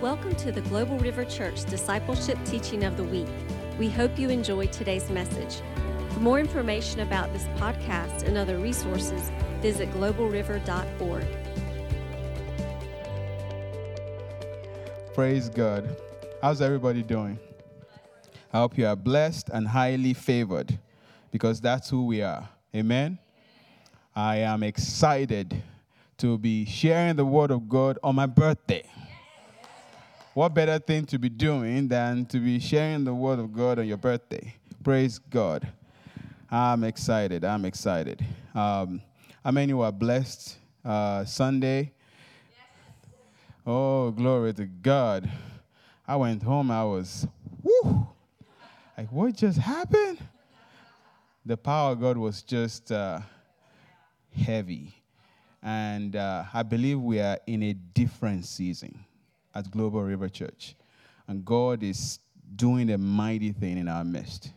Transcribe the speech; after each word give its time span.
Welcome 0.00 0.34
to 0.36 0.50
the 0.50 0.62
Global 0.62 0.98
River 0.98 1.26
Church 1.26 1.62
Discipleship 1.66 2.38
Teaching 2.46 2.84
of 2.84 2.96
the 2.96 3.04
Week. 3.04 3.28
We 3.78 3.90
hope 3.90 4.18
you 4.18 4.30
enjoy 4.30 4.68
today's 4.68 5.10
message. 5.10 5.60
For 6.14 6.20
more 6.20 6.40
information 6.40 7.00
about 7.00 7.30
this 7.34 7.44
podcast 7.58 8.22
and 8.22 8.38
other 8.38 8.56
resources, 8.56 9.30
visit 9.60 9.90
globalriver.org. 9.92 11.26
Praise 15.12 15.50
God. 15.50 15.94
How's 16.40 16.62
everybody 16.62 17.02
doing? 17.02 17.38
I 18.54 18.60
hope 18.60 18.78
you 18.78 18.86
are 18.86 18.96
blessed 18.96 19.50
and 19.50 19.68
highly 19.68 20.14
favored 20.14 20.78
because 21.30 21.60
that's 21.60 21.90
who 21.90 22.06
we 22.06 22.22
are. 22.22 22.48
Amen. 22.74 23.18
I 24.16 24.36
am 24.36 24.62
excited 24.62 25.62
to 26.16 26.38
be 26.38 26.64
sharing 26.64 27.16
the 27.16 27.26
word 27.26 27.50
of 27.50 27.68
God 27.68 27.98
on 28.02 28.14
my 28.14 28.24
birthday. 28.24 28.84
What 30.32 30.54
better 30.54 30.78
thing 30.78 31.06
to 31.06 31.18
be 31.18 31.28
doing 31.28 31.88
than 31.88 32.24
to 32.26 32.38
be 32.38 32.60
sharing 32.60 33.02
the 33.02 33.12
word 33.12 33.40
of 33.40 33.52
God 33.52 33.80
on 33.80 33.88
your 33.88 33.96
birthday? 33.96 34.54
Praise 34.84 35.18
God. 35.18 35.66
I'm 36.48 36.84
excited. 36.84 37.44
I'm 37.44 37.64
excited. 37.64 38.24
Um, 38.54 39.02
how 39.42 39.50
many 39.50 39.72
were 39.72 39.90
blessed 39.90 40.56
uh, 40.84 41.24
Sunday? 41.24 41.92
Oh, 43.66 44.12
glory 44.12 44.54
to 44.54 44.66
God. 44.66 45.28
I 46.06 46.14
went 46.14 46.44
home, 46.44 46.70
I 46.70 46.84
was, 46.84 47.26
like, 48.96 49.10
what 49.10 49.34
just 49.34 49.58
happened? 49.58 50.18
The 51.44 51.56
power 51.56 51.90
of 51.90 52.00
God 52.00 52.16
was 52.16 52.42
just 52.42 52.92
uh, 52.92 53.18
heavy. 54.36 54.94
And 55.60 56.14
uh, 56.14 56.44
I 56.54 56.62
believe 56.62 57.00
we 57.00 57.18
are 57.18 57.38
in 57.48 57.64
a 57.64 57.72
different 57.72 58.44
season 58.44 59.04
at 59.54 59.70
Global 59.70 60.02
River 60.02 60.28
Church. 60.28 60.74
And 61.28 61.44
God 61.44 61.82
is 61.82 62.18
doing 62.56 62.90
a 62.90 62.98
mighty 62.98 63.52
thing 63.52 63.78
in 63.78 63.88
our 63.88 64.04
midst. 64.04 64.52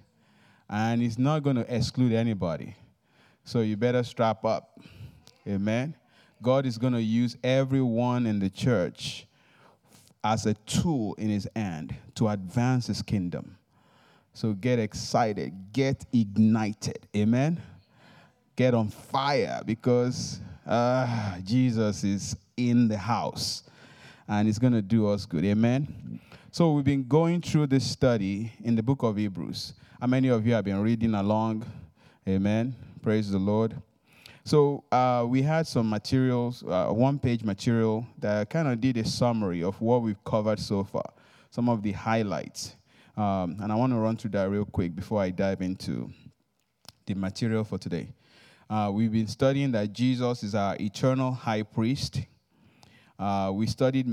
And 0.69 1.01
He's 1.01 1.19
not 1.19 1.43
going 1.43 1.55
to 1.55 1.75
exclude 1.75 2.13
anybody. 2.13 2.75
So 3.43 3.61
you 3.61 3.77
better 3.77 4.03
strap 4.03 4.45
up. 4.45 4.79
Amen. 5.47 5.95
God 6.41 6.65
is 6.65 6.77
going 6.77 6.93
to 6.93 7.01
use 7.01 7.37
everyone 7.43 8.25
in 8.25 8.39
the 8.39 8.49
church 8.49 9.27
as 10.23 10.45
a 10.45 10.53
tool 10.53 11.15
in 11.15 11.29
His 11.29 11.47
hand 11.55 11.95
to 12.15 12.29
advance 12.29 12.87
His 12.87 13.01
kingdom. 13.01 13.57
So 14.33 14.53
get 14.53 14.79
excited, 14.79 15.53
get 15.73 16.05
ignited. 16.11 17.07
Amen. 17.15 17.61
Get 18.55 18.73
on 18.73 18.89
fire 18.89 19.61
because 19.65 20.39
uh, 20.65 21.37
Jesus 21.43 22.03
is 22.03 22.35
in 22.57 22.87
the 22.87 22.97
house 22.97 23.63
and 24.27 24.47
it's 24.47 24.59
going 24.59 24.73
to 24.73 24.81
do 24.81 25.07
us 25.07 25.25
good. 25.25 25.45
Amen. 25.45 26.19
So 26.51 26.73
we've 26.73 26.85
been 26.85 27.07
going 27.07 27.41
through 27.41 27.67
this 27.67 27.89
study 27.89 28.51
in 28.63 28.75
the 28.75 28.83
book 28.83 29.03
of 29.03 29.17
Hebrews. 29.17 29.73
How 29.99 30.07
many 30.07 30.27
of 30.27 30.45
you 30.45 30.53
have 30.53 30.65
been 30.65 30.81
reading 30.81 31.15
along? 31.15 31.65
Amen. 32.27 32.75
Praise 33.01 33.31
the 33.31 33.39
Lord. 33.39 33.75
So 34.45 34.83
uh, 34.91 35.25
we 35.27 35.41
had 35.41 35.65
some 35.67 35.89
materials, 35.89 36.63
uh, 36.67 36.87
one-page 36.87 37.43
material 37.43 38.05
that 38.19 38.49
kind 38.49 38.67
of 38.67 38.81
did 38.81 38.97
a 38.97 39.05
summary 39.05 39.63
of 39.63 39.79
what 39.79 40.01
we've 40.01 40.21
covered 40.25 40.59
so 40.59 40.83
far, 40.83 41.05
some 41.49 41.69
of 41.69 41.81
the 41.81 41.93
highlights. 41.93 42.75
Um, 43.15 43.57
and 43.61 43.71
I 43.71 43.75
want 43.75 43.93
to 43.93 43.97
run 43.97 44.17
through 44.17 44.31
that 44.31 44.49
real 44.49 44.65
quick 44.65 44.95
before 44.95 45.21
I 45.21 45.29
dive 45.29 45.61
into 45.61 46.09
the 47.05 47.13
material 47.13 47.63
for 47.63 47.77
today. 47.77 48.09
Uh, 48.69 48.91
we've 48.93 49.11
been 49.11 49.27
studying 49.27 49.71
that 49.71 49.93
Jesus 49.93 50.43
is 50.43 50.55
our 50.55 50.75
eternal 50.79 51.31
high 51.31 51.63
priest. 51.63 52.21
Uh, 53.17 53.51
we 53.53 53.67
studied 53.67 54.07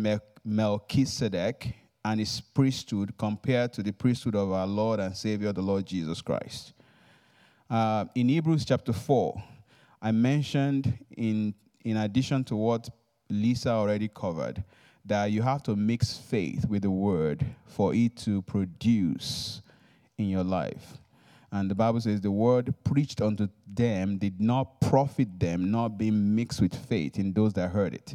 Melchizedek 0.44 1.74
and 2.04 2.20
his 2.20 2.40
priesthood 2.40 3.14
compared 3.18 3.72
to 3.74 3.82
the 3.82 3.92
priesthood 3.92 4.34
of 4.34 4.52
our 4.52 4.66
Lord 4.66 5.00
and 5.00 5.16
Savior, 5.16 5.52
the 5.52 5.62
Lord 5.62 5.86
Jesus 5.86 6.22
Christ. 6.22 6.72
Uh, 7.68 8.06
in 8.14 8.28
Hebrews 8.28 8.64
chapter 8.64 8.92
4, 8.92 9.42
I 10.02 10.12
mentioned, 10.12 10.98
in, 11.16 11.54
in 11.84 11.96
addition 11.98 12.44
to 12.44 12.56
what 12.56 12.88
Lisa 13.28 13.70
already 13.70 14.08
covered, 14.08 14.64
that 15.04 15.30
you 15.30 15.42
have 15.42 15.62
to 15.64 15.76
mix 15.76 16.16
faith 16.16 16.66
with 16.66 16.82
the 16.82 16.90
word 16.90 17.44
for 17.66 17.94
it 17.94 18.16
to 18.16 18.42
produce 18.42 19.62
in 20.18 20.28
your 20.28 20.44
life. 20.44 20.98
And 21.52 21.70
the 21.70 21.74
Bible 21.74 22.00
says 22.00 22.20
the 22.20 22.30
word 22.30 22.72
preached 22.84 23.20
unto 23.20 23.48
them 23.66 24.18
did 24.18 24.40
not 24.40 24.80
profit 24.80 25.38
them, 25.38 25.70
not 25.70 25.98
being 25.98 26.34
mixed 26.34 26.60
with 26.60 26.74
faith 26.74 27.18
in 27.18 27.32
those 27.32 27.52
that 27.54 27.70
heard 27.70 27.94
it. 27.94 28.14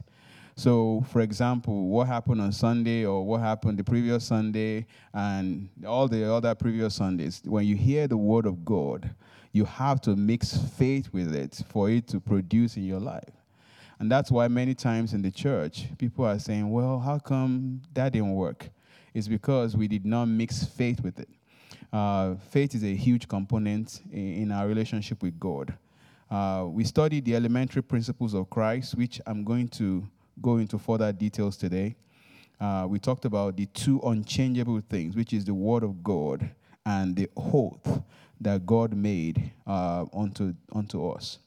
So, 0.58 1.04
for 1.12 1.20
example, 1.20 1.88
what 1.88 2.08
happened 2.08 2.40
on 2.40 2.54
Sunday 2.54 3.06
or 3.06 3.26
what 3.26 3.42
happened 3.42 3.78
the 3.78 3.84
previous 3.84 4.24
Sunday 4.24 4.86
and 5.14 5.68
all 5.86 6.08
the 6.08 6.32
other 6.32 6.56
previous 6.56 6.96
Sundays, 6.96 7.42
when 7.44 7.66
you 7.66 7.76
hear 7.76 8.08
the 8.08 8.16
word 8.16 8.46
of 8.46 8.64
God, 8.64 9.14
you 9.52 9.66
have 9.66 10.00
to 10.02 10.16
mix 10.16 10.58
faith 10.58 11.12
with 11.12 11.36
it 11.36 11.62
for 11.68 11.90
it 11.90 12.08
to 12.08 12.22
produce 12.22 12.78
in 12.78 12.86
your 12.86 13.02
life. 13.02 13.34
And 14.00 14.10
that's 14.10 14.32
why 14.32 14.48
many 14.48 14.74
times 14.74 15.14
in 15.14 15.22
the 15.22 15.32
church, 15.32 15.88
people 15.98 16.26
are 16.26 16.40
saying, 16.40 16.70
well, 16.70 17.00
how 17.00 17.20
come 17.20 17.82
that 17.94 18.14
didn't 18.14 18.34
work? 18.34 18.70
It's 19.14 19.28
because 19.28 19.76
we 19.76 19.88
did 19.90 20.06
not 20.06 20.26
mix 20.26 20.64
faith 20.64 21.02
with 21.02 21.20
it. 21.20 21.30
Uh, 21.92 22.36
faith 22.50 22.76
is 22.76 22.84
a 22.84 22.96
huge 22.96 23.28
component 23.28 24.02
in, 24.12 24.44
in 24.44 24.52
our 24.52 24.68
relationship 24.68 25.22
with 25.22 25.38
God. 25.40 25.74
Uh, 26.30 26.66
we 26.68 26.84
studied 26.84 27.24
the 27.24 27.36
elementary 27.36 27.84
principles 27.84 28.34
of 28.34 28.50
Christ, 28.50 28.96
which 28.96 29.22
I'm 29.26 29.44
going 29.44 29.68
to 29.70 30.06
go 30.42 30.58
into 30.58 30.78
further 30.78 31.12
details 31.12 31.58
today. 31.58 31.96
Uh, 32.60 32.86
we 32.90 33.00
talked 33.00 33.26
about 33.26 33.58
the 33.58 33.66
two 33.68 34.00
unchangeable 34.06 34.82
things, 34.90 35.16
which 35.16 35.34
is 35.34 35.46
the 35.46 35.54
Word 35.54 35.84
of 35.84 36.04
God 36.04 36.50
and 36.86 37.16
the 37.16 37.30
oath 37.36 38.02
that 38.42 38.66
God 38.66 38.94
made 38.94 39.52
uh, 39.66 40.06
unto, 40.14 40.54
unto 40.74 41.10
us. 41.10 41.40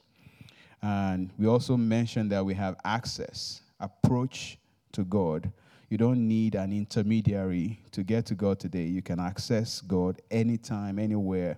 And 0.82 1.30
we 1.38 1.46
also 1.46 1.76
mentioned 1.76 2.30
that 2.32 2.44
we 2.44 2.54
have 2.54 2.76
access, 2.84 3.62
approach 3.80 4.58
to 4.92 5.04
God. 5.04 5.50
You 5.90 5.98
don't 5.98 6.28
need 6.28 6.54
an 6.54 6.72
intermediary 6.72 7.80
to 7.92 8.02
get 8.02 8.26
to 8.26 8.34
God 8.34 8.60
today. 8.60 8.84
You 8.84 9.02
can 9.02 9.18
access 9.18 9.80
God 9.80 10.20
anytime, 10.30 10.98
anywhere, 10.98 11.56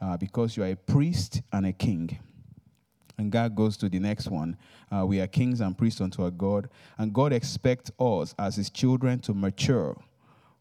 uh, 0.00 0.16
because 0.16 0.56
you 0.56 0.64
are 0.64 0.70
a 0.70 0.76
priest 0.76 1.42
and 1.52 1.66
a 1.66 1.72
king. 1.72 2.18
And 3.18 3.30
God 3.30 3.54
goes 3.54 3.76
to 3.78 3.88
the 3.88 3.98
next 3.98 4.28
one. 4.28 4.56
Uh, 4.90 5.06
we 5.06 5.20
are 5.20 5.26
kings 5.26 5.60
and 5.60 5.76
priests 5.76 6.00
unto 6.00 6.24
our 6.24 6.30
God. 6.30 6.68
And 6.98 7.12
God 7.12 7.32
expects 7.32 7.90
us 7.98 8.34
as 8.38 8.56
his 8.56 8.70
children 8.70 9.18
to 9.20 9.34
mature 9.34 9.96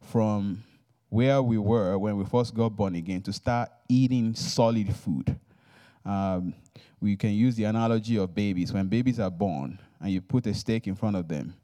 from 0.01 0.63
where 1.09 1.41
we 1.41 1.57
were 1.57 1.97
when 1.97 2.17
we 2.17 2.25
first 2.25 2.53
got 2.53 2.69
born 2.69 2.95
again 2.95 3.21
to 3.21 3.33
start 3.33 3.69
eating 3.89 4.33
solid 4.33 4.95
food. 4.95 5.37
Um, 6.05 6.53
we 6.99 7.15
can 7.15 7.31
use 7.31 7.55
the 7.55 7.65
analogy 7.65 8.17
of 8.17 8.33
babies. 8.33 8.71
When 8.71 8.87
babies 8.87 9.19
are 9.19 9.31
born 9.31 9.79
and 9.99 10.11
you 10.11 10.21
put 10.21 10.47
a 10.47 10.53
steak 10.53 10.87
in 10.87 10.95
front 10.95 11.15
of 11.15 11.27
them, 11.27 11.55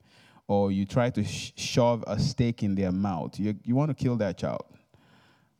or 0.48 0.72
you 0.72 0.86
try 0.86 1.09
to 1.09 1.24
sh- 1.24 1.54
shove 1.56 2.04
a 2.08 2.19
steak 2.19 2.64
in 2.64 2.75
their 2.75 2.92
mouth, 2.92 3.40
you, 3.40 3.56
you 3.64 3.75
want 3.75 3.90
to 3.90 3.94
kill 3.94 4.16
that 4.18 4.38
child 4.38 4.66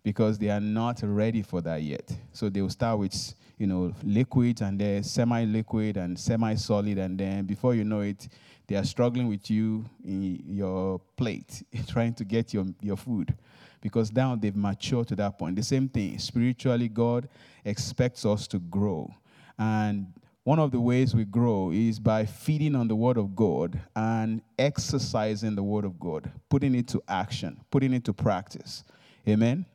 because 0.04 0.38
they 0.38 0.50
are 0.50 0.62
not 0.62 1.02
ready 1.04 1.42
for 1.42 1.62
that 1.62 1.82
yet. 1.82 2.16
So 2.32 2.50
they 2.50 2.62
will 2.62 2.70
start 2.70 3.00
with 3.00 3.34
you 3.58 3.68
know, 3.68 3.94
liquid 4.04 4.62
and 4.62 4.80
they're 4.80 5.04
semi-liquid 5.04 5.98
and 5.98 6.18
semi-solid, 6.18 6.98
and 6.98 7.18
then 7.18 7.46
before 7.46 7.74
you 7.74 7.84
know 7.84 8.02
it, 8.02 8.28
they 8.68 8.76
are 8.76 8.84
struggling 8.84 9.28
with 9.28 9.50
you 9.50 9.86
in 10.04 10.44
your 10.48 11.00
plate, 11.16 11.64
trying 11.88 12.14
to 12.16 12.26
get 12.26 12.54
your, 12.54 12.66
your 12.82 12.98
food. 12.98 13.34
Because 13.82 14.12
now 14.12 14.36
they've 14.36 14.56
matured 14.56 15.08
to 15.10 15.16
that 15.16 15.38
point. 15.38 15.56
The 15.56 15.64
same 15.64 15.88
thing, 15.88 16.20
spiritually, 16.20 16.90
God 16.90 17.30
expects 17.64 18.26
us 18.26 18.48
to 18.48 18.60
grow. 18.60 19.14
And 19.58 20.14
one 20.44 20.60
of 20.60 20.72
the 20.72 20.80
ways 20.80 21.14
we 21.14 21.26
grow 21.26 21.72
is 21.72 22.00
by 22.00 22.26
feeding 22.26 22.76
on 22.76 22.88
the 22.88 22.96
Word 22.96 23.18
of 23.18 23.36
God 23.36 23.80
and 23.96 24.42
exercising 24.58 25.56
the 25.56 25.64
Word 25.64 25.86
of 25.86 26.00
God, 26.00 26.32
putting 26.50 26.76
it 26.76 26.88
to 26.90 27.04
action, 27.08 27.60
putting 27.70 27.94
it 27.94 28.04
to 28.06 28.14
practice. 28.14 28.84
Amen? 29.28 29.66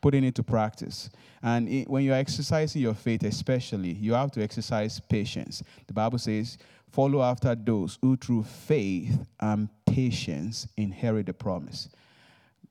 Putting 0.00 0.24
it 0.24 0.34
to 0.36 0.42
practice. 0.42 1.10
And 1.42 1.68
it, 1.68 1.88
when 1.88 2.04
you're 2.04 2.16
exercising 2.16 2.82
your 2.82 2.94
faith, 2.94 3.22
especially, 3.22 3.92
you 3.92 4.14
have 4.14 4.30
to 4.32 4.42
exercise 4.42 5.00
patience. 5.00 5.62
The 5.86 5.92
Bible 5.92 6.18
says, 6.18 6.58
follow 6.90 7.22
after 7.22 7.54
those 7.54 7.98
who 8.02 8.16
through 8.16 8.44
faith 8.44 9.18
and 9.40 9.68
patience 9.86 10.68
inherit 10.76 11.26
the 11.26 11.32
promise. 11.34 11.88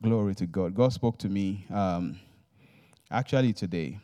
Glory 0.02 0.36
to 0.36 0.46
God. 0.46 0.74
God 0.74 0.94
spoke 0.94 1.18
to 1.20 1.30
me 1.30 1.66
um, 1.74 2.18
actually 3.12 3.54
today 3.54 4.00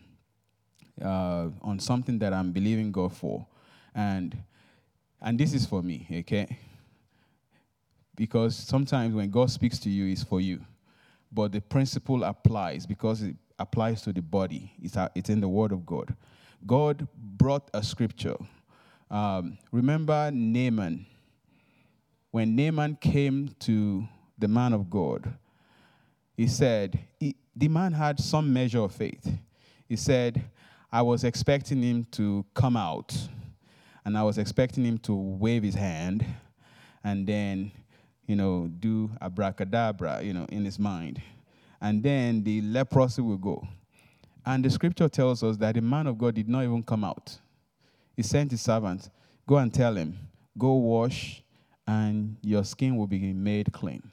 uh, 1.01 1.49
on 1.61 1.79
something 1.79 2.19
that 2.19 2.33
I'm 2.33 2.51
believing 2.51 2.91
God 2.91 3.13
for. 3.13 3.45
And, 3.93 4.37
and 5.21 5.39
this 5.39 5.53
is 5.53 5.65
for 5.65 5.81
me, 5.81 6.07
okay? 6.11 6.57
Because 8.15 8.55
sometimes 8.55 9.13
when 9.13 9.29
God 9.29 9.49
speaks 9.51 9.79
to 9.79 9.89
you, 9.89 10.11
it's 10.11 10.23
for 10.23 10.41
you 10.41 10.61
but 11.31 11.51
the 11.51 11.61
principle 11.61 12.23
applies 12.23 12.85
because 12.85 13.21
it 13.21 13.35
applies 13.59 14.01
to 14.03 14.13
the 14.13 14.21
body. 14.21 14.71
It's, 14.81 14.97
it's 15.15 15.29
in 15.29 15.41
the 15.41 15.47
Word 15.47 15.71
of 15.71 15.85
God. 15.85 16.15
God 16.65 17.07
brought 17.17 17.69
a 17.73 17.83
scripture. 17.83 18.35
Um, 19.09 19.57
remember 19.71 20.31
Naaman. 20.33 21.05
When 22.31 22.55
Naaman 22.55 22.97
came 22.99 23.55
to 23.59 24.07
the 24.37 24.47
man 24.47 24.73
of 24.73 24.89
God, 24.89 25.33
he 26.35 26.47
said, 26.47 26.99
he, 27.19 27.35
the 27.55 27.69
man 27.69 27.93
had 27.93 28.19
some 28.19 28.51
measure 28.51 28.79
of 28.79 28.93
faith. 28.93 29.29
He 29.87 29.95
said, 29.95 30.43
I 30.91 31.01
was 31.01 31.23
expecting 31.23 31.81
him 31.81 32.05
to 32.11 32.45
come 32.53 32.75
out, 32.75 33.15
and 34.03 34.17
I 34.17 34.23
was 34.23 34.37
expecting 34.37 34.83
him 34.83 34.97
to 34.99 35.13
wave 35.13 35.63
his 35.63 35.75
hand 35.75 36.25
and 37.05 37.27
then, 37.27 37.71
you 38.27 38.35
know, 38.35 38.67
do 38.79 39.11
abracadabra, 39.21 40.21
you 40.21 40.33
know, 40.33 40.45
in 40.49 40.65
his 40.65 40.79
mind. 40.79 41.21
And 41.81 42.01
then 42.01 42.43
the 42.43 42.61
leprosy 42.61 43.21
will 43.21 43.37
go. 43.37 43.67
And 44.45 44.63
the 44.63 44.69
scripture 44.69 45.09
tells 45.09 45.43
us 45.43 45.57
that 45.57 45.75
the 45.75 45.81
man 45.81 46.07
of 46.07 46.17
God 46.17 46.35
did 46.35 46.47
not 46.47 46.63
even 46.63 46.83
come 46.83 47.03
out. 47.03 47.37
He 48.15 48.23
sent 48.23 48.51
his 48.51 48.61
servant, 48.61 49.09
Go 49.47 49.57
and 49.57 49.71
tell 49.73 49.95
him, 49.95 50.17
go 50.57 50.73
wash, 50.73 51.43
and 51.87 52.37
your 52.41 52.63
skin 52.63 52.97
will 52.97 53.07
be 53.07 53.33
made 53.33 53.71
clean. 53.71 54.11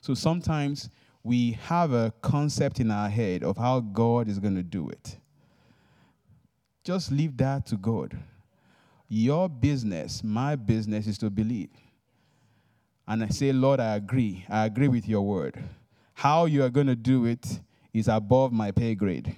So 0.00 0.14
sometimes 0.14 0.90
we 1.22 1.52
have 1.52 1.92
a 1.92 2.12
concept 2.20 2.80
in 2.80 2.90
our 2.90 3.08
head 3.08 3.44
of 3.44 3.56
how 3.56 3.80
God 3.80 4.28
is 4.28 4.40
going 4.40 4.56
to 4.56 4.62
do 4.62 4.88
it. 4.88 5.16
Just 6.82 7.12
leave 7.12 7.36
that 7.36 7.64
to 7.66 7.76
God. 7.76 8.18
Your 9.08 9.48
business, 9.48 10.24
my 10.24 10.56
business, 10.56 11.06
is 11.06 11.18
to 11.18 11.30
believe. 11.30 11.70
And 13.06 13.24
I 13.24 13.28
say, 13.28 13.52
Lord, 13.52 13.80
I 13.80 13.96
agree. 13.96 14.44
I 14.48 14.64
agree 14.66 14.88
with 14.88 15.08
your 15.08 15.22
word. 15.22 15.62
How 16.14 16.44
you 16.44 16.62
are 16.62 16.70
going 16.70 16.86
to 16.86 16.96
do 16.96 17.24
it 17.24 17.60
is 17.92 18.08
above 18.08 18.52
my 18.52 18.70
pay 18.70 18.94
grade. 18.94 19.34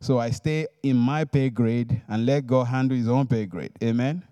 So 0.00 0.18
I 0.18 0.30
stay 0.30 0.66
in 0.82 0.96
my 0.96 1.24
pay 1.24 1.50
grade 1.50 2.02
and 2.08 2.24
let 2.24 2.46
God 2.46 2.64
handle 2.64 2.96
his 2.96 3.08
own 3.08 3.26
pay 3.26 3.44
grade. 3.44 3.72
Amen. 3.82 4.22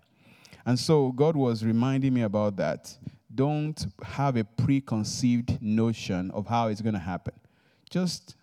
And 0.65 0.79
so 0.79 1.13
God 1.13 1.37
was 1.37 1.65
reminding 1.65 2.15
me 2.15 2.23
about 2.23 2.57
that. 2.57 2.97
Don't 3.35 3.87
have 4.03 4.37
a 4.37 4.45
preconceived 4.45 5.61
notion 5.63 6.31
of 6.31 6.47
how 6.47 6.69
it's 6.69 6.81
going 6.81 6.95
to 6.95 7.01
happen. 7.01 7.35
Just 7.91 8.37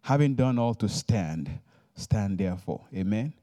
having 0.00 0.34
done 0.34 0.58
all 0.58 0.74
to 0.74 0.88
stand, 0.88 1.50
stand 1.94 2.38
therefore. 2.38 2.80
Amen. 2.94 3.34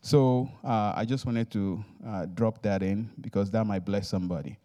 So 0.00 0.48
uh, 0.64 0.92
I 0.94 1.04
just 1.04 1.26
wanted 1.26 1.50
to 1.50 1.84
uh, 2.06 2.26
drop 2.26 2.62
that 2.62 2.82
in 2.82 3.10
because 3.20 3.50
that 3.50 3.64
might 3.64 3.84
bless 3.84 4.08
somebody. 4.08 4.58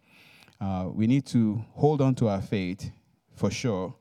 Uh, 0.60 0.88
we 0.92 1.06
need 1.06 1.26
to 1.26 1.62
hold 1.74 2.00
on 2.00 2.14
to 2.14 2.28
our 2.28 2.40
faith 2.40 2.90
for 3.34 3.50
sure, 3.50 3.94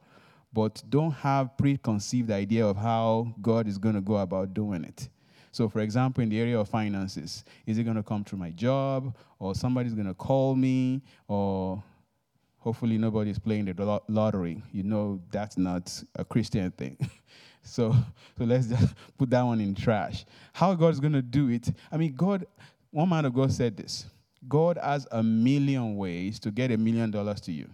but 0.53 0.81
don't 0.89 1.11
have 1.11 1.57
preconceived 1.57 2.31
idea 2.31 2.65
of 2.65 2.77
how 2.77 3.33
God 3.41 3.67
is 3.67 3.77
going 3.77 3.95
to 3.95 4.01
go 4.01 4.17
about 4.17 4.53
doing 4.53 4.83
it. 4.83 5.09
So, 5.51 5.69
for 5.69 5.79
example, 5.79 6.21
in 6.21 6.29
the 6.29 6.39
area 6.39 6.59
of 6.59 6.67
finances, 6.69 7.43
is 7.65 7.77
it 7.77 7.83
going 7.83 7.95
to 7.95 8.03
come 8.03 8.23
through 8.23 8.39
my 8.39 8.51
job, 8.51 9.15
or 9.39 9.55
somebody's 9.55 9.93
going 9.93 10.07
to 10.07 10.13
call 10.13 10.55
me, 10.55 11.01
or 11.27 11.81
hopefully 12.57 12.97
nobody's 12.97 13.39
playing 13.39 13.65
the 13.65 14.01
lottery? 14.07 14.61
You 14.71 14.83
know 14.83 15.21
that's 15.31 15.57
not 15.57 16.03
a 16.15 16.25
Christian 16.25 16.71
thing. 16.71 16.97
so, 17.61 17.95
so 18.37 18.43
let's 18.43 18.67
just 18.67 18.95
put 19.17 19.29
that 19.29 19.43
one 19.43 19.61
in 19.61 19.75
trash. 19.75 20.25
How 20.53 20.73
God 20.73 20.89
is 20.89 20.99
going 20.99 21.13
to 21.13 21.21
do 21.21 21.49
it? 21.49 21.69
I 21.91 21.97
mean, 21.97 22.15
God. 22.15 22.45
One 22.91 23.09
man 23.09 23.25
of 23.25 23.33
God 23.33 23.51
said 23.51 23.75
this. 23.75 24.05
God 24.47 24.77
has 24.81 25.07
a 25.11 25.23
million 25.23 25.95
ways 25.95 26.39
to 26.39 26.51
get 26.51 26.71
a 26.71 26.77
million 26.77 27.11
dollars 27.11 27.41
to 27.41 27.51
you. 27.51 27.69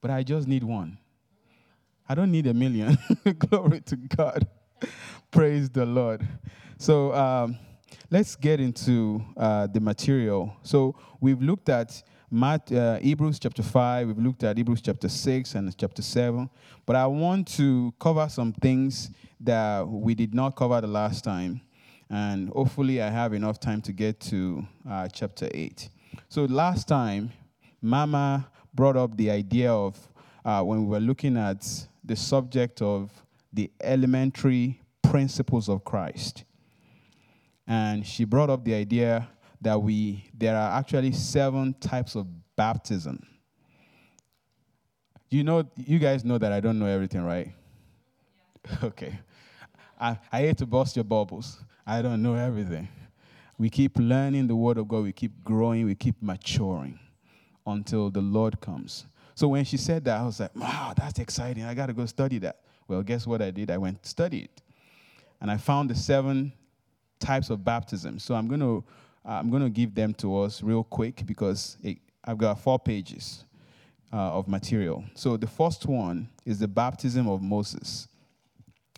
But 0.00 0.10
I 0.10 0.22
just 0.22 0.46
need 0.46 0.64
one. 0.64 0.98
I 2.08 2.14
don't 2.14 2.30
need 2.30 2.46
a 2.46 2.54
million. 2.54 2.96
Glory 3.38 3.80
to 3.82 3.96
God. 3.96 4.46
Praise 5.30 5.68
the 5.68 5.84
Lord. 5.84 6.26
So 6.78 7.12
um, 7.12 7.58
let's 8.10 8.36
get 8.36 8.60
into 8.60 9.24
uh, 9.36 9.66
the 9.66 9.80
material. 9.80 10.56
So 10.62 10.94
we've 11.20 11.42
looked 11.42 11.68
at 11.68 12.02
Matt, 12.30 12.70
uh, 12.72 12.98
Hebrews 12.98 13.38
chapter 13.38 13.62
5, 13.62 14.08
we've 14.08 14.18
looked 14.18 14.42
at 14.42 14.56
Hebrews 14.56 14.80
chapter 14.80 15.08
6 15.08 15.54
and 15.54 15.76
chapter 15.76 16.02
7. 16.02 16.50
But 16.84 16.96
I 16.96 17.06
want 17.06 17.48
to 17.56 17.94
cover 18.00 18.28
some 18.28 18.52
things 18.52 19.10
that 19.40 19.86
we 19.86 20.14
did 20.14 20.34
not 20.34 20.56
cover 20.56 20.80
the 20.80 20.86
last 20.86 21.24
time. 21.24 21.60
And 22.08 22.48
hopefully, 22.50 23.02
I 23.02 23.10
have 23.10 23.32
enough 23.32 23.58
time 23.58 23.82
to 23.82 23.92
get 23.92 24.20
to 24.20 24.66
uh, 24.88 25.08
chapter 25.08 25.48
8. 25.52 25.88
So 26.28 26.44
last 26.44 26.86
time, 26.86 27.32
Mama 27.82 28.48
brought 28.74 28.96
up 28.96 29.16
the 29.16 29.30
idea 29.30 29.72
of 29.72 29.96
uh, 30.44 30.62
when 30.62 30.84
we 30.84 30.86
were 30.86 31.00
looking 31.00 31.36
at 31.36 31.66
the 32.04 32.14
subject 32.14 32.80
of 32.80 33.10
the 33.52 33.70
elementary 33.82 34.80
principles 35.02 35.68
of 35.68 35.84
Christ. 35.84 36.44
And 37.66 38.06
she 38.06 38.24
brought 38.24 38.50
up 38.50 38.64
the 38.64 38.74
idea 38.74 39.28
that 39.60 39.80
we 39.80 40.30
there 40.36 40.56
are 40.56 40.78
actually 40.78 41.12
seven 41.12 41.74
types 41.80 42.14
of 42.14 42.26
baptism. 42.54 43.26
You 45.28 45.42
know, 45.42 45.68
you 45.76 45.98
guys 45.98 46.24
know 46.24 46.38
that 46.38 46.52
I 46.52 46.60
don't 46.60 46.78
know 46.78 46.86
everything, 46.86 47.22
right? 47.22 47.48
Yeah. 47.48 48.76
Okay. 48.82 49.16
I, 49.98 50.18
I 50.32 50.40
hate 50.40 50.58
to 50.58 50.66
bust 50.66 50.96
your 50.96 51.04
bubbles. 51.04 51.58
I 51.86 52.02
don't 52.02 52.22
know 52.22 52.34
everything. 52.34 52.88
We 53.58 53.70
keep 53.70 53.96
learning 53.96 54.48
the 54.48 54.56
Word 54.56 54.76
of 54.78 54.88
God, 54.88 55.04
we 55.04 55.12
keep 55.12 55.44
growing, 55.44 55.86
we 55.86 55.94
keep 55.94 56.20
maturing 56.20 56.98
until 57.66 58.10
the 58.10 58.20
Lord 58.20 58.60
comes. 58.60 59.06
So 59.34 59.48
when 59.48 59.64
she 59.64 59.76
said 59.76 60.04
that, 60.06 60.20
I 60.20 60.24
was 60.24 60.40
like, 60.40 60.54
wow, 60.56 60.94
that's 60.96 61.18
exciting. 61.18 61.64
I 61.64 61.74
got 61.74 61.86
to 61.86 61.92
go 61.92 62.06
study 62.06 62.38
that. 62.38 62.60
Well, 62.88 63.02
guess 63.02 63.26
what 63.26 63.42
I 63.42 63.50
did? 63.50 63.70
I 63.70 63.78
went 63.78 64.04
study 64.06 64.40
it. 64.40 64.62
And 65.40 65.50
I 65.50 65.56
found 65.56 65.90
the 65.90 65.94
seven 65.94 66.52
types 67.18 67.50
of 67.50 67.64
baptism. 67.64 68.18
So 68.18 68.34
I'm 68.34 68.48
going 68.48 68.60
to 68.60 68.84
uh, 69.26 69.32
I'm 69.32 69.50
going 69.50 69.62
to 69.62 69.70
give 69.70 69.94
them 69.94 70.14
to 70.14 70.40
us 70.40 70.62
real 70.62 70.84
quick 70.84 71.26
because 71.26 71.76
it, 71.82 71.98
I've 72.24 72.38
got 72.38 72.60
four 72.60 72.78
pages 72.78 73.44
uh, 74.12 74.16
of 74.16 74.46
material. 74.46 75.04
So 75.14 75.36
the 75.36 75.48
first 75.48 75.84
one 75.86 76.28
is 76.44 76.60
the 76.60 76.68
baptism 76.68 77.28
of 77.28 77.42
Moses. 77.42 78.06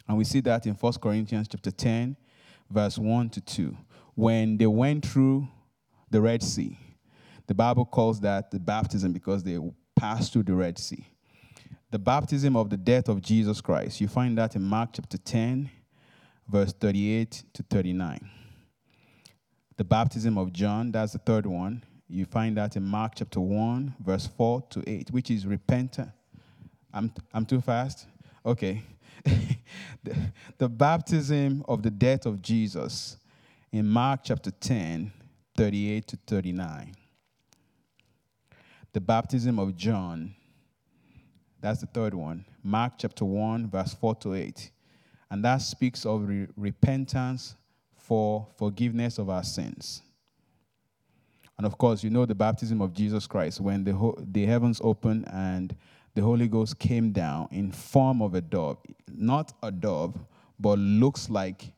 And 0.07 0.19
we 0.19 0.25
see 0.25 0.41
that 0.41 0.67
in 0.67 0.75
1 0.75 0.93
Corinthians 1.01 1.49
chapter 1.49 1.71
10, 1.71 2.17
verse 2.71 2.99
1 2.99 3.31
to 3.31 3.41
2. 3.41 3.77
When 4.15 4.57
they 4.57 4.67
went 4.67 5.07
through 5.07 5.49
the 6.11 6.21
Red 6.21 6.43
Sea, 6.43 6.79
the 7.47 7.55
Bible 7.55 7.85
calls 7.85 8.21
that 8.21 8.51
the 8.51 8.59
baptism 8.59 9.13
because 9.13 9.43
they 9.43 9.59
passed 9.97 10.33
through 10.33 10.45
the 10.45 10.55
Red 10.55 10.79
Sea. 10.79 11.07
The 11.91 11.99
baptism 11.99 12.57
of 12.57 12.69
the 12.69 12.77
death 12.77 13.09
of 13.09 13.23
Jesus 13.23 13.61
Christ, 13.61 14.01
you 14.01 14.09
find 14.09 14.37
that 14.37 14.55
in 14.55 14.63
Mark 14.63 14.91
chapter 14.93 15.17
10, 15.17 15.71
verse 16.47 16.73
38 16.73 17.45
to 17.55 17.63
39. 17.63 18.31
The 19.77 19.85
baptism 19.85 20.37
of 20.37 20.53
John, 20.53 20.91
that's 20.93 21.13
the 21.13 21.19
third 21.19 21.47
one. 21.47 21.85
You 22.09 22.25
find 22.25 22.57
that 22.57 22.77
in 22.77 22.85
Mark 22.85 23.13
chapter 23.17 23.41
1, 23.41 23.95
verse 24.05 24.27
4 24.27 24.63
to 24.71 24.83
8, 24.87 25.11
which 25.11 25.31
is 25.31 25.47
repentance. 25.47 26.11
I'm, 26.93 27.13
I'm 27.33 27.47
too 27.47 27.61
fast? 27.61 28.07
Okay. 28.45 28.83
the, 30.05 30.17
the 30.59 30.69
baptism 30.69 31.65
of 31.69 31.83
the 31.83 31.91
death 31.91 32.27
of 32.27 32.43
Jesus 32.43 33.17
in 33.73 33.87
Mark 33.87 34.21
chapter 34.25 34.51
10, 34.51 35.13
38 35.57 36.07
to 36.09 36.19
39 36.27 36.95
the 38.93 39.01
baptism 39.01 39.59
of 39.59 39.77
John. 39.77 40.35
That's 41.61 41.81
the 41.81 41.87
third 41.87 42.15
one. 42.15 42.45
Mark 42.63 42.95
chapter 42.99 43.25
1, 43.25 43.71
verse 43.71 43.95
4 43.95 44.15
to 44.17 44.35
8. 44.35 44.71
And 45.31 45.45
that 45.45 45.59
speaks 45.59 46.07
of 46.07 46.27
re- 46.27 46.47
repentance 46.57 47.55
for 47.97 48.47
forgiveness 48.57 49.19
of 49.19 49.29
our 49.29 49.45
sins. 49.45 50.03
And 51.57 51.67
of 51.67 51.77
course, 51.77 52.03
you 52.03 52.11
know 52.11 52.25
the 52.25 52.35
baptism 52.35 52.81
of 52.81 52.93
Jesus 52.93 53.27
Christ 53.27 53.61
when 53.61 53.85
the, 53.85 53.93
ho- 53.93 54.19
the 54.19 54.47
heavens 54.47 54.81
open 54.83 55.25
and 55.27 55.77
the 56.19 56.25
Holy 56.25 56.49
Ghost 56.49 56.81
came 56.81 57.13
down 57.13 57.47
in 57.53 57.71
form 57.71 58.21
of 58.23 58.35
a 58.35 58.41
dove. 58.41 58.79
Not 59.09 59.53
a 59.63 59.71
dove, 59.71 60.19
but 60.59 60.77
looks 60.77 61.31
like 61.31 61.71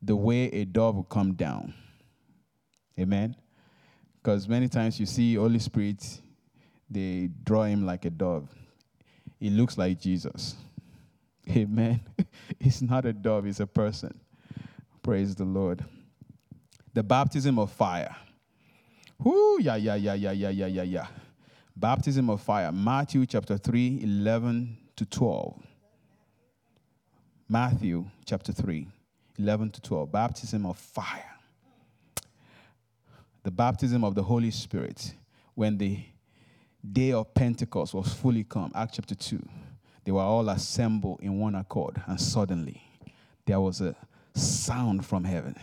the 0.00 0.14
way 0.14 0.44
a 0.50 0.64
dove 0.64 0.94
will 0.94 1.02
come 1.02 1.32
down. 1.32 1.74
Amen. 2.96 3.34
Because 4.22 4.46
many 4.48 4.68
times 4.68 5.00
you 5.00 5.06
see 5.06 5.34
Holy 5.34 5.58
Spirit 5.58 6.20
they 6.88 7.28
draw 7.42 7.64
him 7.64 7.84
like 7.84 8.04
a 8.04 8.10
dove. 8.10 8.48
He 9.40 9.50
looks 9.50 9.76
like 9.76 9.98
Jesus. 9.98 10.54
Amen. 11.50 12.02
It's 12.60 12.82
not 12.82 13.04
a 13.04 13.12
dove, 13.12 13.46
it's 13.46 13.58
a 13.58 13.66
person. 13.66 14.16
Praise 15.02 15.34
the 15.34 15.44
Lord. 15.44 15.84
The 16.94 17.02
baptism 17.02 17.58
of 17.58 17.72
fire. 17.72 18.14
Whoo, 19.18 19.58
yeah, 19.60 19.74
yeah, 19.74 19.96
yeah, 19.96 20.14
yeah, 20.14 20.30
yeah, 20.30 20.50
yeah, 20.50 20.66
yeah, 20.66 20.82
yeah. 20.84 21.06
Baptism 21.76 22.30
of 22.30 22.40
fire. 22.40 22.70
Matthew 22.72 23.26
chapter 23.26 23.56
3, 23.56 24.00
11 24.02 24.76
to 24.96 25.06
12. 25.06 25.66
Matthew 27.48 28.06
chapter 28.24 28.52
3, 28.52 28.88
11 29.38 29.70
to 29.70 29.80
12. 29.80 30.12
Baptism 30.12 30.66
of 30.66 30.78
fire. 30.78 31.36
The 33.42 33.50
baptism 33.50 34.04
of 34.04 34.14
the 34.14 34.22
Holy 34.22 34.50
Spirit. 34.50 35.14
When 35.54 35.76
the 35.76 36.00
day 36.92 37.12
of 37.12 37.34
Pentecost 37.34 37.94
was 37.94 38.12
fully 38.12 38.44
come, 38.44 38.72
Acts 38.74 38.96
chapter 38.96 39.14
2, 39.14 39.40
they 40.04 40.12
were 40.12 40.22
all 40.22 40.48
assembled 40.48 41.20
in 41.20 41.38
one 41.38 41.54
accord, 41.54 42.00
and 42.06 42.20
suddenly 42.20 42.82
there 43.46 43.60
was 43.60 43.80
a 43.80 43.94
sound 44.34 45.04
from 45.04 45.24
heaven, 45.24 45.54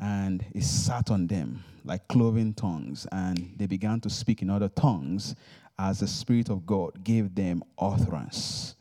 and 0.00 0.44
it 0.54 0.62
sat 0.62 1.10
on 1.10 1.26
them 1.26 1.64
like 1.84 2.06
cloven 2.08 2.52
tongues, 2.54 3.06
and 3.12 3.54
they 3.56 3.66
began 3.66 4.00
to 4.00 4.10
speak 4.10 4.42
in 4.42 4.50
other 4.50 4.68
tongues 4.68 5.34
as 5.78 6.00
the 6.00 6.06
Spirit 6.06 6.50
of 6.50 6.66
God 6.66 7.02
gave 7.02 7.34
them 7.34 7.62
utterance. 7.78 8.74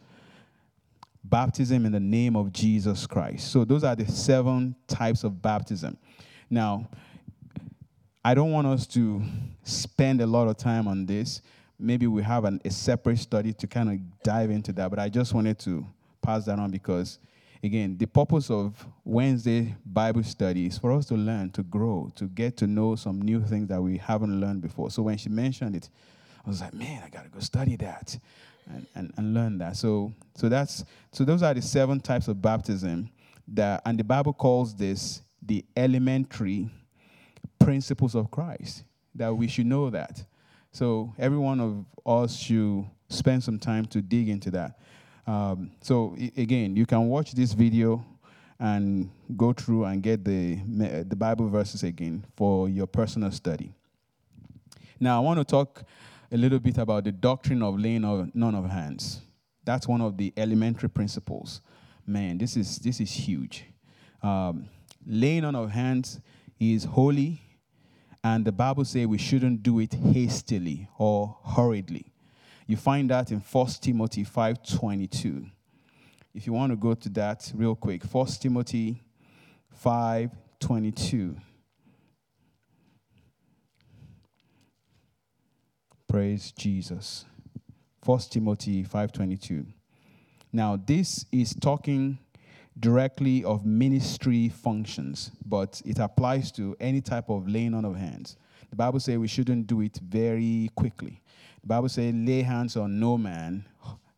Baptism 1.23 1.85
in 1.85 1.91
the 1.91 1.99
name 1.99 2.35
of 2.35 2.51
Jesus 2.51 3.05
Christ. 3.05 3.51
So, 3.51 3.65
those 3.65 3.83
are 3.83 3.95
the 3.95 4.09
seven 4.09 4.75
types 4.87 5.23
of 5.23 5.41
baptism. 5.41 5.97
Now, 6.49 6.89
I 8.23 8.33
don't 8.33 8.51
want 8.51 8.67
us 8.67 8.85
to 8.87 9.21
spend 9.63 10.21
a 10.21 10.27
lot 10.27 10.47
of 10.47 10.57
time 10.57 10.87
on 10.87 11.05
this. 11.05 11.41
Maybe 11.79 12.07
we 12.07 12.23
have 12.23 12.45
an, 12.45 12.59
a 12.65 12.69
separate 12.69 13.19
study 13.19 13.53
to 13.53 13.67
kind 13.67 13.89
of 13.89 14.23
dive 14.23 14.49
into 14.49 14.73
that, 14.73 14.89
but 14.89 14.99
I 14.99 15.09
just 15.09 15.33
wanted 15.33 15.59
to 15.59 15.85
pass 16.21 16.45
that 16.45 16.59
on 16.59 16.71
because, 16.71 17.19
again, 17.63 17.97
the 17.97 18.05
purpose 18.05 18.49
of 18.49 18.85
Wednesday 19.03 19.75
Bible 19.85 20.23
study 20.23 20.67
is 20.67 20.77
for 20.77 20.91
us 20.91 21.05
to 21.07 21.15
learn, 21.15 21.51
to 21.51 21.63
grow, 21.63 22.11
to 22.15 22.25
get 22.25 22.57
to 22.57 22.67
know 22.67 22.95
some 22.95 23.21
new 23.21 23.41
things 23.41 23.67
that 23.69 23.81
we 23.81 23.97
haven't 23.97 24.39
learned 24.39 24.61
before. 24.61 24.91
So 24.91 25.03
when 25.03 25.17
she 25.17 25.29
mentioned 25.29 25.75
it, 25.75 25.89
I 26.45 26.49
was 26.49 26.61
like, 26.61 26.73
man, 26.73 27.03
I 27.05 27.09
got 27.09 27.23
to 27.23 27.29
go 27.29 27.39
study 27.39 27.75
that 27.77 28.17
and, 28.69 28.87
and, 28.95 29.13
and 29.17 29.33
learn 29.33 29.57
that. 29.57 29.75
So, 29.77 30.13
so, 30.35 30.49
that's, 30.49 30.85
so 31.11 31.23
those 31.23 31.43
are 31.43 31.53
the 31.53 31.61
seven 31.61 31.99
types 31.99 32.27
of 32.27 32.41
baptism 32.41 33.09
that, 33.49 33.81
and 33.85 33.99
the 33.99 34.03
Bible 34.03 34.33
calls 34.33 34.75
this 34.75 35.21
the 35.41 35.63
elementary 35.75 36.69
principles 37.59 38.15
of 38.15 38.31
Christ, 38.31 38.83
that 39.15 39.35
we 39.35 39.47
should 39.47 39.65
know 39.65 39.89
that. 39.89 40.23
So 40.71 41.13
every 41.17 41.37
one 41.37 41.59
of 41.59 41.85
us 42.05 42.35
should 42.37 42.85
spend 43.09 43.43
some 43.43 43.57
time 43.57 43.85
to 43.87 44.01
dig 44.01 44.29
into 44.29 44.51
that. 44.51 44.79
Um, 45.27 45.71
so 45.81 46.15
again, 46.37 46.75
you 46.75 46.85
can 46.85 47.07
watch 47.09 47.33
this 47.33 47.51
video 47.51 48.03
and 48.59 49.11
go 49.35 49.53
through 49.53 49.83
and 49.83 50.01
get 50.01 50.23
the, 50.23 50.55
the 51.07 51.15
Bible 51.15 51.49
verses 51.49 51.83
again 51.83 52.25
for 52.35 52.69
your 52.69 52.87
personal 52.87 53.31
study. 53.31 53.73
Now, 54.99 55.17
I 55.17 55.19
want 55.19 55.39
to 55.39 55.43
talk 55.43 55.83
a 56.31 56.37
little 56.37 56.59
bit 56.59 56.77
about 56.77 57.03
the 57.03 57.11
doctrine 57.11 57.61
of 57.61 57.77
laying 57.79 58.03
of 58.03 58.33
none 58.33 58.55
of 58.55 58.65
hands. 58.65 59.21
That's 59.63 59.87
one 59.87 60.01
of 60.01 60.17
the 60.17 60.33
elementary 60.37 60.89
principles. 60.89 61.61
Man, 62.05 62.37
this 62.37 62.55
is 62.55 62.79
this 62.79 63.01
is 63.01 63.11
huge. 63.11 63.65
Um, 64.23 64.69
laying 65.05 65.43
on 65.43 65.55
of 65.55 65.69
hands 65.69 66.21
is 66.59 66.85
holy, 66.85 67.41
and 68.23 68.45
the 68.45 68.51
Bible 68.51 68.85
says 68.85 69.05
we 69.07 69.17
shouldn't 69.17 69.61
do 69.61 69.79
it 69.79 69.93
hastily 69.93 70.87
or 70.97 71.37
hurriedly. 71.45 72.13
You 72.67 72.75
find 72.75 73.09
that 73.09 73.31
in 73.31 73.39
1 73.39 73.67
Timothy 73.81 74.25
5:22. 74.25 75.49
If 76.33 76.45
you 76.45 76.53
want 76.53 76.71
to 76.71 76.75
go 76.75 76.93
to 76.93 77.09
that 77.09 77.51
real 77.55 77.75
quick, 77.75 78.03
1 78.03 78.41
Timothy 78.41 79.01
5:22. 79.73 81.37
Praise 86.07 86.51
Jesus. 86.51 87.25
1 88.03 88.19
Timothy 88.29 88.83
5:22. 88.83 89.65
Now, 90.51 90.75
this 90.75 91.25
is 91.31 91.53
talking 91.53 92.19
directly 92.79 93.43
of 93.43 93.65
ministry 93.65 94.49
functions, 94.49 95.31
but 95.45 95.81
it 95.85 95.99
applies 95.99 96.51
to 96.53 96.75
any 96.79 97.01
type 97.01 97.29
of 97.29 97.47
laying 97.47 97.73
on 97.73 97.85
of 97.85 97.95
hands. 97.95 98.35
The 98.69 98.75
Bible 98.75 98.99
says 98.99 99.17
we 99.17 99.27
shouldn't 99.27 99.67
do 99.67 99.81
it 99.81 99.97
very 99.97 100.69
quickly. 100.75 101.21
Bible 101.67 101.89
says, 101.89 102.13
lay 102.15 102.41
hands 102.41 102.77
on 102.77 102.99
no 102.99 103.17
man 103.17 103.65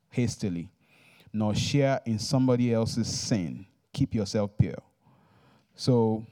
hastily, 0.09 0.69
nor 1.33 1.55
share 1.55 1.99
in 2.05 2.19
somebody 2.19 2.73
else's 2.73 3.07
sin. 3.07 3.65
Keep 3.91 4.13
yourself 4.15 4.51
pure. 4.57 4.81
So, 5.75 6.25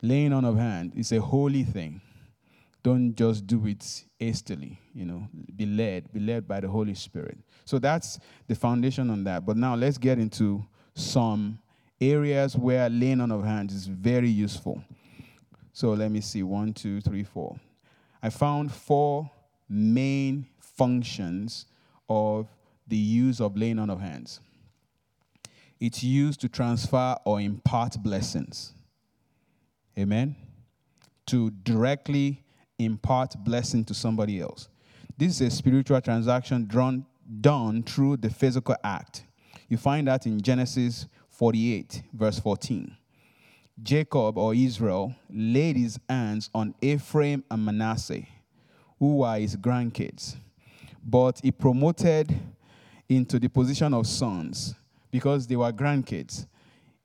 laying 0.00 0.32
on 0.32 0.44
of 0.44 0.56
hand 0.56 0.92
is 0.96 1.10
a 1.12 1.20
holy 1.20 1.64
thing. 1.64 2.00
Don't 2.82 3.16
just 3.16 3.46
do 3.46 3.66
it 3.66 4.04
hastily, 4.20 4.78
you 4.94 5.04
know, 5.04 5.26
be 5.56 5.66
led, 5.66 6.12
be 6.12 6.20
led 6.20 6.46
by 6.46 6.60
the 6.60 6.68
Holy 6.68 6.94
Spirit. 6.94 7.36
So 7.64 7.80
that's 7.80 8.20
the 8.46 8.54
foundation 8.54 9.10
on 9.10 9.24
that. 9.24 9.44
But 9.44 9.56
now 9.56 9.74
let's 9.74 9.98
get 9.98 10.20
into 10.20 10.64
some 10.94 11.58
areas 12.00 12.56
where 12.56 12.88
laying 12.88 13.20
on 13.20 13.32
of 13.32 13.42
hands 13.42 13.74
is 13.74 13.86
very 13.86 14.28
useful. 14.28 14.84
So 15.72 15.90
let 15.94 16.12
me 16.12 16.20
see 16.20 16.44
one, 16.44 16.72
two, 16.72 17.00
three, 17.00 17.24
four. 17.24 17.58
I 18.22 18.30
found 18.30 18.72
four 18.72 19.30
main 19.68 20.46
functions 20.60 21.66
of 22.08 22.48
the 22.86 22.96
use 22.96 23.40
of 23.40 23.56
laying 23.56 23.78
on 23.78 23.90
of 23.90 24.00
hands. 24.00 24.40
It's 25.80 26.02
used 26.02 26.40
to 26.40 26.48
transfer 26.48 27.16
or 27.24 27.40
impart 27.40 27.96
blessings. 28.02 28.72
Amen. 29.98 30.36
To 31.26 31.50
directly 31.50 32.44
impart 32.78 33.34
blessing 33.44 33.84
to 33.86 33.94
somebody 33.94 34.40
else. 34.40 34.68
This 35.18 35.40
is 35.40 35.40
a 35.40 35.50
spiritual 35.50 36.00
transaction 36.00 36.66
drawn, 36.66 37.04
done 37.40 37.82
through 37.82 38.18
the 38.18 38.30
physical 38.30 38.76
act. 38.84 39.24
You 39.68 39.76
find 39.76 40.06
that 40.08 40.26
in 40.26 40.40
Genesis 40.40 41.06
48, 41.30 42.02
verse 42.12 42.38
14. 42.38 42.96
Jacob 43.82 44.38
or 44.38 44.54
Israel 44.54 45.14
laid 45.28 45.76
his 45.76 45.98
hands 46.08 46.48
on 46.54 46.74
Ephraim 46.80 47.44
and 47.50 47.64
Manasseh, 47.64 48.22
who 48.98 49.18
were 49.18 49.38
his 49.38 49.56
grandkids. 49.56 50.36
But 51.04 51.40
he 51.42 51.52
promoted 51.52 52.34
into 53.08 53.38
the 53.38 53.48
position 53.48 53.94
of 53.94 54.06
sons 54.06 54.74
because 55.10 55.46
they 55.46 55.56
were 55.56 55.72
grandkids. 55.72 56.46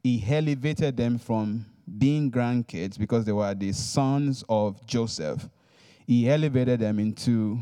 He 0.04 0.24
elevated 0.28 0.98
them 0.98 1.18
from 1.18 1.66
being 1.98 2.32
grandkids 2.32 2.98
because 2.98 3.26
they 3.26 3.32
were 3.32 3.54
the 3.54 3.72
sons 3.72 4.44
of 4.50 4.86
Joseph. 4.86 5.48
He 6.08 6.30
elevated 6.30 6.80
them 6.80 7.00
into 7.00 7.62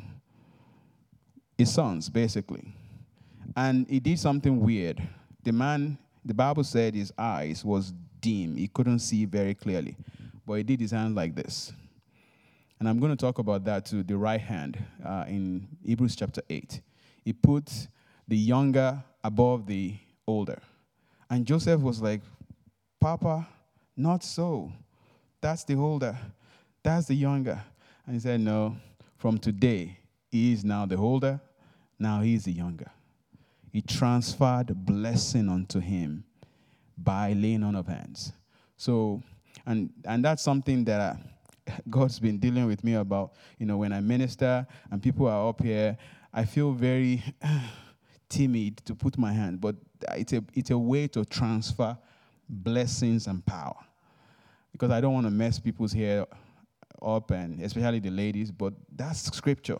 his 1.57 1.73
sons, 1.73 2.09
basically. 2.09 2.73
And 3.55 3.87
he 3.89 3.99
did 3.99 4.19
something 4.19 4.61
weird. 4.61 5.01
The 5.43 5.51
man, 5.51 5.97
the 6.23 6.33
Bible 6.33 6.63
said 6.63 6.95
his 6.95 7.11
eyes 7.17 7.65
was 7.65 7.93
dim. 8.21 8.55
He 8.55 8.67
couldn't 8.67 8.99
see 8.99 9.25
very 9.25 9.55
clearly. 9.55 9.97
But 10.45 10.53
he 10.53 10.63
did 10.63 10.79
his 10.79 10.91
hand 10.91 11.15
like 11.15 11.35
this. 11.35 11.73
And 12.79 12.87
I'm 12.87 12.99
going 12.99 13.11
to 13.11 13.17
talk 13.17 13.39
about 13.39 13.65
that 13.65 13.85
to 13.87 14.03
the 14.03 14.17
right 14.17 14.39
hand 14.39 14.81
uh, 15.05 15.25
in 15.27 15.67
Hebrews 15.85 16.15
chapter 16.15 16.41
8. 16.49 16.81
He 17.25 17.33
put 17.33 17.87
the 18.27 18.37
younger 18.37 19.03
above 19.23 19.65
the 19.67 19.95
older. 20.25 20.61
And 21.29 21.45
Joseph 21.45 21.81
was 21.81 22.01
like, 22.01 22.21
Papa, 23.01 23.47
not 23.97 24.23
so. 24.23 24.71
That's 25.41 25.63
the 25.65 25.75
older. 25.75 26.17
That's 26.81 27.07
the 27.07 27.15
younger. 27.15 27.61
And 28.05 28.15
he 28.15 28.19
said, 28.19 28.39
No, 28.39 28.77
from 29.17 29.37
today, 29.37 29.97
he 30.31 30.53
is 30.53 30.63
now 30.63 30.85
the 30.85 30.95
older. 30.95 31.39
Now 31.97 32.21
he 32.21 32.33
is 32.33 32.45
the 32.45 32.53
younger. 32.53 32.89
He 33.71 33.81
transferred 33.81 34.73
blessing 34.85 35.49
unto 35.49 35.79
him 35.79 36.23
by 36.97 37.33
laying 37.33 37.63
on 37.63 37.75
of 37.75 37.87
hands. 37.87 38.31
So, 38.77 39.21
and 39.65 39.91
and 40.05 40.23
that's 40.23 40.41
something 40.41 40.85
that 40.85 41.01
I, 41.01 41.17
God's 41.89 42.19
been 42.19 42.37
dealing 42.37 42.65
with 42.65 42.83
me 42.83 42.93
about. 42.95 43.33
You 43.57 43.65
know, 43.65 43.77
when 43.77 43.93
I 43.93 43.99
minister 43.99 44.65
and 44.91 45.01
people 45.01 45.27
are 45.27 45.49
up 45.49 45.61
here, 45.61 45.97
I 46.33 46.45
feel 46.45 46.71
very 46.71 47.23
timid 48.29 48.77
to 48.85 48.95
put 48.95 49.17
my 49.17 49.33
hand, 49.33 49.61
but 49.61 49.75
it's 50.15 50.33
a 50.33 50.43
it's 50.53 50.71
a 50.71 50.77
way 50.77 51.07
to 51.09 51.25
transfer 51.25 51.97
blessings 52.47 53.27
and 53.27 53.45
power. 53.45 53.75
Because 54.71 54.91
I 54.91 55.01
don't 55.01 55.13
want 55.13 55.25
to 55.25 55.31
mess 55.31 55.59
people's 55.59 55.93
hair 55.93 56.25
up 57.01 57.31
and 57.31 57.61
especially 57.61 57.99
the 57.99 58.11
ladies, 58.11 58.51
but 58.51 58.73
that's 58.95 59.21
scripture. 59.33 59.79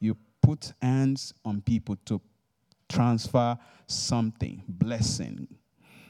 You 0.00 0.16
put 0.42 0.72
hands 0.82 1.34
on 1.44 1.60
people 1.60 1.96
to 2.06 2.20
transfer 2.88 3.56
something, 3.86 4.62
blessing. 4.68 5.48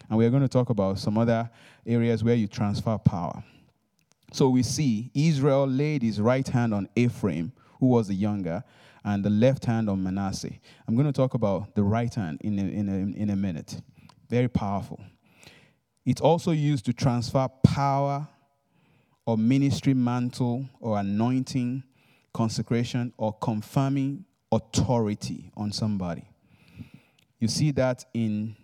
And 0.09 0.19
we're 0.19 0.31
going 0.31 0.43
to 0.43 0.49
talk 0.49 0.71
about 0.71 0.99
some 0.99 1.19
other 1.19 1.51
areas 1.87 2.23
where 2.23 2.35
you 2.35 2.47
transfer 2.47 2.99
power. 2.99 3.43
So 4.35 4.49
we 4.49 4.65
see 4.65 5.13
Israel 5.15 5.65
laid 5.65 6.03
his 6.03 6.21
right 6.21 6.49
hand 6.49 6.75
on 6.75 6.89
Ephraim, 6.97 7.53
who 7.79 7.87
was 7.87 8.09
the 8.09 8.15
younger, 8.15 8.65
and 9.05 9.25
the 9.25 9.31
left 9.31 9.65
hand 9.65 9.89
on 9.89 10.03
Manasseh. 10.03 10.51
I'm 10.89 10.97
going 10.97 11.07
to 11.07 11.13
talk 11.13 11.35
about 11.35 11.77
the 11.77 11.85
right 11.85 12.13
hand 12.13 12.41
in 12.41 12.59
a, 12.59 12.63
in 12.63 12.89
a, 12.89 13.17
in 13.17 13.31
a 13.31 13.37
minute. 13.37 13.81
Very 14.29 14.49
powerful. 14.49 14.99
It's 16.05 16.21
also 16.21 16.51
used 16.51 16.85
to 16.87 16.93
transfer 16.93 17.47
power 17.63 18.27
or 19.25 19.39
ministry 19.39 19.95
mantle 19.95 20.65
or 20.81 20.99
anointing, 20.99 21.85
consecration, 22.33 23.13
or 23.17 23.35
confirming 23.35 24.25
authority 24.51 25.53
on 25.57 25.71
somebody. 25.71 26.25
You 27.39 27.47
see 27.47 27.71
that 27.71 28.05
in 28.13 28.57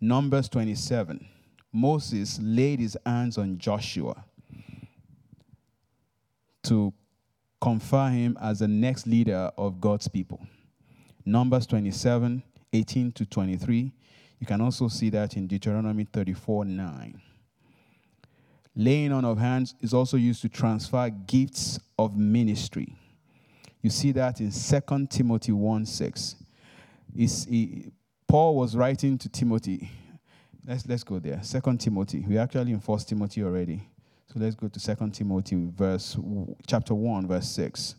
Numbers 0.00 0.48
27. 0.50 1.26
Moses 1.72 2.38
laid 2.40 2.78
his 2.78 2.96
hands 3.04 3.38
on 3.38 3.58
Joshua 3.58 4.24
to 6.64 6.92
confer 7.60 8.08
him 8.08 8.36
as 8.40 8.58
the 8.58 8.68
next 8.68 9.06
leader 9.06 9.50
of 9.56 9.80
God's 9.80 10.08
people. 10.08 10.40
Numbers 11.24 11.66
27, 11.66 12.42
18 12.72 13.12
to 13.12 13.24
23. 13.24 13.92
You 14.40 14.46
can 14.46 14.60
also 14.60 14.88
see 14.88 15.08
that 15.10 15.36
in 15.36 15.46
Deuteronomy 15.46 16.04
34, 16.04 16.66
9. 16.66 17.20
Laying 18.76 19.12
on 19.12 19.24
of 19.24 19.38
hands 19.38 19.74
is 19.80 19.94
also 19.94 20.16
used 20.16 20.42
to 20.42 20.48
transfer 20.48 21.08
gifts 21.08 21.78
of 21.98 22.16
ministry. 22.16 22.94
You 23.80 23.90
see 23.90 24.12
that 24.12 24.40
in 24.40 24.50
2 24.50 25.06
Timothy 25.06 25.52
1 25.52 25.86
6. 25.86 26.36
he, 27.14 27.92
Paul 28.26 28.56
was 28.56 28.76
writing 28.76 29.16
to 29.18 29.28
Timothy. 29.28 29.90
Let's, 30.66 30.86
let's 30.86 31.04
go 31.04 31.18
there. 31.18 31.40
2 31.42 31.76
Timothy. 31.76 32.24
We're 32.26 32.40
actually 32.40 32.72
in 32.72 32.80
1 32.80 32.98
Timothy 33.00 33.42
already. 33.42 33.88
So 34.34 34.40
let's 34.40 34.56
go 34.56 34.66
to 34.66 34.96
2 34.96 35.10
Timothy 35.10 35.68
verse 35.76 36.18
chapter 36.66 36.92
1, 36.92 37.28
verse 37.28 37.48
6. 37.50 37.94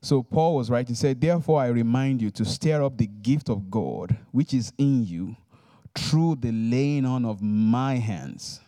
So 0.00 0.22
Paul 0.22 0.56
was 0.56 0.70
writing, 0.70 0.94
said, 0.94 1.20
Therefore 1.20 1.60
I 1.60 1.66
remind 1.66 2.22
you 2.22 2.30
to 2.30 2.46
stir 2.46 2.82
up 2.82 2.96
the 2.96 3.06
gift 3.06 3.50
of 3.50 3.70
God 3.70 4.16
which 4.32 4.54
is 4.54 4.72
in 4.78 5.04
you 5.04 5.36
through 5.94 6.36
the 6.36 6.50
laying 6.50 7.04
on 7.04 7.26
of 7.26 7.42
my 7.42 7.96
hands. 7.96 8.60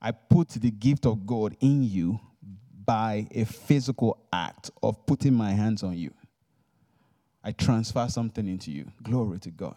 I 0.00 0.12
put 0.12 0.50
the 0.50 0.70
gift 0.70 1.04
of 1.04 1.26
God 1.26 1.56
in 1.60 1.82
you 1.82 2.20
by 2.84 3.26
a 3.32 3.44
physical 3.44 4.18
act 4.32 4.70
of 4.80 5.04
putting 5.06 5.34
my 5.34 5.50
hands 5.52 5.82
on 5.82 5.96
you. 5.96 6.12
I 7.42 7.50
transfer 7.50 8.06
something 8.08 8.46
into 8.46 8.70
you. 8.70 8.92
Glory 9.02 9.40
to 9.40 9.50
God. 9.50 9.76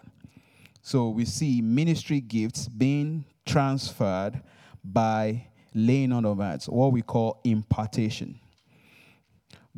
So 0.86 1.10
we 1.10 1.25
see 1.25 1.63
ministry 1.63 2.22
gifts 2.22 2.68
being 2.68 3.25
transferred 3.44 4.39
by 4.84 5.48
laying 5.74 6.12
on 6.12 6.25
of 6.25 6.38
hands, 6.38 6.70
what 6.70 6.92
we 6.92 7.01
call 7.01 7.42
impartation. 7.44 8.39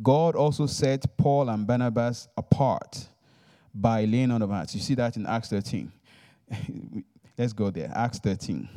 God 0.02 0.36
also 0.36 0.66
set 0.66 1.16
Paul 1.16 1.48
and 1.48 1.66
Barnabas 1.66 2.28
apart 2.36 3.08
by 3.74 4.04
laying 4.04 4.30
on 4.30 4.42
of 4.42 4.50
hands. 4.50 4.74
You 4.74 4.82
see 4.82 4.94
that 4.96 5.16
in 5.16 5.24
Acts 5.24 5.48
13. 5.48 5.90
Let's 7.38 7.54
go 7.54 7.70
there. 7.70 7.90
Acts 7.94 8.18
13. 8.18 8.68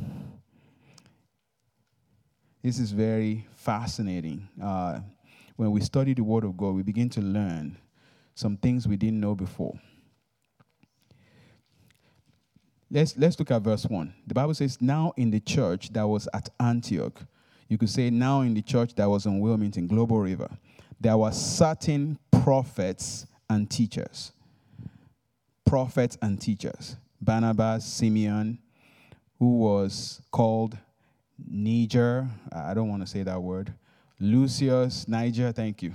This 2.63 2.79
is 2.79 2.93
very 2.93 3.45
fascinating. 3.57 4.47
Uh, 4.63 5.01
when 5.57 5.71
we 5.71 5.81
study 5.81 6.13
the 6.13 6.23
Word 6.23 6.45
of 6.45 6.55
God, 6.55 6.75
we 6.75 6.81
begin 6.81 7.09
to 7.09 7.19
learn 7.19 7.77
some 8.35 8.55
things 8.55 8.87
we 8.87 8.95
didn't 8.95 9.19
know 9.19 9.35
before. 9.35 9.77
Let's, 12.93 13.17
let's 13.17 13.39
look 13.39 13.51
at 13.51 13.61
verse 13.61 13.85
1. 13.85 14.13
The 14.27 14.33
Bible 14.33 14.53
says, 14.53 14.81
Now 14.81 15.13
in 15.15 15.31
the 15.31 15.39
church 15.39 15.93
that 15.93 16.05
was 16.05 16.27
at 16.33 16.49
Antioch, 16.59 17.21
you 17.69 17.77
could 17.77 17.89
say, 17.89 18.09
Now 18.09 18.41
in 18.41 18.53
the 18.53 18.61
church 18.61 18.93
that 18.95 19.09
was 19.09 19.25
in 19.25 19.39
Wilmington, 19.39 19.87
Global 19.87 20.19
River, 20.19 20.49
there 20.99 21.15
were 21.15 21.31
certain 21.31 22.19
prophets 22.43 23.25
and 23.49 23.69
teachers. 23.69 24.33
Prophets 25.65 26.17
and 26.21 26.39
teachers. 26.39 26.97
Barnabas, 27.21 27.85
Simeon, 27.85 28.59
who 29.39 29.59
was 29.59 30.21
called 30.29 30.77
Niger, 31.49 32.27
I 32.51 32.73
don't 32.73 32.89
want 32.89 33.03
to 33.03 33.07
say 33.07 33.23
that 33.23 33.41
word. 33.41 33.73
Lucius, 34.19 35.07
Niger, 35.07 35.53
thank 35.53 35.81
you. 35.81 35.93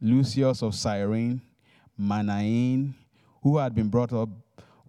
Lucius 0.00 0.62
of 0.62 0.74
Cyrene, 0.74 1.42
Manaen, 2.00 2.94
who 3.42 3.58
had 3.58 3.74
been 3.74 3.88
brought 3.88 4.12
up 4.12 4.28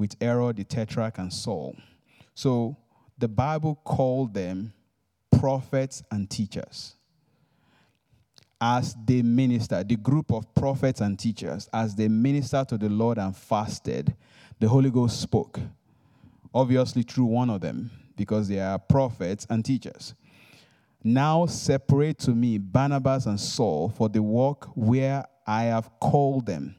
with 0.04 0.18
Herod 0.20 0.58
the 0.58 0.66
Tetrarch 0.66 1.18
and 1.18 1.32
Saul. 1.32 1.78
So 2.36 2.76
the 3.18 3.30
Bible 3.30 3.80
called 3.86 4.34
them 4.34 4.74
prophets 5.40 6.04
and 6.12 6.30
teachers. 6.30 6.98
As 8.60 8.98
they 9.06 9.22
ministered, 9.22 9.88
the 9.88 9.96
group 9.96 10.34
of 10.34 10.54
prophets 10.54 11.00
and 11.00 11.18
teachers, 11.18 11.70
as 11.72 11.96
they 11.96 12.10
ministered 12.10 12.68
to 12.68 12.78
the 12.78 12.90
Lord 12.90 13.18
and 13.18 13.34
fasted, 13.34 14.14
the 14.60 14.68
Holy 14.68 14.92
Ghost 14.92 15.22
spoke. 15.22 15.62
Obviously, 16.54 17.04
through 17.04 17.28
one 17.28 17.50
of 17.50 17.62
them, 17.62 17.90
because 18.18 18.50
they 18.50 18.60
are 18.60 18.78
prophets 18.78 19.48
and 19.50 19.64
teachers. 19.64 20.16
Now 21.02 21.46
separate 21.46 22.20
to 22.20 22.32
me 22.32 22.58
Barnabas 22.58 23.26
and 23.26 23.40
Saul 23.40 23.88
for 23.88 24.10
the 24.10 24.22
work 24.22 24.66
where 24.76 25.24
I 25.48 25.64
have 25.64 25.90
called 26.02 26.46
them. 26.46 26.76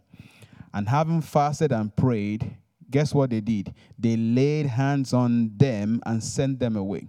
And 0.75 0.91
having 0.91 1.23
fasted 1.23 1.73
and 1.73 1.95
prayed, 1.97 2.59
guess 2.95 3.13
what 3.13 3.29
they 3.31 3.41
did? 3.41 3.75
They 3.99 4.17
laid 4.17 4.67
hands 4.67 5.13
on 5.13 5.51
them 5.57 6.01
and 6.07 6.23
sent 6.23 6.61
them 6.61 6.77
away. 6.77 7.09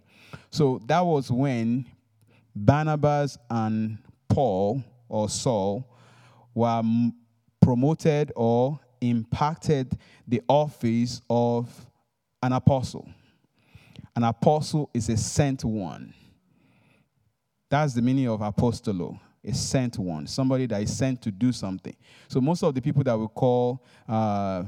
So 0.49 0.81
that 0.87 1.01
was 1.01 1.29
when 1.29 1.85
Barnabas 2.55 3.37
and 3.51 3.99
Paul 4.27 4.83
or 5.07 5.29
Saul 5.29 5.87
were 6.55 6.81
promoted 7.61 8.31
or 8.35 8.79
impacted 8.99 9.95
the 10.27 10.41
office 10.47 11.21
of 11.29 11.69
an 12.41 12.53
apostle. 12.53 13.07
An 14.15 14.23
apostle 14.23 14.89
is 14.91 15.07
a 15.09 15.17
sent 15.17 15.63
one. 15.63 16.15
That's 17.69 17.93
the 17.93 18.01
meaning 18.01 18.27
of 18.27 18.41
apostolo, 18.41 19.19
a 19.43 19.53
sent 19.53 19.99
one, 19.99 20.25
somebody 20.25 20.65
that 20.65 20.81
is 20.81 20.97
sent 20.97 21.21
to 21.21 21.29
do 21.29 21.51
something. 21.51 21.95
So 22.27 22.41
most 22.41 22.63
of 22.63 22.73
the 22.73 22.81
people 22.81 23.03
that 23.03 23.15
we 23.15 23.27
call 23.27 23.85
uh, 24.09 24.63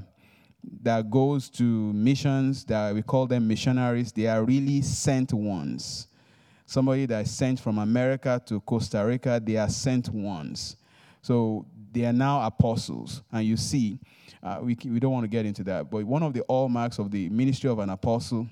that 0.81 1.09
goes 1.09 1.49
to 1.51 1.63
missions, 1.63 2.63
that 2.65 2.93
we 2.93 3.01
call 3.01 3.27
them 3.27 3.47
missionaries, 3.47 4.11
they 4.11 4.27
are 4.27 4.43
really 4.43 4.81
sent 4.81 5.33
ones. 5.33 6.07
Somebody 6.65 7.05
that 7.05 7.25
is 7.25 7.31
sent 7.31 7.59
from 7.59 7.77
America 7.77 8.41
to 8.45 8.59
Costa 8.61 9.05
Rica, 9.05 9.41
they 9.43 9.55
are 9.55 9.69
sent 9.69 10.09
ones. 10.09 10.75
So 11.21 11.65
they 11.91 12.05
are 12.05 12.13
now 12.13 12.45
apostles. 12.45 13.21
And 13.31 13.45
you 13.45 13.57
see, 13.57 13.99
uh, 14.43 14.59
we, 14.61 14.77
we 14.85 14.99
don't 14.99 15.11
want 15.11 15.23
to 15.23 15.29
get 15.29 15.45
into 15.45 15.63
that, 15.65 15.89
but 15.89 16.03
one 16.03 16.23
of 16.23 16.33
the 16.33 16.43
hallmarks 16.47 16.99
of 16.99 17.11
the 17.11 17.29
ministry 17.29 17.69
of 17.69 17.79
an 17.79 17.89
apostle 17.89 18.47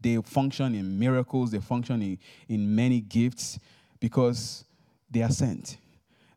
they 0.00 0.16
function 0.22 0.74
in 0.74 0.98
miracles, 0.98 1.50
they 1.50 1.58
function 1.58 2.00
in, 2.02 2.18
in 2.48 2.74
many 2.74 3.00
gifts 3.00 3.58
because 4.00 4.64
they 5.10 5.22
are 5.22 5.30
sent. 5.30 5.76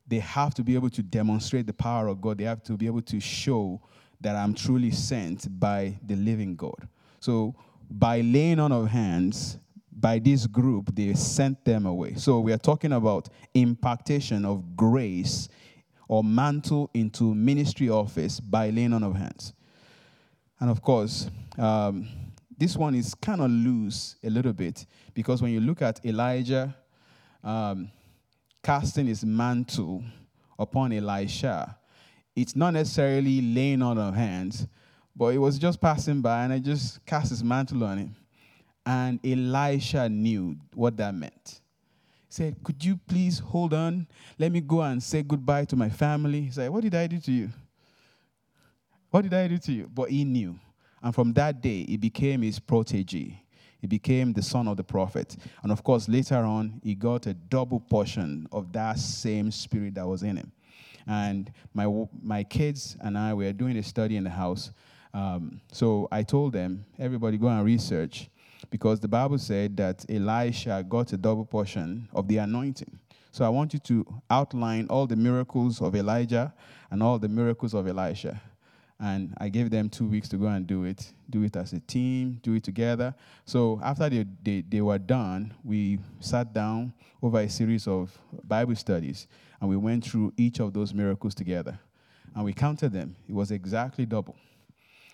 They 0.08 0.20
have 0.20 0.54
to 0.56 0.64
be 0.64 0.76
able 0.76 0.90
to 0.92 1.02
demonstrate 1.02 1.66
the 1.66 1.74
power 1.74 2.08
of 2.08 2.22
God. 2.22 2.38
They 2.38 2.44
have 2.44 2.62
to 2.64 2.76
be 2.76 2.88
able 2.88 3.02
to 3.04 3.20
show 3.20 3.82
that 4.24 4.36
I'm 4.36 4.54
truly 4.54 4.92
sent 4.92 5.48
by 5.60 5.98
the 6.06 6.16
living 6.16 6.56
God. 6.56 6.88
So, 7.20 7.56
by 7.90 8.22
laying 8.22 8.60
on 8.60 8.72
of 8.72 8.88
hands, 8.88 9.60
by 9.92 10.20
this 10.20 10.48
group, 10.48 10.96
they 10.96 11.14
sent 11.14 11.64
them 11.64 11.86
away. 11.86 12.16
So, 12.16 12.40
we 12.40 12.52
are 12.52 12.58
talking 12.58 12.94
about 12.94 13.30
impactation 13.54 14.46
of 14.46 14.76
grace 14.76 15.50
or 16.08 16.24
mantle 16.24 16.90
into 16.94 17.36
ministry 17.36 17.90
office 17.90 18.40
by 18.40 18.70
laying 18.70 18.94
on 18.94 19.04
of 19.04 19.16
hands. 19.16 19.54
And 20.60 20.70
of 20.70 20.82
course, 20.82 21.30
um, 21.58 22.08
this 22.58 22.78
one 22.78 22.96
is 22.96 23.14
kind 23.16 23.42
of 23.42 23.52
loose 23.52 24.16
a 24.24 24.30
little 24.30 24.54
bit 24.54 24.86
because 25.14 25.42
when 25.42 25.52
you 25.52 25.60
look 25.60 25.82
at 25.82 26.06
Elijah 26.06 26.76
um, 27.44 27.92
casting 28.64 29.08
his 29.08 29.26
mantle 29.26 30.04
upon 30.58 30.94
Elisha, 30.94 31.78
it's 32.36 32.56
not 32.56 32.74
necessarily 32.74 33.42
laying 33.42 33.82
on 33.82 33.98
of 33.98 34.16
hands, 34.16 34.68
but 35.16 35.28
it 35.28 35.38
was 35.38 35.60
just 35.60 35.80
passing 35.80 36.22
by 36.22 36.44
and 36.44 36.54
I 36.54 36.60
just 36.60 37.06
cast 37.06 37.30
his 37.30 37.44
mantle 37.44 37.84
on 37.84 37.98
him. 37.98 38.16
And 38.86 39.20
Elisha 39.26 40.10
knew 40.10 40.58
what 40.74 40.98
that 40.98 41.14
meant. 41.14 41.62
He 42.28 42.34
said, 42.34 42.56
Could 42.64 42.84
you 42.84 43.00
please 43.08 43.40
hold 43.40 43.74
on? 43.74 44.08
Let 44.38 44.52
me 44.52 44.60
go 44.60 44.82
and 44.82 45.02
say 45.02 45.22
goodbye 45.22 45.66
to 45.66 45.76
my 45.76 45.90
family. 45.90 46.42
He 46.42 46.52
said, 46.52 46.70
What 46.70 46.82
did 46.82 46.96
I 46.96 47.08
do 47.08 47.20
to 47.20 47.32
you? 47.32 47.50
What 49.12 49.22
did 49.22 49.34
I 49.34 49.48
do 49.48 49.58
to 49.60 49.72
you? 49.72 49.90
But 49.94 50.10
he 50.10 50.26
knew. 50.26 50.60
And 51.02 51.14
from 51.14 51.34
that 51.34 51.62
day, 51.62 51.86
he 51.86 51.98
became 51.98 52.42
his 52.42 52.60
protege. 52.60 53.44
He 53.80 53.88
became 53.88 54.34
the 54.34 54.42
son 54.42 54.68
of 54.68 54.78
the 54.78 54.84
prophet. 54.84 55.36
And 55.62 55.72
of 55.72 55.84
course, 55.84 56.08
later 56.08 56.38
on, 56.38 56.80
he 56.84 56.96
got 56.96 57.28
a 57.28 57.34
double 57.34 57.82
portion 57.82 58.48
of 58.52 58.72
that 58.72 58.98
same 58.98 59.52
spirit 59.52 59.96
that 59.96 60.08
was 60.08 60.24
in 60.24 60.38
him. 60.38 60.52
And 61.08 61.52
my, 61.74 61.88
my 62.22 62.44
kids 62.44 62.98
and 63.02 63.18
I 63.18 63.34
were 63.34 63.52
doing 63.54 63.78
a 63.78 63.84
study 63.84 64.16
in 64.16 64.24
the 64.24 64.30
house. 64.30 64.72
Um, 65.14 65.62
so 65.72 66.08
I 66.12 66.24
told 66.24 66.54
them, 66.54 66.86
everybody 66.98 67.38
go 67.38 67.48
and 67.48 67.64
research, 67.64 68.30
because 68.70 69.00
the 69.00 69.08
Bible 69.08 69.38
said 69.38 69.78
that 69.78 70.06
Elisha 70.10 70.84
got 70.88 71.14
a 71.14 71.18
double 71.18 71.46
portion 71.46 72.08
of 72.14 72.28
the 72.28 72.38
anointing. 72.38 73.00
So 73.32 73.46
I 73.46 73.50
want 73.50 73.74
you 73.74 73.80
to 73.80 74.06
outline 74.30 74.88
all 74.90 75.08
the 75.08 75.16
miracles 75.16 75.82
of 75.82 75.96
Elijah 75.96 76.54
and 76.90 77.04
all 77.04 77.20
the 77.20 77.28
miracles 77.28 77.74
of 77.74 77.88
Elisha. 77.88 78.42
And 79.00 79.34
I 79.38 79.50
gave 79.50 79.70
them 79.70 79.90
two 79.90 80.06
weeks 80.06 80.30
to 80.30 80.38
go 80.38 80.48
and 80.48 80.66
do 80.66 80.86
it, 80.86 81.12
do 81.30 81.44
it 81.44 81.56
as 81.56 81.74
a 81.74 81.80
team, 81.82 82.40
do 82.42 82.54
it 82.54 82.64
together. 82.64 83.14
So 83.46 83.82
after 83.84 84.08
they, 84.08 84.26
they, 84.42 84.62
they 84.62 84.82
were 84.82 85.00
done, 85.00 85.54
we 85.64 86.00
sat 86.20 86.54
down 86.54 86.94
over 87.22 87.40
a 87.40 87.50
series 87.50 87.88
of 87.88 88.18
Bible 88.44 88.76
studies 88.76 89.28
and 89.64 89.70
we 89.70 89.78
went 89.78 90.04
through 90.04 90.34
each 90.36 90.60
of 90.60 90.74
those 90.74 90.94
miracles 90.94 91.34
together. 91.34 91.80
And 92.36 92.44
we 92.44 92.52
counted 92.52 92.92
them. 92.92 93.16
It 93.30 93.34
was 93.34 93.50
exactly 93.50 94.06
double. 94.06 94.36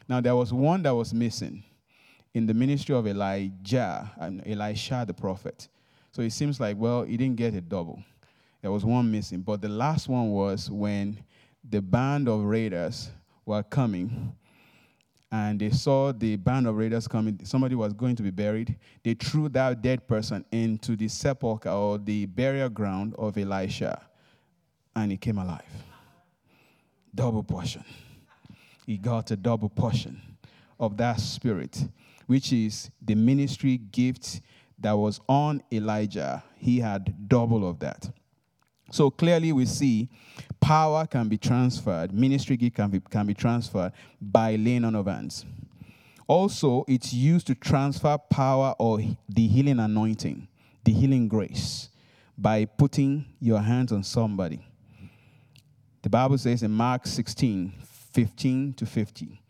Now, 0.07 0.21
there 0.21 0.35
was 0.35 0.51
one 0.51 0.81
that 0.81 0.95
was 0.95 1.13
missing 1.13 1.63
in 2.33 2.47
the 2.47 2.53
ministry 2.55 2.95
of 2.95 3.05
Elijah, 3.05 4.09
and 4.17 4.41
Elisha 4.47 5.03
the 5.05 5.13
prophet. 5.13 5.67
So 6.11 6.23
it 6.23 6.31
seems 6.31 6.59
like, 6.59 6.77
well, 6.79 7.03
he 7.03 7.15
didn't 7.15 7.35
get 7.35 7.53
a 7.53 7.61
double. 7.61 8.01
There 8.63 8.71
was 8.71 8.83
one 8.83 9.11
missing. 9.11 9.41
But 9.41 9.61
the 9.61 9.69
last 9.69 10.09
one 10.09 10.31
was 10.31 10.67
when 10.71 11.23
the 11.69 11.83
band 11.83 12.27
of 12.27 12.43
raiders 12.43 13.11
were 13.45 13.61
coming 13.61 14.35
and 15.31 15.59
they 15.59 15.69
saw 15.69 16.11
the 16.11 16.37
band 16.37 16.65
of 16.65 16.75
raiders 16.75 17.07
coming. 17.07 17.39
Somebody 17.43 17.75
was 17.75 17.93
going 17.93 18.15
to 18.15 18.23
be 18.23 18.31
buried. 18.31 18.75
They 19.03 19.13
threw 19.13 19.47
that 19.49 19.83
dead 19.83 20.07
person 20.07 20.43
into 20.51 20.95
the 20.95 21.07
sepulchre 21.07 21.69
or 21.69 21.99
the 21.99 22.25
burial 22.25 22.69
ground 22.69 23.13
of 23.19 23.37
Elisha, 23.37 24.08
and 24.95 25.11
he 25.11 25.17
came 25.17 25.37
alive. 25.37 25.61
Double 27.13 27.43
portion. 27.43 27.83
He 28.85 28.97
got 28.97 29.31
a 29.31 29.35
double 29.35 29.69
portion 29.69 30.21
of 30.79 30.97
that 30.97 31.19
spirit, 31.19 31.87
which 32.27 32.53
is 32.53 32.89
the 33.01 33.15
ministry 33.15 33.77
gift 33.77 34.41
that 34.79 34.93
was 34.93 35.19
on 35.27 35.61
Elijah. 35.71 36.43
He 36.57 36.79
had 36.79 37.27
double 37.27 37.67
of 37.67 37.79
that. 37.79 38.09
So 38.91 39.11
clearly, 39.11 39.51
we 39.51 39.65
see 39.65 40.09
power 40.59 41.05
can 41.05 41.27
be 41.27 41.37
transferred, 41.37 42.13
ministry 42.13 42.57
gift 42.57 42.75
can 42.75 42.89
be, 42.89 42.99
can 42.99 43.27
be 43.27 43.33
transferred 43.33 43.91
by 44.19 44.55
laying 44.55 44.85
on 44.85 44.95
of 44.95 45.05
hands. 45.05 45.45
Also, 46.27 46.85
it's 46.87 47.13
used 47.13 47.47
to 47.47 47.55
transfer 47.55 48.17
power 48.29 48.75
or 48.79 48.99
the 49.27 49.47
healing 49.47 49.79
anointing, 49.79 50.47
the 50.83 50.93
healing 50.93 51.27
grace, 51.27 51.89
by 52.37 52.65
putting 52.65 53.25
your 53.39 53.59
hands 53.59 53.91
on 53.91 54.03
somebody. 54.03 54.65
The 56.01 56.09
Bible 56.09 56.37
says 56.37 56.63
in 56.63 56.71
Mark 56.71 57.05
16 57.05 57.73
15 58.13 58.73
to 58.73 58.85
50, 58.85 59.41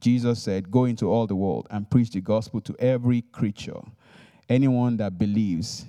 Jesus 0.00 0.42
said, 0.42 0.70
Go 0.70 0.84
into 0.84 1.06
all 1.06 1.26
the 1.26 1.36
world 1.36 1.66
and 1.70 1.88
preach 1.88 2.10
the 2.10 2.20
gospel 2.20 2.60
to 2.62 2.76
every 2.78 3.22
creature. 3.22 3.80
Anyone 4.48 4.96
that 4.98 5.16
believes 5.16 5.86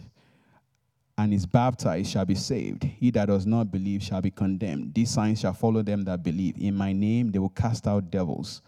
and 1.17 1.34
is 1.34 1.45
baptized 1.45 2.12
shall 2.12 2.26
be 2.26 2.36
saved. 2.36 2.84
He 2.84 3.12
that 3.12 3.26
does 3.26 3.45
not 3.45 3.71
believe 3.71 4.02
shall 4.02 4.21
be 4.21 4.32
condemned. 4.32 4.93
These 4.93 5.10
signs 5.12 5.41
shall 5.41 5.54
follow 5.54 5.82
them 5.82 6.04
that 6.04 6.23
believe. 6.23 6.58
In 6.58 6.76
my 6.76 6.93
name 6.93 7.32
they 7.32 7.39
will 7.39 7.49
cast 7.49 7.88
out 7.88 8.12
devils. 8.12 8.62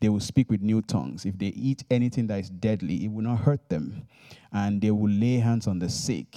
They 0.00 0.08
will 0.08 0.20
speak 0.20 0.50
with 0.50 0.60
new 0.60 0.82
tongues. 0.82 1.24
If 1.24 1.38
they 1.38 1.48
eat 1.48 1.84
anything 1.90 2.26
that 2.28 2.40
is 2.40 2.50
deadly, 2.50 3.04
it 3.04 3.12
will 3.12 3.22
not 3.22 3.40
hurt 3.40 3.68
them. 3.68 4.06
And 4.52 4.80
they 4.80 4.90
will 4.90 5.10
lay 5.10 5.36
hands 5.36 5.66
on 5.66 5.78
the 5.78 5.88
sick 5.88 6.36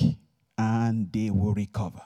and 0.57 1.11
they 1.11 1.29
will 1.29 1.53
recover. 1.53 2.01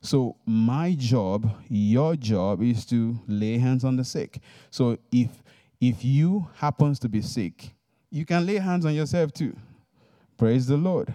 So, 0.00 0.36
my 0.46 0.94
job, 0.94 1.50
your 1.68 2.16
job 2.16 2.62
is 2.62 2.84
to 2.86 3.18
lay 3.26 3.58
hands 3.58 3.84
on 3.84 3.96
the 3.96 4.04
sick. 4.04 4.40
So, 4.70 4.98
if 5.10 5.42
if 5.80 6.04
you 6.04 6.48
happens 6.54 6.98
to 7.00 7.08
be 7.08 7.22
sick, 7.22 7.74
you 8.10 8.24
can 8.24 8.46
lay 8.46 8.56
hands 8.56 8.86
on 8.86 8.94
yourself 8.94 9.32
too. 9.32 9.56
Praise 10.36 10.66
the 10.66 10.76
Lord. 10.76 11.12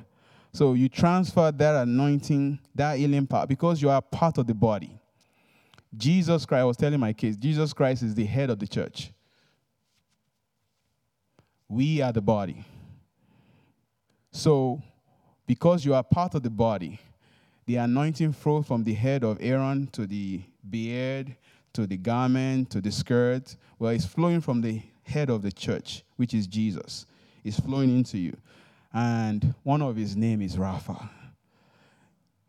So 0.54 0.74
you 0.74 0.89
transfer 0.89 1.52
that 1.52 1.76
anointing, 1.84 2.60
that 2.76 2.98
healing 2.98 3.26
power, 3.26 3.48
because 3.48 3.82
you 3.82 3.89
are 3.89 4.02
part 4.02 4.38
of 4.38 4.48
the 4.48 4.54
body. 4.54 5.00
Jesus 5.96 6.46
Christ, 6.46 6.62
I 6.62 6.65
was 6.65 6.78
telling 6.78 7.00
my 7.00 7.13
kids, 7.13 7.38
Jesus 7.38 7.74
Christ 7.74 8.04
is 8.04 8.15
the 8.15 8.26
head 8.26 8.50
of 8.50 8.60
the 8.60 8.67
church. 8.67 9.12
We 11.67 12.02
are 12.02 12.12
the 12.12 12.22
body. 12.22 12.65
So, 14.32 14.82
because 15.48 15.86
you 15.86 15.94
are 15.94 16.04
part 16.04 16.36
of 16.36 16.44
the 16.44 16.50
body, 16.50 17.00
the 17.65 17.78
anointing 17.78 18.34
flows 18.34 18.67
from 18.67 18.84
the 18.84 18.93
head 18.93 19.24
of 19.24 19.38
Aaron 19.39 19.88
to 19.93 20.06
the 20.06 20.41
beard, 20.69 21.36
to 21.74 21.88
the 21.88 21.97
garment, 21.97 22.69
to 22.71 22.82
the 22.82 22.91
skirt. 22.91 23.56
Well, 23.80 23.91
it's 23.91 24.06
flowing 24.06 24.41
from 24.41 24.62
the 24.62 24.82
head 25.04 25.30
of 25.30 25.41
the 25.41 25.52
church, 25.52 26.04
which 26.17 26.34
is 26.34 26.47
Jesus. 26.47 27.06
It's 27.43 27.60
flowing 27.60 27.95
into 27.95 28.17
you 28.17 28.36
and 28.93 29.54
one 29.63 29.82
of 29.82 29.95
his 29.95 30.15
name 30.15 30.41
is 30.41 30.56
Rapha. 30.56 31.10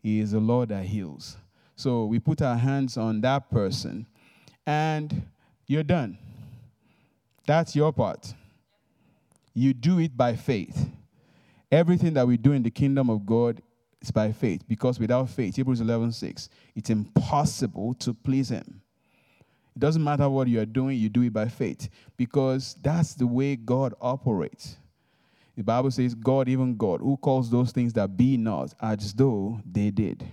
He 0.02 0.20
is 0.20 0.32
the 0.32 0.40
Lord 0.40 0.70
that 0.70 0.84
heals. 0.84 1.36
So 1.76 2.06
we 2.06 2.18
put 2.18 2.42
our 2.42 2.56
hands 2.56 2.96
on 2.96 3.20
that 3.20 3.50
person, 3.50 4.06
and 4.66 5.26
you're 5.66 5.84
done. 5.84 6.18
That's 7.46 7.76
your 7.76 7.92
part. 7.92 8.34
You 9.54 9.74
do 9.74 9.98
it 10.00 10.16
by 10.16 10.34
faith. 10.34 10.88
Everything 11.70 12.14
that 12.14 12.26
we 12.26 12.36
do 12.36 12.52
in 12.52 12.62
the 12.62 12.70
kingdom 12.70 13.08
of 13.08 13.24
God 13.24 13.62
is 14.02 14.10
by 14.10 14.32
faith, 14.32 14.62
because 14.68 14.98
without 14.98 15.30
faith, 15.30 15.56
Hebrews 15.56 15.80
11 15.80 16.12
6, 16.12 16.48
it's 16.74 16.90
impossible 16.90 17.94
to 17.94 18.12
please 18.12 18.50
Him. 18.50 18.82
It 19.74 19.78
doesn't 19.78 20.04
matter 20.04 20.28
what 20.28 20.48
you 20.48 20.60
are 20.60 20.66
doing, 20.66 20.98
you 20.98 21.08
do 21.08 21.22
it 21.22 21.32
by 21.32 21.48
faith, 21.48 21.88
because 22.16 22.76
that's 22.82 23.14
the 23.14 23.26
way 23.26 23.56
God 23.56 23.94
operates. 24.00 24.76
The 25.56 25.62
Bible 25.62 25.90
says, 25.90 26.14
God, 26.14 26.48
even 26.48 26.76
God, 26.76 27.00
who 27.00 27.16
calls 27.16 27.50
those 27.50 27.72
things 27.72 27.92
that 27.94 28.16
be 28.16 28.36
not 28.36 28.74
as 28.80 29.12
though 29.12 29.60
they 29.70 29.90
did. 29.90 30.24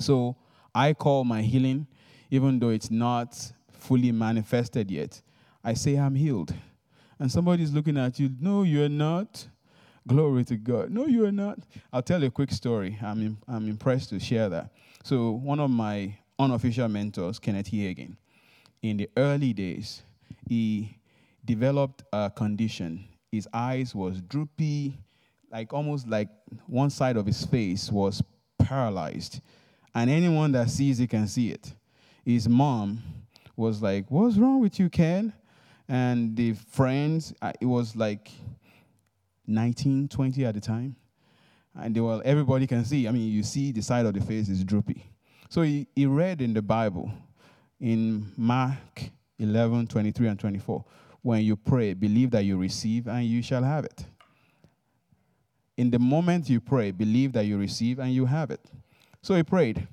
So 0.00 0.36
I 0.74 0.94
call 0.94 1.24
my 1.24 1.42
healing, 1.42 1.86
even 2.30 2.58
though 2.58 2.70
it's 2.70 2.90
not 2.90 3.52
fully 3.72 4.12
manifested 4.12 4.90
yet, 4.90 5.20
I 5.62 5.74
say 5.74 5.96
I'm 5.96 6.14
healed. 6.14 6.52
And 7.18 7.30
somebody's 7.30 7.72
looking 7.72 7.98
at 7.98 8.18
you, 8.18 8.30
no, 8.40 8.62
you're 8.62 8.88
not. 8.88 9.46
Glory 10.06 10.44
to 10.44 10.56
God. 10.56 10.90
No, 10.90 11.06
you 11.06 11.26
are 11.26 11.32
not. 11.32 11.58
I'll 11.92 12.02
tell 12.02 12.20
you 12.20 12.28
a 12.28 12.30
quick 12.30 12.50
story. 12.50 12.98
I'm, 13.02 13.20
in, 13.20 13.36
I'm 13.46 13.68
impressed 13.68 14.10
to 14.10 14.20
share 14.20 14.48
that. 14.48 14.70
So, 15.04 15.30
one 15.32 15.60
of 15.60 15.70
my 15.70 16.16
unofficial 16.38 16.88
mentors, 16.88 17.38
Kenneth 17.38 17.70
Hagin, 17.70 18.16
in 18.82 18.96
the 18.96 19.08
early 19.16 19.52
days, 19.52 20.02
he 20.48 20.96
developed 21.44 22.02
a 22.12 22.30
condition 22.30 23.04
his 23.32 23.48
eyes 23.52 23.94
was 23.94 24.20
droopy, 24.22 24.98
like 25.52 25.72
almost 25.72 26.08
like 26.08 26.28
one 26.66 26.90
side 26.90 27.16
of 27.16 27.26
his 27.26 27.44
face 27.44 27.90
was 27.90 28.22
paralyzed. 28.58 29.40
And 29.94 30.10
anyone 30.10 30.52
that 30.52 30.70
sees 30.70 31.00
it 31.00 31.10
can 31.10 31.26
see 31.28 31.50
it. 31.50 31.72
His 32.24 32.48
mom 32.48 33.02
was 33.56 33.82
like, 33.82 34.10
What's 34.10 34.36
wrong 34.36 34.60
with 34.60 34.78
you, 34.78 34.88
Ken? 34.88 35.32
And 35.88 36.36
the 36.36 36.52
friends, 36.52 37.34
uh, 37.42 37.52
it 37.60 37.66
was 37.66 37.96
like 37.96 38.30
19, 39.46 40.08
20 40.08 40.44
at 40.44 40.54
the 40.54 40.60
time. 40.60 40.96
And 41.74 41.94
they 41.94 42.00
were, 42.00 42.20
everybody 42.24 42.66
can 42.66 42.84
see. 42.84 43.06
I 43.06 43.12
mean, 43.12 43.30
you 43.30 43.42
see 43.42 43.72
the 43.72 43.82
side 43.82 44.06
of 44.06 44.14
the 44.14 44.20
face 44.20 44.48
is 44.48 44.64
droopy. 44.64 45.04
So 45.48 45.62
he, 45.62 45.86
he 45.94 46.06
read 46.06 46.40
in 46.40 46.54
the 46.54 46.62
Bible 46.62 47.10
in 47.80 48.32
Mark 48.36 48.78
11, 49.38 49.86
23 49.86 50.28
and 50.28 50.38
24 50.38 50.84
when 51.22 51.42
you 51.42 51.56
pray, 51.56 51.94
believe 51.94 52.30
that 52.30 52.44
you 52.44 52.56
receive 52.56 53.06
and 53.06 53.24
you 53.24 53.42
shall 53.42 53.62
have 53.62 53.84
it. 53.84 54.04
In 55.76 55.90
the 55.90 55.98
moment 55.98 56.48
you 56.48 56.60
pray, 56.60 56.90
believe 56.90 57.32
that 57.32 57.46
you 57.46 57.58
receive 57.58 57.98
and 57.98 58.12
you 58.12 58.26
have 58.26 58.50
it. 58.50 58.60
So 59.22 59.34
he 59.34 59.42
prayed. 59.42 59.86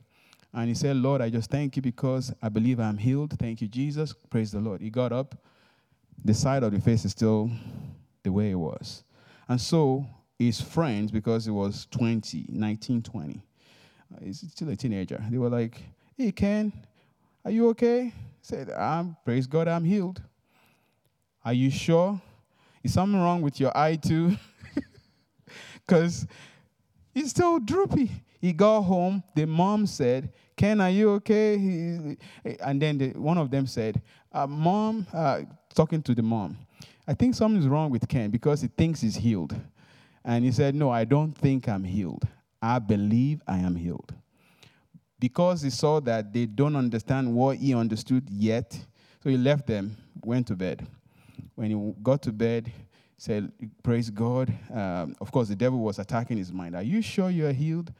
And 0.54 0.70
he 0.70 0.76
said, 0.76 0.96
Lord, 0.96 1.22
I 1.22 1.30
just 1.30 1.50
thank 1.52 1.76
you 1.76 1.82
because 1.82 2.34
I 2.42 2.50
believe 2.50 2.80
I'm 2.80 2.98
healed. 2.98 3.38
Thank 3.38 3.62
you, 3.62 3.68
Jesus. 3.68 4.14
Praise 4.30 4.52
the 4.52 4.60
Lord. 4.60 4.82
He 4.82 4.90
got 4.90 5.12
up. 5.12 5.36
The 6.24 6.34
side 6.34 6.64
of 6.64 6.72
the 6.72 6.80
face 6.80 7.06
is 7.06 7.12
still 7.12 7.52
the 8.24 8.32
way 8.32 8.52
it 8.52 8.56
was. 8.56 9.04
And 9.50 9.60
so 9.60 10.06
his 10.38 10.62
friends, 10.62 11.12
because 11.12 11.46
he 11.46 11.52
was 11.52 11.88
20, 11.92 12.46
19, 12.50 13.02
20, 13.02 13.42
uh, 14.14 14.18
he's 14.24 14.44
still 14.52 14.70
a 14.70 14.76
teenager, 14.76 15.24
they 15.30 15.38
were 15.38 15.50
like, 15.50 15.82
Hey, 16.18 16.32
Ken, 16.32 16.74
are 17.46 17.52
you 17.52 17.70
okay? 17.70 18.06
He 18.06 18.14
said, 18.42 18.70
I'm, 18.72 19.16
praise 19.24 19.48
God, 19.48 19.68
I'm 19.68 19.84
healed. 19.84 20.22
Are 21.46 21.54
you 21.54 21.70
sure? 21.70 22.20
Is 22.84 22.94
something 22.94 23.20
wrong 23.20 23.42
with 23.42 23.60
your 23.60 23.76
eye 23.78 23.96
too? 23.96 24.36
Because 25.86 26.28
he's 27.14 27.30
still 27.30 27.60
droopy. 27.60 28.12
He 28.42 28.52
got 28.52 28.82
home. 28.82 29.24
The 29.36 29.46
mom 29.46 29.88
said, 29.88 30.34
Ken, 30.58 30.82
are 30.82 30.90
you 30.90 31.12
okay? 31.12 31.58
He, 31.58 32.18
and 32.60 32.82
then 32.82 32.98
the, 32.98 33.10
one 33.12 33.38
of 33.38 33.50
them 33.50 33.66
said, 33.68 34.02
uh, 34.34 34.48
Mom, 34.48 35.08
uh, 35.14 35.42
talking 35.74 36.02
to 36.02 36.14
the 36.14 36.22
mom, 36.22 36.58
I 37.08 37.14
think 37.14 37.36
something's 37.36 37.68
wrong 37.68 37.90
with 37.90 38.08
Ken 38.08 38.30
because 38.30 38.62
he 38.62 38.68
thinks 38.68 39.02
he's 39.02 39.16
healed. 39.16 39.56
And 40.26 40.44
he 40.44 40.52
said, 40.52 40.76
No, 40.76 40.90
I 40.90 41.06
don't 41.06 41.34
think 41.34 41.70
I'm 41.70 41.84
healed. 41.84 42.28
I 42.62 42.80
believe 42.80 43.42
I 43.48 43.60
am 43.60 43.76
healed. 43.76 44.14
Because 45.20 45.62
he 45.62 45.70
saw 45.70 46.00
that 46.02 46.34
they 46.34 46.46
don't 46.46 46.76
understand 46.76 47.34
what 47.34 47.58
he 47.58 47.74
understood 47.74 48.30
yet, 48.30 48.74
so 49.24 49.30
he 49.30 49.38
left 49.38 49.66
them, 49.66 49.96
went 50.24 50.48
to 50.48 50.56
bed 50.56 50.86
when 51.58 51.72
he 51.72 51.94
got 52.04 52.22
to 52.22 52.32
bed, 52.32 52.72
said, 53.18 53.52
Praise 53.82 54.12
God. 54.12 54.54
Um, 54.72 55.16
of 55.20 55.32
course, 55.32 55.48
the 55.48 55.56
devil 55.56 55.80
was 55.80 55.98
attacking 55.98 56.38
his 56.38 56.54
mind. 56.54 56.76
Are 56.76 56.84
you 56.84 57.02
sure 57.02 57.32
you 57.32 57.48
are 57.48 57.54
healed? 57.54 57.92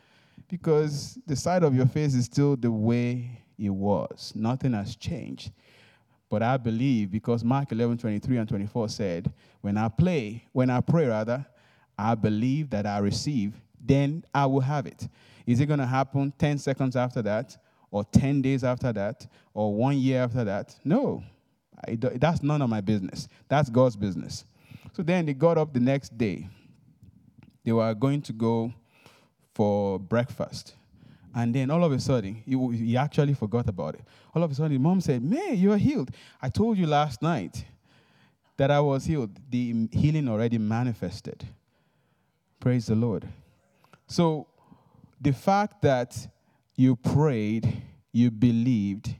Because 0.48 1.18
the 1.26 1.36
side 1.36 1.64
of 1.64 1.76
your 1.76 1.88
face 1.88 2.14
is 2.14 2.26
still 2.26 2.56
the 2.56 2.72
way 2.72 3.42
it 3.58 3.72
was. 3.72 4.32
Nothing 4.36 4.74
has 4.74 4.96
changed. 4.96 5.52
But 6.30 6.44
I 6.44 6.58
believe 6.58 7.12
because 7.12 7.44
Mark 7.44 7.72
11, 7.72 7.98
23 8.00 8.38
and 8.38 8.50
24 8.50 8.90
said, 8.90 9.32
When 9.62 9.78
I 9.78 9.88
play, 9.88 10.44
when 10.52 10.70
I 10.70 10.82
pray 10.82 11.08
rather, 11.08 11.46
I 11.98 12.16
believe 12.16 12.70
that 12.72 12.86
I 12.86 13.00
receive, 13.00 13.54
then 13.80 14.24
I 14.34 14.46
will 14.46 14.60
have 14.62 14.86
it. 14.86 15.08
Is 15.46 15.60
it 15.60 15.68
going 15.68 15.80
to 15.80 15.86
happen 15.86 16.34
10 16.38 16.58
seconds 16.58 16.96
after 16.96 17.22
that, 17.22 17.58
or 17.90 18.04
10 18.04 18.42
days 18.42 18.64
after 18.64 18.92
that, 18.94 19.26
or 19.54 19.74
one 19.74 19.98
year 19.98 20.24
after 20.24 20.44
that? 20.44 20.76
No. 20.84 21.24
I, 21.88 21.96
that's 21.96 22.44
none 22.44 22.62
of 22.62 22.70
my 22.70 22.82
business. 22.82 23.28
That's 23.48 23.70
God's 23.70 23.96
business. 23.96 24.46
So 24.94 25.04
then 25.04 25.26
they 25.26 25.34
got 25.34 25.58
up 25.58 25.74
the 25.74 25.80
next 25.80 26.18
day. 26.18 26.50
They 27.64 27.72
were 27.72 27.94
going 27.94 28.22
to 28.24 28.34
go 28.34 28.74
for 29.54 30.00
breakfast. 30.00 30.76
And 31.38 31.54
then 31.54 31.70
all 31.70 31.84
of 31.84 31.92
a 31.92 32.00
sudden, 32.00 32.42
he, 32.48 32.58
he 32.76 32.98
actually 32.98 33.36
forgot 33.36 33.70
about 33.70 33.94
it. 33.94 34.02
All 34.34 34.42
of 34.42 34.50
a 34.50 34.56
sudden, 34.56 34.82
mom 34.82 35.00
said, 35.00 35.22
Man, 35.24 35.56
you're 35.56 35.78
healed. 35.78 36.10
I 36.42 36.50
told 36.50 36.80
you 36.80 36.88
last 36.88 37.22
night 37.22 37.64
that 38.58 38.72
I 38.72 38.80
was 38.80 39.06
healed. 39.06 39.38
The 39.52 39.88
healing 39.92 40.28
already 40.28 40.58
manifested. 40.58 41.46
Praise 42.60 42.88
the 42.88 42.96
Lord. 42.96 43.28
So, 44.08 44.48
the 45.22 45.32
fact 45.32 45.84
that 45.84 46.28
you 46.76 46.96
prayed, 46.96 47.84
you 48.12 48.32
believed, 48.32 49.14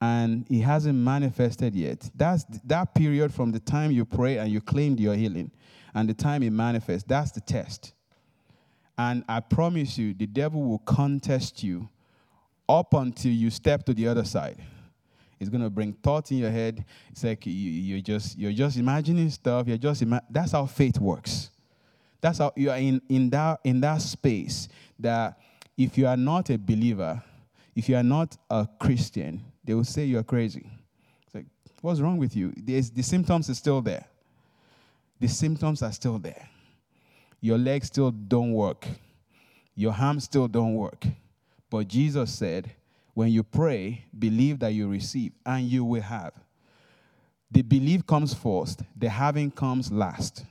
and 0.00 0.46
it 0.48 0.60
hasn't 0.60 0.96
manifested 0.96 1.74
yet, 1.74 2.08
that's 2.14 2.44
that 2.66 2.94
period 2.94 3.34
from 3.34 3.50
the 3.50 3.58
time 3.58 3.90
you 3.90 4.04
pray 4.04 4.38
and 4.38 4.48
you 4.48 4.60
claimed 4.60 5.00
your 5.00 5.16
healing 5.16 5.50
and 5.92 6.08
the 6.08 6.14
time 6.14 6.44
it 6.44 6.50
manifests, 6.50 7.08
that's 7.08 7.32
the 7.32 7.40
test. 7.40 7.94
And 8.98 9.24
I 9.28 9.38
promise 9.40 9.96
you, 9.96 10.12
the 10.12 10.26
devil 10.26 10.62
will 10.62 10.80
contest 10.80 11.62
you 11.62 11.88
up 12.68 12.92
until 12.94 13.30
you 13.30 13.48
step 13.48 13.84
to 13.86 13.94
the 13.94 14.08
other 14.08 14.24
side. 14.24 14.58
It's 15.40 15.48
going 15.48 15.62
to 15.62 15.70
bring 15.70 15.92
thoughts 15.92 16.32
in 16.32 16.38
your 16.38 16.50
head. 16.50 16.84
It's 17.12 17.22
like 17.22 17.46
you, 17.46 17.96
are 17.96 18.00
just 18.00 18.36
you're 18.36 18.52
just 18.52 18.76
imagining 18.76 19.30
stuff. 19.30 19.68
You're 19.68 19.78
just 19.78 20.02
ima- 20.02 20.24
that's 20.28 20.50
how 20.50 20.66
faith 20.66 20.98
works. 20.98 21.50
That's 22.20 22.38
how 22.38 22.52
you 22.56 22.70
are 22.70 22.76
in, 22.76 23.00
in 23.08 23.30
that 23.30 23.60
in 23.62 23.80
that 23.82 24.02
space 24.02 24.68
that 24.98 25.38
if 25.76 25.96
you 25.96 26.08
are 26.08 26.16
not 26.16 26.50
a 26.50 26.58
believer, 26.58 27.22
if 27.76 27.88
you 27.88 27.94
are 27.94 28.02
not 28.02 28.36
a 28.50 28.66
Christian, 28.80 29.40
they 29.64 29.74
will 29.74 29.84
say 29.84 30.04
you 30.04 30.18
are 30.18 30.24
crazy. 30.24 30.68
It's 31.24 31.34
like, 31.36 31.46
what's 31.80 32.00
wrong 32.00 32.18
with 32.18 32.34
you? 32.34 32.52
There's, 32.56 32.90
the 32.90 33.02
symptoms 33.02 33.48
are 33.48 33.54
still 33.54 33.80
there. 33.80 34.04
The 35.20 35.28
symptoms 35.28 35.82
are 35.82 35.92
still 35.92 36.18
there. 36.18 36.48
Your 37.40 37.58
legs 37.58 37.86
still 37.86 38.10
don't 38.10 38.52
work. 38.52 38.86
Your 39.74 39.92
arms 39.92 40.24
still 40.24 40.48
don't 40.48 40.74
work. 40.74 41.06
But 41.70 41.88
Jesus 41.88 42.34
said, 42.34 42.70
when 43.14 43.30
you 43.30 43.42
pray, 43.42 44.04
believe 44.18 44.60
that 44.60 44.74
you 44.74 44.88
receive, 44.88 45.32
and 45.44 45.64
you 45.66 45.84
will 45.84 46.02
have. 46.02 46.32
The 47.50 47.62
belief 47.62 48.06
comes 48.06 48.34
first, 48.34 48.82
the 48.96 49.08
having 49.08 49.50
comes 49.50 49.90
last. 49.90 50.44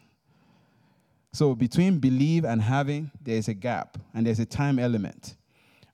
So 1.34 1.56
between 1.56 2.00
believe 2.00 2.46
and 2.46 2.62
having, 2.62 3.12
there's 3.22 3.48
a 3.48 3.54
gap, 3.54 3.98
and 4.14 4.26
there's 4.26 4.40
a 4.40 4.46
time 4.46 4.80
element. 4.80 5.36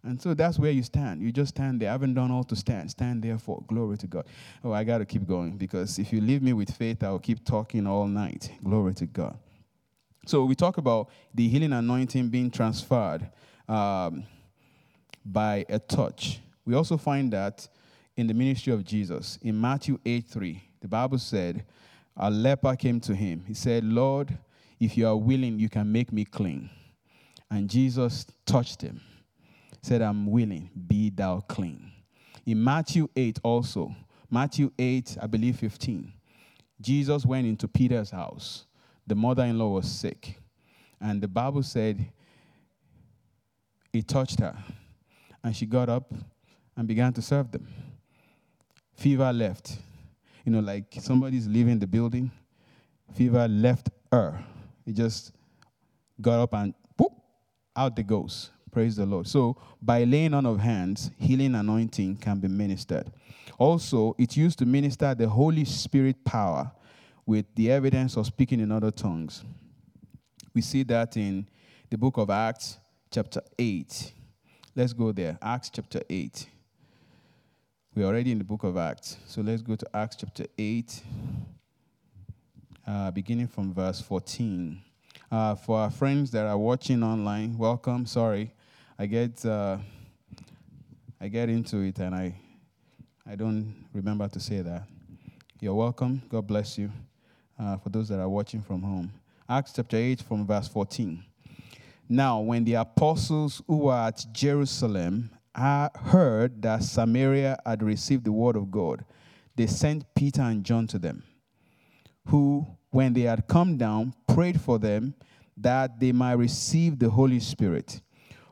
And 0.03 0.21
so 0.21 0.33
that's 0.33 0.59
where 0.59 0.71
you 0.71 0.83
stand. 0.83 1.21
You 1.21 1.31
just 1.31 1.55
stand 1.55 1.79
there. 1.79 1.89
I 1.89 1.93
haven't 1.93 2.13
done 2.13 2.29
all 2.29 2.43
to 2.45 2.55
stand. 2.55 2.91
Stand 2.91 3.23
there 3.23 3.37
for 3.37 3.63
glory 3.67 3.97
to 3.97 4.07
God. 4.07 4.25
Oh, 4.63 4.73
I 4.73 4.83
got 4.83 4.97
to 4.97 5.05
keep 5.05 5.25
going 5.25 5.57
because 5.57 5.97
if 5.97 6.11
you 6.11 6.19
leave 6.19 6.41
me 6.41 6.53
with 6.53 6.71
faith, 6.71 7.03
I'll 7.03 7.19
keep 7.19 7.45
talking 7.45 7.87
all 7.87 8.07
night. 8.07 8.51
Glory 8.63 8.93
to 8.95 9.05
God. 9.05 9.37
So 10.25 10.45
we 10.45 10.55
talk 10.55 10.77
about 10.77 11.09
the 11.33 11.47
healing 11.49 11.73
anointing 11.73 12.29
being 12.29 12.49
transferred 12.49 13.29
um, 13.67 14.23
by 15.25 15.65
a 15.67 15.79
touch. 15.79 16.39
We 16.65 16.75
also 16.75 16.95
find 16.95 17.33
that 17.33 17.67
in 18.15 18.27
the 18.27 18.33
ministry 18.33 18.71
of 18.71 18.85
Jesus. 18.85 19.37
In 19.41 19.59
Matthew 19.59 19.99
8 20.05 20.25
3, 20.25 20.63
the 20.81 20.87
Bible 20.87 21.17
said, 21.17 21.65
A 22.15 22.31
leper 22.31 22.75
came 22.77 23.01
to 23.01 23.13
him. 23.13 23.43
He 23.45 23.53
said, 23.53 23.83
Lord, 23.83 24.37
if 24.79 24.97
you 24.97 25.07
are 25.07 25.17
willing, 25.17 25.59
you 25.59 25.67
can 25.67 25.91
make 25.91 26.13
me 26.13 26.23
clean. 26.23 26.69
And 27.51 27.69
Jesus 27.69 28.25
touched 28.45 28.81
him, 28.81 29.01
said, 29.81 30.01
I'm 30.01 30.25
willing, 30.31 30.69
be 30.87 31.09
thou 31.09 31.41
clean. 31.41 31.91
In 32.45 32.63
Matthew 32.63 33.09
8 33.15 33.39
also, 33.43 33.93
Matthew 34.29 34.71
8, 34.79 35.17
I 35.21 35.27
believe 35.27 35.57
15, 35.57 36.11
Jesus 36.81 37.25
went 37.25 37.45
into 37.45 37.67
Peter's 37.67 38.09
house 38.11 38.65
the 39.05 39.15
mother 39.15 39.43
in 39.43 39.57
law 39.57 39.69
was 39.69 39.89
sick. 39.89 40.39
And 40.99 41.21
the 41.21 41.27
Bible 41.27 41.63
said 41.63 42.05
it 43.91 44.07
touched 44.07 44.39
her. 44.39 44.55
And 45.43 45.55
she 45.55 45.65
got 45.65 45.89
up 45.89 46.13
and 46.75 46.87
began 46.87 47.13
to 47.13 47.21
serve 47.21 47.51
them. 47.51 47.67
Fever 48.95 49.31
left. 49.33 49.77
You 50.45 50.51
know, 50.51 50.59
like 50.59 50.85
somebody's 50.99 51.47
leaving 51.47 51.79
the 51.79 51.87
building, 51.87 52.31
fever 53.13 53.47
left 53.47 53.89
her. 54.11 54.43
It 54.85 54.93
just 54.93 55.31
got 56.19 56.39
up 56.41 56.53
and 56.53 56.73
boop, 56.99 57.13
out 57.75 57.95
the 57.95 58.03
goes. 58.03 58.51
Praise 58.71 58.95
the 58.95 59.05
Lord. 59.05 59.27
So, 59.27 59.55
by 59.81 60.03
laying 60.03 60.33
on 60.33 60.45
of 60.45 60.59
hands, 60.59 61.11
healing 61.17 61.55
anointing 61.55 62.17
can 62.17 62.39
be 62.39 62.47
ministered. 62.47 63.11
Also, 63.59 64.15
it's 64.17 64.35
used 64.35 64.57
to 64.59 64.65
minister 64.65 65.13
the 65.13 65.29
Holy 65.29 65.63
Spirit 65.63 66.23
power 66.25 66.71
with 67.25 67.45
the 67.55 67.71
evidence 67.71 68.17
of 68.17 68.25
speaking 68.25 68.59
in 68.59 68.71
other 68.71 68.91
tongues. 68.91 69.43
We 70.53 70.61
see 70.61 70.83
that 70.83 71.15
in 71.17 71.47
the 71.89 71.97
book 71.97 72.17
of 72.17 72.29
Acts, 72.29 72.77
chapter 73.11 73.41
8. 73.57 74.13
Let's 74.75 74.93
go 74.93 75.11
there. 75.11 75.37
Acts 75.41 75.69
chapter 75.69 76.01
8. 76.09 76.47
We're 77.95 78.05
already 78.05 78.31
in 78.31 78.39
the 78.39 78.43
book 78.43 78.63
of 78.63 78.75
Acts. 78.77 79.17
So 79.27 79.41
let's 79.41 79.61
go 79.61 79.75
to 79.75 79.87
Acts 79.93 80.17
chapter 80.17 80.45
8, 80.57 81.03
uh, 82.87 83.11
beginning 83.11 83.47
from 83.47 83.73
verse 83.73 84.01
14. 84.01 84.81
Uh, 85.31 85.55
for 85.55 85.79
our 85.79 85.89
friends 85.89 86.31
that 86.31 86.45
are 86.45 86.57
watching 86.57 87.03
online, 87.03 87.57
welcome. 87.57 88.05
Sorry, 88.05 88.51
I 88.99 89.05
get 89.07 89.43
uh, 89.45 89.77
I 91.19 91.27
get 91.27 91.49
into 91.49 91.79
it 91.81 91.97
and 91.97 92.13
I 92.13 92.35
I 93.25 93.35
don't 93.35 93.87
remember 93.93 94.27
to 94.27 94.39
say 94.39 94.61
that. 94.61 94.83
You're 95.59 95.73
welcome. 95.73 96.21
God 96.29 96.45
bless 96.45 96.77
you 96.77 96.91
uh, 97.59 97.77
for 97.77 97.89
those 97.89 98.09
that 98.09 98.19
are 98.19 98.29
watching 98.29 98.61
from 98.61 98.81
home. 98.81 99.11
Acts 99.49 99.73
chapter 99.75 99.97
8, 99.97 100.21
from 100.21 100.45
verse 100.45 100.67
14. 100.67 101.23
Now, 102.09 102.39
when 102.39 102.63
the 102.63 102.75
apostles 102.75 103.61
who 103.67 103.77
were 103.77 103.93
at 103.93 104.25
Jerusalem 104.31 105.29
heard 105.55 106.61
that 106.61 106.83
Samaria 106.83 107.57
had 107.65 107.83
received 107.83 108.25
the 108.25 108.31
word 108.31 108.55
of 108.55 108.71
God, 108.71 109.05
they 109.55 109.67
sent 109.67 110.05
Peter 110.15 110.41
and 110.41 110.63
John 110.63 110.87
to 110.87 110.99
them, 110.99 111.23
who, 112.27 112.65
when 112.89 113.13
they 113.13 113.21
had 113.21 113.47
come 113.47 113.77
down, 113.77 114.13
prayed 114.27 114.59
for 114.59 114.79
them 114.79 115.13
that 115.57 115.99
they 115.99 116.11
might 116.11 116.33
receive 116.33 116.97
the 116.97 117.09
Holy 117.09 117.39
Spirit. 117.39 118.01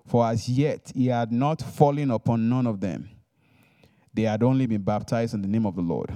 For 0.06 0.26
as 0.26 0.48
yet 0.48 0.92
he 0.94 1.08
had 1.08 1.32
not 1.32 1.62
fallen 1.62 2.12
upon 2.12 2.50
none 2.50 2.68
of 2.68 2.80
them. 2.80 3.10
They 4.14 4.24
had 4.24 4.44
only 4.44 4.66
been 4.66 4.82
baptized 4.82 5.34
in 5.34 5.42
the 5.42 5.48
name 5.48 5.66
of 5.66 5.76
the 5.76 5.82
Lord. 5.82 6.12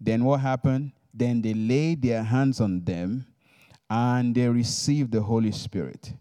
Then 0.00 0.24
what 0.24 0.40
happened? 0.40 0.92
Then 1.16 1.40
they 1.40 1.54
laid 1.54 2.02
their 2.02 2.22
hands 2.22 2.60
on 2.60 2.84
them 2.84 3.26
and 3.88 4.34
they 4.34 4.46
received 4.48 5.12
the 5.12 5.22
Holy 5.22 5.50
Spirit. 5.50 6.12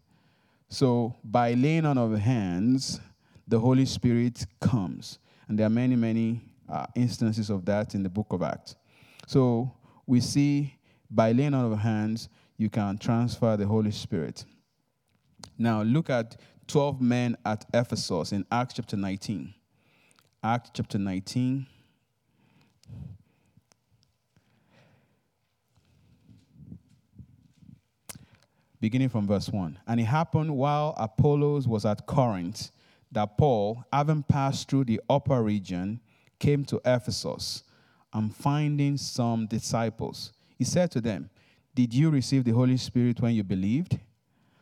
So, 0.69 1.15
by 1.23 1.53
laying 1.53 1.86
on 1.86 1.97
of 1.97 2.17
hands, 2.17 3.01
the 3.47 3.60
Holy 3.60 3.86
Spirit 3.86 4.45
comes. 4.62 5.19
And 5.47 5.60
there 5.60 5.67
are 5.67 5.71
many, 5.71 5.95
many 5.95 6.41
uh, 6.69 6.86
instances 6.95 7.49
of 7.49 7.65
that 7.65 7.93
in 7.93 8.03
the 8.03 8.10
book 8.10 8.27
of 8.31 8.41
Acts. 8.41 8.75
So, 9.27 9.71
we 10.08 10.21
see 10.21 10.73
by 11.12 11.34
laying 11.34 11.53
on 11.53 11.71
of 11.71 11.77
hands, 11.77 12.29
you 12.58 12.69
can 12.69 12.97
transfer 12.97 13.58
the 13.58 13.67
Holy 13.67 13.91
Spirit. 13.91 14.45
Now, 15.58 15.81
look 15.81 16.10
at 16.10 16.38
12 16.67 17.01
men 17.01 17.38
at 17.45 17.65
Ephesus 17.73 18.31
in 18.31 18.45
Acts 18.49 18.75
chapter 18.75 18.95
19. 18.95 19.53
Acts 20.43 20.71
chapter 20.73 20.97
19. 20.97 21.67
Beginning 28.86 29.10
from 29.10 29.26
verse 29.26 29.50
1. 29.50 29.80
And 29.88 30.00
it 30.00 30.04
happened 30.04 30.56
while 30.56 30.93
Apollos 30.98 31.67
was 31.67 31.86
at 31.86 32.06
Corinth 32.06 32.69
that 33.12 33.36
Paul, 33.36 33.84
having 33.91 34.21
passed 34.21 34.69
through 34.69 34.84
the 34.84 35.02
upper 35.10 35.41
region, 35.41 36.00
came 36.38 36.63
to 36.65 36.80
Ephesus 36.86 37.63
and 38.13 38.36
finding 38.36 38.95
some 38.98 39.48
disciples. 39.48 40.34
He 40.56 40.65
said 40.65 40.91
to 40.91 41.02
them, 41.02 41.32
Did 41.74 41.95
you 41.95 42.12
receive 42.12 42.43
the 42.43 42.52
Holy 42.52 42.78
Spirit 42.78 43.19
when 43.21 43.34
you 43.34 43.43
believed? 43.43 43.98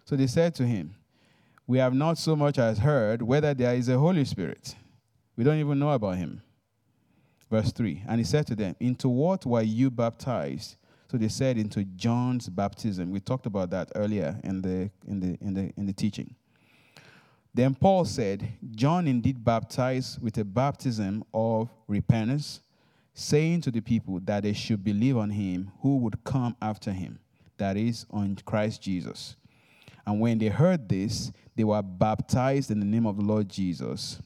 So 0.05 0.15
they 0.15 0.27
said 0.27 0.55
to 0.55 0.65
him, 0.65 0.95
We 1.67 1.79
have 1.79 1.93
not 1.93 2.17
so 2.17 2.33
much 2.37 2.57
as 2.57 2.77
heard 2.77 3.21
whether 3.21 3.53
there 3.53 3.75
is 3.75 3.89
a 3.89 3.99
Holy 3.99 4.23
Spirit. 4.23 4.73
We 5.35 5.43
don't 5.43 5.59
even 5.59 5.79
know 5.79 5.91
about 5.91 6.15
him. 6.15 6.41
Verse 7.51 7.73
3 7.73 8.03
And 8.07 8.21
he 8.21 8.23
said 8.23 8.47
to 8.47 8.55
them, 8.55 8.77
Into 8.79 9.09
what 9.09 9.45
were 9.45 9.63
you 9.63 9.91
baptized? 9.91 10.77
So 11.13 11.19
they 11.19 11.27
said 11.27 11.59
into 11.59 11.83
John's 11.83 12.49
baptism. 12.49 13.11
We 13.11 13.19
talked 13.19 13.45
about 13.45 13.69
that 13.69 13.91
earlier 13.93 14.35
in 14.43 14.63
the, 14.63 14.89
in 15.07 15.19
the, 15.19 15.37
in 15.41 15.53
the, 15.53 15.71
in 15.77 15.85
the 15.85 15.93
teaching. 15.93 16.33
Then 17.53 17.75
Paul 17.75 18.05
said, 18.05 18.51
John 18.71 19.05
indeed 19.05 19.45
baptized 19.45 20.23
with 20.23 20.39
a 20.39 20.43
baptism 20.43 21.23
of 21.31 21.69
repentance, 21.87 22.61
saying 23.13 23.61
to 23.61 23.69
the 23.69 23.81
people 23.81 24.21
that 24.23 24.41
they 24.41 24.53
should 24.53 24.83
believe 24.83 25.15
on 25.15 25.29
him 25.29 25.69
who 25.81 25.97
would 25.97 26.23
come 26.23 26.55
after 26.59 26.91
him, 26.91 27.19
that 27.57 27.77
is, 27.77 28.07
on 28.09 28.35
Christ 28.43 28.81
Jesus. 28.81 29.35
And 30.07 30.19
when 30.19 30.39
they 30.39 30.47
heard 30.47 30.89
this, 30.89 31.31
they 31.55 31.63
were 31.63 31.83
baptized 31.83 32.71
in 32.71 32.79
the 32.79 32.87
name 32.87 33.05
of 33.05 33.17
the 33.17 33.23
Lord 33.23 33.49
Jesus. 33.49 34.19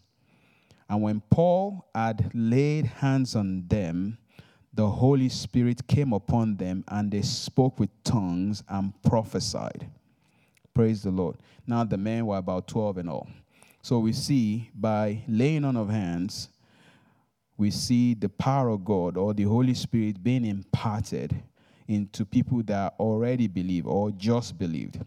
And 0.90 1.02
when 1.02 1.22
Paul 1.30 1.86
had 1.94 2.32
laid 2.34 2.86
hands 2.86 3.36
on 3.36 3.66
them, 3.68 4.20
the 4.78 4.88
Holy 4.88 5.28
Spirit 5.28 5.88
came 5.88 6.14
upon 6.14 6.56
them 6.56 6.84
and 6.88 7.10
they 7.12 7.24
spoke 7.24 7.80
with 7.80 7.90
tongues 8.04 8.64
and 8.70 8.94
prophesied. 9.02 9.90
Praise 10.72 11.02
the 11.02 11.10
Lord. 11.10 11.38
Now 11.66 11.84
the 11.84 11.98
men 11.98 12.28
were 12.28 12.38
about 12.38 12.68
12 12.68 13.00
and 13.00 13.10
all. 13.10 13.28
So 13.82 13.98
we 13.98 14.14
see 14.14 14.70
by 14.76 15.24
laying 15.28 15.66
on 15.66 15.76
of 15.78 15.90
hands, 15.90 16.50
we 17.58 17.72
see 17.72 18.14
the 18.14 18.30
power 18.30 18.70
of 18.70 18.86
God 18.86 19.18
or 19.18 19.34
the 19.34 19.46
Holy 19.46 19.74
Spirit 19.74 20.24
being 20.24 20.46
imparted 20.46 21.36
into 21.88 22.24
people 22.24 22.62
that 22.66 22.94
already 23.00 23.48
believe 23.48 23.88
or 23.88 24.12
just 24.12 24.60
believed. 24.60 25.00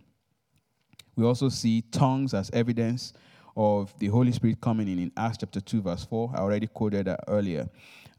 We 1.15 1.25
also 1.25 1.49
see 1.49 1.83
tongues 1.93 2.35
as 2.35 2.51
evidence 2.53 3.13
of 3.57 3.97
the 4.01 4.09
Holy 4.09 4.33
Spirit 4.33 4.61
coming 4.61 4.89
in 4.89 4.99
in 4.99 5.13
Acts 5.17 5.39
chapter 5.39 5.61
2, 5.61 5.83
verse 5.83 6.05
4. 6.07 6.33
I 6.35 6.39
already 6.39 6.67
quoted 6.67 7.07
that 7.07 7.21
earlier. 7.29 7.69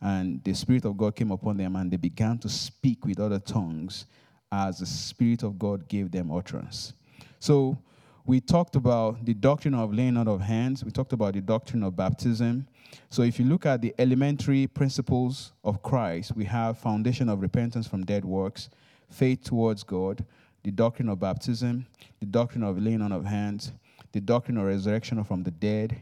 And 0.02 0.44
the 0.44 0.54
Spirit 0.54 0.86
of 0.86 0.98
God 0.98 1.16
came 1.16 1.32
upon 1.32 1.58
them 1.58 1.76
and 1.76 1.92
they 1.92 1.98
began 1.98 2.38
to 2.40 2.50
speak 2.50 3.06
with 3.06 3.20
other 3.20 3.40
tongues 3.40 4.06
as 4.52 4.80
the 4.80 4.86
Spirit 4.86 5.44
of 5.44 5.60
God 5.60 5.88
gave 5.88 6.12
them 6.12 6.32
utterance. 6.32 6.94
So 7.40 7.78
we 8.26 8.40
talked 8.40 8.76
about 8.76 9.26
the 9.26 9.34
doctrine 9.34 9.74
of 9.74 9.94
laying 9.94 10.18
out 10.18 10.28
of 10.28 10.42
hands, 10.42 10.84
we 10.84 10.92
talked 10.92 11.14
about 11.14 11.34
the 11.34 11.42
doctrine 11.42 11.84
of 11.84 11.96
baptism. 11.96 12.68
So 13.10 13.22
if 13.22 13.40
you 13.40 13.46
look 13.46 13.66
at 13.66 13.82
the 13.82 13.94
elementary 13.98 14.68
principles 14.68 15.54
of 15.64 15.82
Christ, 15.82 16.36
we 16.36 16.46
have 16.46 16.78
foundation 16.78 17.30
of 17.30 17.42
repentance 17.42 17.88
from 17.88 18.04
dead 18.06 18.26
works, 18.26 18.70
faith 19.10 19.44
towards 19.44 19.84
God, 19.84 20.26
the 20.64 20.72
doctrine 20.72 21.10
of 21.10 21.20
baptism, 21.20 21.86
the 22.20 22.26
doctrine 22.26 22.64
of 22.64 22.78
laying 22.78 23.02
on 23.02 23.12
of 23.12 23.26
hands, 23.26 23.72
the 24.12 24.22
doctrine 24.22 24.58
of 24.58 24.66
resurrection 24.66 25.24
from 25.24 25.44
the 25.44 25.52
dead, 25.52 26.02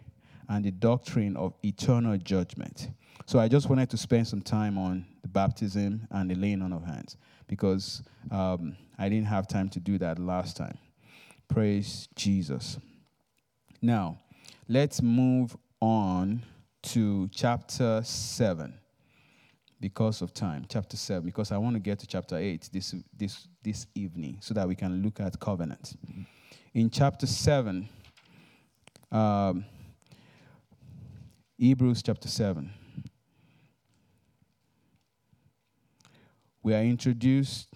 and 0.50 0.66
the 0.66 0.72
doctrine 0.72 1.38
of 1.38 1.54
eternal 1.64 2.18
judgment. 2.18 2.90
So 3.26 3.40
I 3.40 3.48
just 3.48 3.70
wanted 3.70 3.90
to 3.92 3.98
spend 3.98 4.28
some 4.28 4.42
time 4.42 4.78
on 4.78 5.06
the 5.22 5.28
baptism 5.28 6.08
and 6.12 6.30
the 6.30 6.36
laying 6.36 6.62
on 6.62 6.74
of 6.74 6.84
hands 6.84 7.18
because 7.48 8.04
um, 8.32 8.76
I 8.98 9.10
didn't 9.10 9.28
have 9.28 9.48
time 9.48 9.70
to 9.70 9.80
do 9.80 9.98
that 10.00 10.20
last 10.20 10.58
time. 10.58 10.78
Praise 11.48 12.08
Jesus. 12.16 12.80
Now, 13.82 14.20
let's 14.68 15.02
move 15.02 15.56
on 15.82 16.44
to 16.82 17.28
chapter 17.30 18.02
7 18.04 18.74
because 19.80 20.22
of 20.22 20.34
time. 20.34 20.66
Chapter 20.68 20.98
7, 20.98 21.24
because 21.26 21.52
I 21.52 21.58
want 21.58 21.76
to 21.76 21.80
get 21.80 22.00
to 22.00 22.08
chapter 22.08 22.38
8 22.38 22.70
this, 22.72 22.96
this, 23.18 23.48
this 23.64 23.88
evening 23.96 24.38
so 24.42 24.54
that 24.54 24.68
we 24.68 24.76
can 24.76 25.02
look 25.02 25.20
at 25.20 25.40
covenant. 25.40 25.96
In 26.74 26.90
chapter 26.90 27.26
7, 27.26 27.88
um, 29.12 29.66
Hebrews 31.58 32.04
chapter 32.04 32.28
7, 32.28 32.72
we 36.62 36.74
are 36.74 36.82
introduced, 36.82 37.76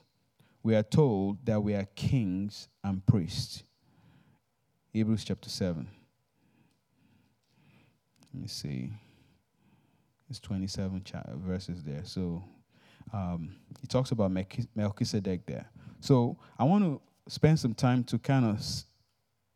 we 0.62 0.76
are 0.76 0.84
told 0.84 1.46
that 1.46 1.62
we 1.62 1.74
are 1.74 1.86
kings 1.96 2.68
and 2.84 3.06
priests. 3.06 3.64
Hebrews 4.92 5.24
chapter 5.24 5.50
7. 5.50 5.88
Let 8.34 8.42
me 8.42 8.48
see. 8.48 8.92
It's 10.30 10.40
27 10.40 11.04
verses 11.46 11.84
there. 11.84 12.02
So 12.04 12.44
um, 13.12 13.56
talks 13.88 14.12
about 14.12 14.32
Melchizedek 14.76 15.46
there. 15.46 15.70
So 16.00 16.38
I 16.58 16.64
want 16.64 16.84
to 16.84 17.02
spend 17.32 17.60
some 17.60 17.74
time 17.74 18.04
to 18.06 18.18
kind 18.18 18.46
of 18.46 18.62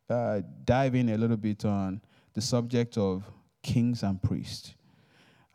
uh, 0.10 0.42
dive 0.64 0.96
in 0.96 1.10
a 1.10 1.18
little 1.18 1.38
bit 1.38 1.66
on 1.66 2.02
the 2.34 2.42
subject 2.42 2.98
of 2.98 3.24
kings 3.64 4.04
and 4.04 4.22
priests. 4.22 4.74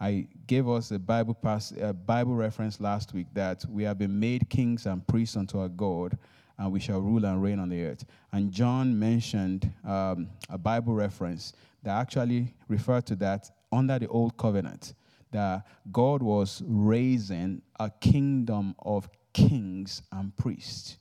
I 0.03 0.27
gave 0.49 0.69
us 0.69 0.91
a 0.91 0.99
Bible 0.99 1.33
pass, 1.33 1.73
a 1.81 1.93
Bible 1.93 2.35
reference 2.35 2.81
last 2.81 3.15
week 3.15 3.29
that 3.35 3.65
we 3.71 3.85
have 3.85 3.99
been 3.99 4.19
made 4.19 4.51
kings 4.51 4.87
and 4.87 5.07
priests 5.07 5.37
unto 5.37 5.61
our 5.61 5.69
God, 5.69 6.19
and 6.59 6.73
we 6.73 6.81
shall 6.81 7.01
rule 7.01 7.25
and 7.25 7.41
reign 7.41 7.61
on 7.61 7.69
the 7.69 7.85
earth. 7.85 8.05
And 8.33 8.51
John 8.51 8.99
mentioned 8.99 9.73
um, 9.85 10.29
a 10.51 10.59
Bible 10.59 10.93
reference 10.93 11.53
that 11.85 12.01
actually 12.01 12.53
referred 12.67 13.07
to 13.07 13.17
that 13.17 13.49
under 13.71 13.97
the 14.01 14.09
old 14.09 14.37
covenant, 14.37 14.95
that 15.31 15.69
God 15.93 16.21
was 16.21 16.65
raising 16.67 17.63
a 17.79 17.89
kingdom 17.89 18.75
of 18.81 19.09
kings 19.33 20.03
and 20.11 20.37
priests. 20.37 20.97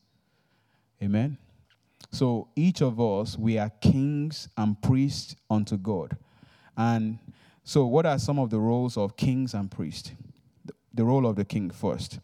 Amen. 1.02 1.40
So 2.12 2.50
each 2.56 2.84
of 2.84 3.02
us, 3.02 3.36
we 3.36 3.58
are 3.58 3.72
kings 3.82 4.48
and 4.58 4.80
priests 4.80 5.36
unto 5.50 5.76
God. 5.76 6.16
And 6.78 7.18
so, 7.64 7.86
what 7.86 8.06
are 8.06 8.18
some 8.18 8.40
of 8.40 8.50
the 8.50 8.60
roles 8.60 8.98
of 8.98 9.16
kings 9.16 9.54
and 9.54 9.70
priests? 9.70 10.12
The 10.94 11.06
role 11.06 11.26
of 11.28 11.36
the 11.36 11.46
king 11.46 11.70
first. 11.70 12.20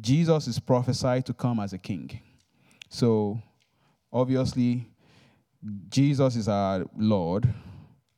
Jesus 0.00 0.46
is 0.46 0.58
prophesied 0.58 1.26
to 1.26 1.34
come 1.34 1.60
as 1.60 1.72
a 1.72 1.78
king. 1.78 2.20
So, 2.88 3.42
obviously, 4.12 4.88
Jesus 5.88 6.36
is 6.36 6.48
our 6.48 6.84
Lord, 6.96 7.52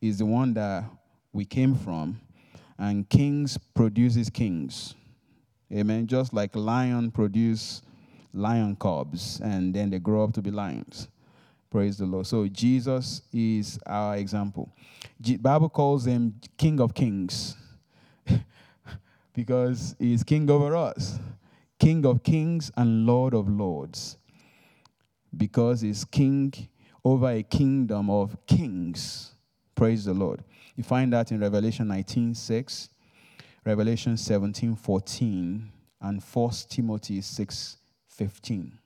is 0.00 0.18
the 0.18 0.26
one 0.26 0.54
that 0.54 0.84
we 1.32 1.44
came 1.44 1.74
from, 1.74 2.20
and 2.78 3.08
kings 3.08 3.58
produces 3.74 4.28
kings. 4.28 4.94
Amen. 5.72 6.06
Just 6.06 6.32
like 6.34 6.54
lion 6.54 7.10
produce 7.10 7.82
lion 8.34 8.76
cubs, 8.76 9.40
and 9.40 9.72
then 9.72 9.90
they 9.90 9.98
grow 9.98 10.24
up 10.24 10.32
to 10.34 10.42
be 10.42 10.50
lions. 10.50 11.08
Praise 11.72 11.96
the 11.96 12.04
Lord. 12.04 12.26
So 12.26 12.46
Jesus 12.48 13.22
is 13.32 13.78
our 13.86 14.18
example. 14.18 14.70
Bible 15.40 15.70
calls 15.70 16.06
him 16.06 16.38
King 16.58 16.78
of 16.80 16.92
Kings 16.92 17.56
because 19.32 19.96
he's 19.98 20.22
king 20.22 20.50
over 20.50 20.76
us. 20.76 21.18
King 21.78 22.04
of 22.04 22.22
kings 22.22 22.70
and 22.76 23.06
Lord 23.06 23.32
of 23.32 23.48
lords. 23.48 24.18
Because 25.34 25.80
he's 25.80 26.04
king 26.04 26.52
over 27.02 27.30
a 27.30 27.42
kingdom 27.42 28.10
of 28.10 28.36
kings. 28.46 29.32
Praise 29.74 30.04
the 30.04 30.12
Lord. 30.12 30.44
You 30.76 30.84
find 30.84 31.10
that 31.14 31.32
in 31.32 31.40
Revelation 31.40 31.88
19 31.88 32.34
6, 32.34 32.90
Revelation 33.64 34.18
17 34.18 34.76
14, 34.76 35.72
and 36.02 36.22
1 36.22 36.50
Timothy 36.68 37.22
6 37.22 37.76
15. 38.08 38.78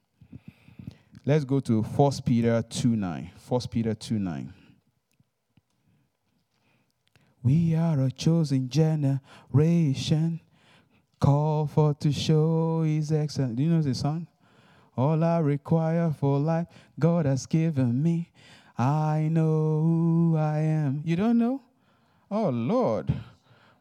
Let's 1.29 1.45
go 1.45 1.59
to 1.59 1.83
1 1.83 2.13
Peter 2.25 2.63
2 2.63 2.95
9. 2.95 3.31
1 3.49 3.61
Peter 3.69 3.95
2 3.95 4.17
9. 4.21 4.55
We 7.43 7.75
are 7.75 8.01
a 8.01 8.13
chosen 8.13 8.69
generation, 8.69 10.41
called 11.19 11.73
for 11.73 11.95
to 11.95 12.13
show 12.13 12.83
His 12.83 13.11
excellence. 13.11 13.57
Do 13.57 13.65
you 13.65 13.71
know 13.71 13.83
the 13.83 13.93
song? 13.93 14.29
All 14.97 15.25
I 15.25 15.39
require 15.41 16.15
for 16.17 16.39
life, 16.39 16.69
God 16.97 17.27
has 17.27 17.45
given 17.45 18.01
me. 18.01 18.31
I 18.79 19.29
know 19.29 19.83
who 19.83 20.37
I 20.39 20.59
am. 20.59 21.03
You 21.05 21.17
don't 21.17 21.39
know? 21.39 21.61
Oh, 22.31 22.51
Lord. 22.51 23.13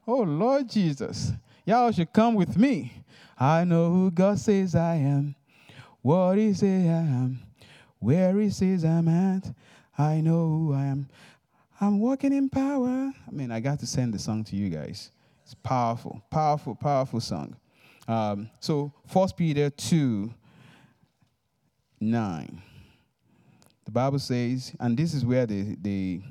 Oh, 0.07 0.21
Lord 0.21 0.67
Jesus. 0.67 1.31
Y'all 1.63 1.91
should 1.91 2.11
come 2.11 2.33
with 2.33 2.57
me. 2.57 3.03
I 3.37 3.65
know 3.65 3.91
who 3.91 4.09
God 4.09 4.39
says 4.39 4.73
I 4.73 4.95
am 4.95 5.35
what 6.05 6.37
he 6.37 6.53
says 6.53 6.85
I 6.85 6.99
am, 6.99 7.39
where 7.97 8.39
he 8.39 8.51
says 8.51 8.85
I'm 8.85 9.07
at. 9.07 9.51
I 9.97 10.21
know 10.21 10.47
who 10.47 10.73
I 10.75 10.85
am. 10.85 11.09
I'm 11.81 11.99
walking 11.99 12.31
in 12.31 12.47
power. 12.47 13.11
I 13.27 13.31
mean, 13.31 13.49
I 13.49 13.59
got 13.59 13.79
to 13.79 13.87
send 13.87 14.13
the 14.13 14.19
song 14.19 14.43
to 14.43 14.55
you 14.55 14.69
guys. 14.69 15.09
It's 15.41 15.55
powerful, 15.55 16.21
powerful, 16.29 16.75
powerful 16.75 17.19
song. 17.19 17.55
Um, 18.07 18.51
so, 18.59 18.93
First 19.07 19.35
Peter 19.35 19.71
2 19.71 20.31
9. 22.01 22.61
The 23.85 23.91
Bible 23.91 24.19
says, 24.19 24.75
and 24.79 24.95
this 24.95 25.15
is 25.15 25.25
where 25.25 25.47
the, 25.47 25.75
the, 25.81 26.21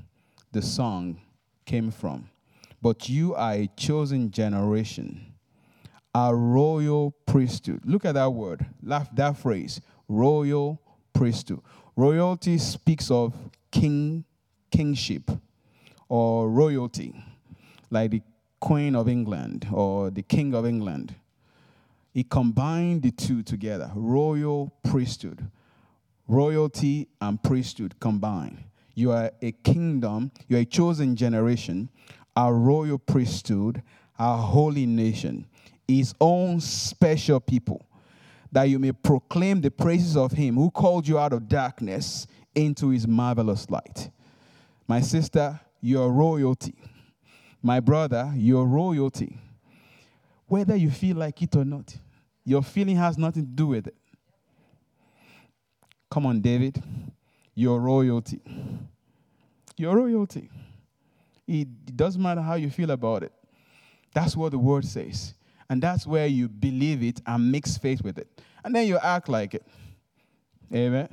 the 0.52 0.62
song 0.62 1.20
came 1.66 1.90
from. 1.90 2.28
But 2.80 3.08
you 3.08 3.34
are 3.34 3.54
a 3.54 3.68
chosen 3.76 4.30
generation 4.30 5.33
a 6.14 6.34
royal 6.34 7.10
priesthood. 7.26 7.80
Look 7.84 8.04
at 8.04 8.12
that 8.12 8.32
word, 8.32 8.66
that 8.82 9.36
phrase, 9.36 9.80
royal 10.08 10.80
priesthood. 11.12 11.60
Royalty 11.96 12.58
speaks 12.58 13.10
of 13.10 13.34
king, 13.70 14.24
kingship, 14.70 15.30
or 16.08 16.48
royalty, 16.48 17.14
like 17.90 18.12
the 18.12 18.22
Queen 18.60 18.94
of 18.94 19.08
England 19.08 19.66
or 19.72 20.10
the 20.10 20.22
King 20.22 20.54
of 20.54 20.64
England. 20.64 21.14
He 22.12 22.22
combined 22.22 23.02
the 23.02 23.10
two 23.10 23.42
together 23.42 23.90
royal 23.94 24.72
priesthood, 24.84 25.50
royalty 26.28 27.08
and 27.20 27.42
priesthood 27.42 27.98
combined. 27.98 28.58
You 28.94 29.10
are 29.10 29.32
a 29.42 29.50
kingdom, 29.50 30.30
you 30.46 30.56
are 30.56 30.60
a 30.60 30.64
chosen 30.64 31.16
generation, 31.16 31.88
a 32.36 32.52
royal 32.52 32.98
priesthood, 32.98 33.82
a 34.16 34.36
holy 34.36 34.86
nation 34.86 35.46
his 35.86 36.14
own 36.20 36.60
special 36.60 37.40
people, 37.40 37.84
that 38.52 38.64
you 38.64 38.78
may 38.78 38.92
proclaim 38.92 39.60
the 39.60 39.70
praises 39.70 40.16
of 40.16 40.32
him 40.32 40.54
who 40.54 40.70
called 40.70 41.06
you 41.06 41.18
out 41.18 41.32
of 41.32 41.48
darkness 41.48 42.26
into 42.54 42.90
his 42.90 43.06
marvelous 43.06 43.68
light. 43.68 44.10
My 44.86 45.00
sister, 45.00 45.60
you're 45.80 46.10
royalty. 46.10 46.74
My 47.62 47.80
brother, 47.80 48.32
you're 48.36 48.66
royalty. 48.66 49.38
Whether 50.46 50.76
you 50.76 50.90
feel 50.90 51.16
like 51.16 51.40
it 51.42 51.56
or 51.56 51.64
not, 51.64 51.96
your 52.44 52.62
feeling 52.62 52.96
has 52.96 53.16
nothing 53.16 53.44
to 53.44 53.50
do 53.50 53.68
with 53.68 53.86
it. 53.86 53.96
Come 56.10 56.26
on, 56.26 56.40
David. 56.40 56.82
You're 57.54 57.80
royalty. 57.80 58.40
You're 59.76 59.96
royalty. 59.96 60.50
It 61.46 61.96
doesn't 61.96 62.22
matter 62.22 62.40
how 62.40 62.54
you 62.54 62.70
feel 62.70 62.90
about 62.90 63.22
it. 63.22 63.32
That's 64.14 64.36
what 64.36 64.52
the 64.52 64.58
word 64.58 64.84
says. 64.84 65.34
And 65.74 65.82
that's 65.82 66.06
where 66.06 66.28
you 66.28 66.48
believe 66.48 67.02
it 67.02 67.20
and 67.26 67.50
mix 67.50 67.76
faith 67.76 68.00
with 68.00 68.16
it. 68.16 68.28
And 68.64 68.72
then 68.72 68.86
you 68.86 68.96
act 68.96 69.28
like 69.28 69.54
it. 69.54 69.66
Amen. 70.72 71.08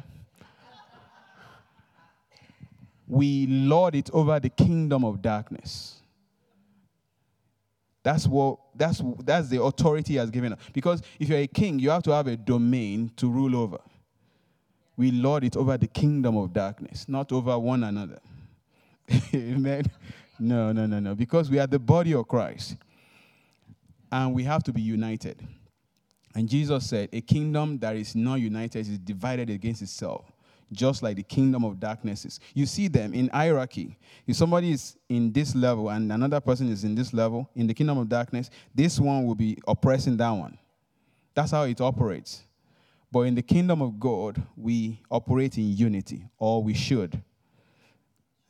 We 3.08 3.48
lord 3.48 3.96
it 3.96 4.12
over 4.14 4.40
the 4.40 4.52
kingdom 4.52 5.04
of 5.04 5.20
darkness. 5.20 6.04
That's 8.04 8.28
what 8.28 8.60
that's 8.76 9.02
that's 9.24 9.48
the 9.50 9.64
authority 9.64 10.18
has 10.18 10.30
given 10.30 10.54
us. 10.54 10.60
Because 10.74 11.02
if 11.20 11.30
you're 11.30 11.40
a 11.40 11.48
king, 11.48 11.80
you 11.80 11.90
have 11.90 12.04
to 12.04 12.12
have 12.12 12.28
a 12.28 12.38
domain 12.38 13.12
to 13.16 13.32
rule 13.32 13.56
over. 13.56 13.80
We 14.96 15.10
lord 15.10 15.44
it 15.44 15.58
over 15.58 15.76
the 15.76 15.88
kingdom 15.88 16.38
of 16.38 16.54
darkness, 16.54 17.10
not 17.10 17.32
over 17.32 17.58
one 17.58 17.84
another. 17.84 18.20
Amen. 19.34 19.86
No, 20.38 20.72
no, 20.72 20.86
no, 20.86 21.00
no. 21.00 21.16
Because 21.16 21.50
we 21.50 21.58
are 21.58 21.66
the 21.66 21.80
body 21.80 22.14
of 22.14 22.28
Christ. 22.28 22.78
And 24.12 24.34
we 24.34 24.44
have 24.44 24.64
to 24.64 24.74
be 24.74 24.82
united. 24.82 25.46
And 26.36 26.48
Jesus 26.48 26.88
said, 26.90 27.10
A 27.14 27.22
kingdom 27.22 27.80
that 27.80 27.96
is 27.96 28.16
not 28.16 28.36
united 28.36 28.80
is 28.80 28.98
divided 29.00 29.50
against 29.50 29.82
itself, 29.82 30.32
just 30.72 31.04
like 31.04 31.16
the 31.18 31.24
kingdom 31.24 31.64
of 31.64 31.80
darkness 31.80 32.26
is. 32.26 32.40
You 32.54 32.66
see 32.66 32.88
them 32.88 33.14
in 33.14 33.30
hierarchy. 33.30 33.98
If 34.28 34.36
somebody 34.36 34.72
is 34.72 34.98
in 35.10 35.32
this 35.32 35.56
level 35.56 35.90
and 35.90 36.12
another 36.12 36.40
person 36.40 36.70
is 36.70 36.84
in 36.84 36.96
this 36.96 37.14
level, 37.14 37.50
in 37.56 37.68
the 37.68 37.74
kingdom 37.74 37.98
of 37.98 38.10
darkness, 38.10 38.50
this 38.74 39.00
one 39.00 39.26
will 39.26 39.36
be 39.36 39.58
oppressing 39.68 40.18
that 40.18 40.32
one. 40.32 40.58
That's 41.34 41.52
how 41.52 41.64
it 41.64 41.80
operates. 41.82 42.44
But 43.12 43.22
in 43.22 43.36
the 43.36 43.42
kingdom 43.42 43.82
of 43.82 44.00
God, 44.00 44.42
we 44.56 45.02
operate 45.10 45.58
in 45.58 45.76
unity, 45.76 46.26
or 46.38 46.64
we 46.64 46.74
should. 46.74 47.22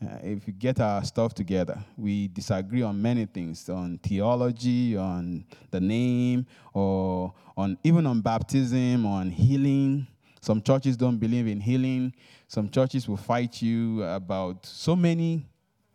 Uh, 0.04 0.18
if 0.24 0.48
we 0.48 0.54
get 0.54 0.80
our 0.80 1.04
stuff 1.04 1.34
together, 1.34 1.78
we 1.96 2.28
disagree 2.30 2.82
on 2.82 3.00
many 3.00 3.26
things 3.26 3.70
on 3.70 4.00
theology, 4.00 4.98
on 4.98 5.46
the 5.70 5.80
name, 5.80 6.44
or 6.74 7.32
on 7.56 7.78
even 7.84 8.08
on 8.08 8.20
baptism, 8.20 9.06
on 9.06 9.30
healing. 9.30 10.08
Some 10.42 10.60
churches 10.60 10.98
don't 10.98 11.18
believe 11.18 11.46
in 11.46 11.60
healing. 11.60 12.16
Some 12.48 12.70
churches 12.70 13.08
will 13.08 13.18
fight 13.18 13.62
you 13.62 14.02
about 14.04 14.66
so 14.66 14.96
many 14.96 15.46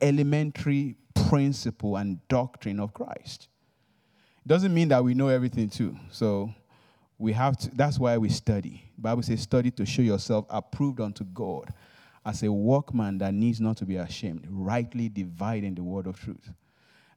elementary 0.00 0.94
principle 1.28 1.96
and 1.96 2.20
doctrine 2.28 2.78
of 2.78 2.94
Christ. 2.94 3.48
It 4.44 4.48
doesn't 4.48 4.72
mean 4.72 4.86
that 4.88 5.02
we 5.02 5.14
know 5.14 5.28
everything 5.28 5.68
too. 5.68 5.96
So 6.12 6.54
we 7.18 7.32
have 7.32 7.56
to 7.56 7.70
that's 7.74 7.98
why 7.98 8.16
we 8.18 8.28
study. 8.28 8.84
The 8.94 9.02
Bible 9.02 9.24
says 9.24 9.40
study 9.40 9.72
to 9.72 9.84
show 9.84 10.02
yourself 10.02 10.46
approved 10.48 11.00
unto 11.00 11.24
God 11.24 11.74
as 12.26 12.42
a 12.42 12.50
workman 12.50 13.18
that 13.18 13.32
needs 13.32 13.60
not 13.60 13.76
to 13.76 13.86
be 13.86 13.96
ashamed, 13.96 14.44
rightly 14.50 15.08
dividing 15.08 15.76
the 15.76 15.82
word 15.82 16.08
of 16.08 16.18
truth. 16.18 16.50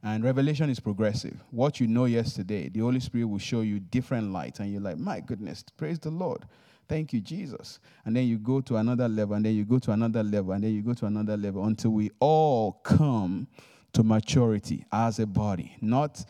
And 0.04 0.22
revelation 0.24 0.70
is 0.70 0.78
progressive. 0.78 1.36
What 1.50 1.80
you 1.80 1.88
know 1.88 2.04
yesterday, 2.04 2.68
the 2.68 2.80
Holy 2.80 3.00
Spirit 3.00 3.26
will 3.26 3.38
show 3.38 3.62
you 3.62 3.80
different 3.80 4.32
lights, 4.32 4.60
and 4.60 4.72
you're 4.72 4.80
like, 4.80 4.98
my 4.98 5.18
goodness, 5.18 5.64
praise 5.76 5.98
the 5.98 6.10
Lord. 6.10 6.46
Thank 6.88 7.12
you, 7.12 7.20
Jesus. 7.20 7.80
And 8.04 8.16
then 8.16 8.26
you 8.26 8.38
go 8.38 8.60
to 8.62 8.76
another 8.76 9.08
level, 9.08 9.34
and 9.34 9.44
then 9.44 9.54
you 9.54 9.64
go 9.64 9.80
to 9.80 9.90
another 9.90 10.22
level, 10.22 10.52
and 10.52 10.62
then 10.62 10.72
you 10.72 10.80
go 10.80 10.94
to 10.94 11.06
another 11.06 11.36
level 11.36 11.64
until 11.64 11.90
we 11.90 12.10
all 12.20 12.72
come 12.84 13.48
to 13.92 14.04
maturity 14.04 14.86
as 14.92 15.18
a 15.18 15.26
body, 15.26 15.76
not 15.80 16.24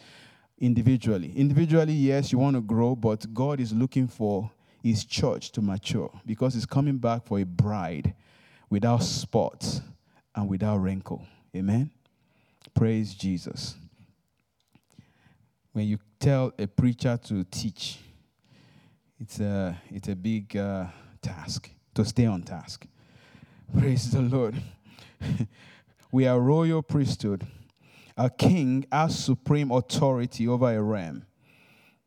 individually. 0.59 1.33
Individually, 1.37 1.93
yes, 1.93 2.33
you 2.33 2.39
want 2.39 2.57
to 2.57 2.63
grow, 2.63 2.97
but 2.97 3.33
God 3.35 3.61
is 3.61 3.75
looking 3.75 4.09
for 4.09 4.51
his 4.83 5.05
church 5.05 5.53
to 5.53 5.61
mature 5.61 6.11
because 6.25 6.55
he's 6.55 6.67
coming 6.67 6.97
back 6.97 7.27
for 7.27 7.39
a 7.39 7.45
bride 7.45 8.15
without 8.71 9.03
spot 9.03 9.81
and 10.35 10.49
without 10.49 10.79
wrinkle. 10.79 11.27
Amen. 11.55 11.91
Praise 12.73 13.15
Jesus. 13.15 13.77
When 15.73 15.87
you 15.87 15.99
tell 16.19 16.53
a 16.59 16.67
preacher 16.67 17.19
to 17.25 17.45
teach, 17.45 17.99
it's 19.19 19.41
a, 19.41 19.77
it's 19.91 20.09
a 20.09 20.17
big 20.17 20.57
uh, 20.57 20.87
task 21.21 21.71
to 21.95 22.05
stay 22.05 22.27
on 22.27 22.43
task. 22.43 22.87
Praise 23.79 24.11
the 24.11 24.23
Lord. 24.23 24.55
we 26.13 26.27
are 26.27 26.41
royal 26.41 26.83
priesthood. 26.83 27.47
A 28.17 28.31
king 28.31 28.87
has 28.91 29.19
supreme 29.19 29.71
authority 29.71 30.47
over 30.47 30.73
a 30.73 30.83
realm. 30.83 31.25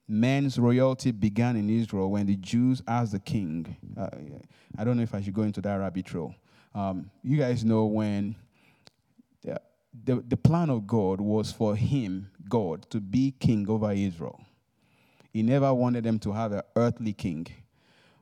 Man's 0.08 0.60
royalty 0.60 1.12
began 1.12 1.56
in 1.56 1.70
Israel 1.70 2.12
when 2.12 2.26
the 2.26 2.36
Jews 2.36 2.82
asked 2.88 3.14
the 3.14 3.20
king. 3.20 3.78
Uh, 3.98 4.10
I 4.78 4.84
don't 4.84 4.98
know 4.98 5.04
if 5.04 5.16
I 5.16 5.22
should 5.22 5.34
go 5.34 5.44
into 5.44 5.62
that 5.62 5.76
rabbit 5.76 6.06
trail. 6.06 6.36
Um, 6.76 7.10
you 7.24 7.38
guys 7.38 7.64
know 7.64 7.86
when 7.86 8.36
the, 9.44 9.60
the, 10.04 10.24
the 10.28 10.38
plan 10.38 10.70
of 10.70 10.88
God 10.88 11.22
was 11.22 11.52
for 11.52 11.76
him, 11.76 12.30
God, 12.50 12.90
to 12.90 13.00
be 13.00 13.34
king 13.40 13.70
over 13.70 13.92
Israel. 13.92 14.42
He 15.32 15.42
never 15.42 15.74
wanted 15.74 16.04
them 16.04 16.20
to 16.20 16.32
have 16.32 16.52
an 16.52 16.62
earthly 16.76 17.14
king. 17.14 17.48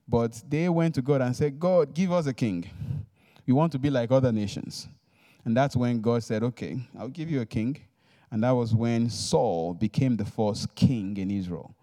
But 0.07 0.41
they 0.47 0.67
went 0.69 0.95
to 0.95 1.01
God 1.01 1.21
and 1.21 1.35
said, 1.35 1.59
God, 1.59 1.93
give 1.93 2.11
us 2.11 2.27
a 2.27 2.33
king. 2.33 2.69
We 3.45 3.53
want 3.53 3.71
to 3.73 3.79
be 3.79 3.89
like 3.89 4.11
other 4.11 4.31
nations. 4.31 4.87
And 5.45 5.55
that's 5.55 5.75
when 5.75 6.01
God 6.01 6.23
said, 6.23 6.43
Okay, 6.43 6.79
I'll 6.97 7.07
give 7.07 7.29
you 7.29 7.41
a 7.41 7.45
king. 7.45 7.77
And 8.31 8.43
that 8.43 8.51
was 8.51 8.73
when 8.73 9.09
Saul 9.09 9.73
became 9.73 10.15
the 10.15 10.25
first 10.25 10.73
king 10.75 11.17
in 11.17 11.31
Israel. 11.31 11.75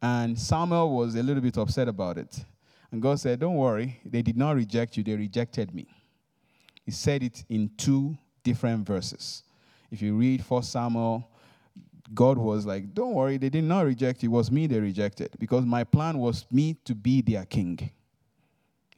And 0.00 0.38
Samuel 0.38 0.96
was 0.96 1.14
a 1.14 1.22
little 1.22 1.42
bit 1.42 1.58
upset 1.58 1.88
about 1.88 2.18
it. 2.18 2.44
And 2.90 3.02
God 3.02 3.20
said, 3.20 3.40
Don't 3.40 3.56
worry, 3.56 4.00
they 4.04 4.22
did 4.22 4.36
not 4.36 4.56
reject 4.56 4.96
you, 4.96 5.02
they 5.02 5.16
rejected 5.16 5.74
me. 5.74 5.86
He 6.84 6.90
said 6.90 7.22
it 7.22 7.44
in 7.48 7.70
two 7.76 8.16
different 8.42 8.86
verses. 8.86 9.44
If 9.90 10.02
you 10.02 10.14
read 10.14 10.40
1 10.40 10.62
Samuel, 10.62 11.28
God 12.14 12.38
was 12.38 12.66
like, 12.66 12.94
Don't 12.94 13.14
worry, 13.14 13.36
they 13.38 13.48
did 13.48 13.64
not 13.64 13.86
reject 13.86 14.22
you. 14.22 14.30
It 14.30 14.32
was 14.32 14.50
me 14.50 14.66
they 14.66 14.80
rejected 14.80 15.36
because 15.38 15.64
my 15.64 15.84
plan 15.84 16.18
was 16.18 16.46
me 16.50 16.76
to 16.84 16.94
be 16.94 17.22
their 17.22 17.44
king. 17.44 17.90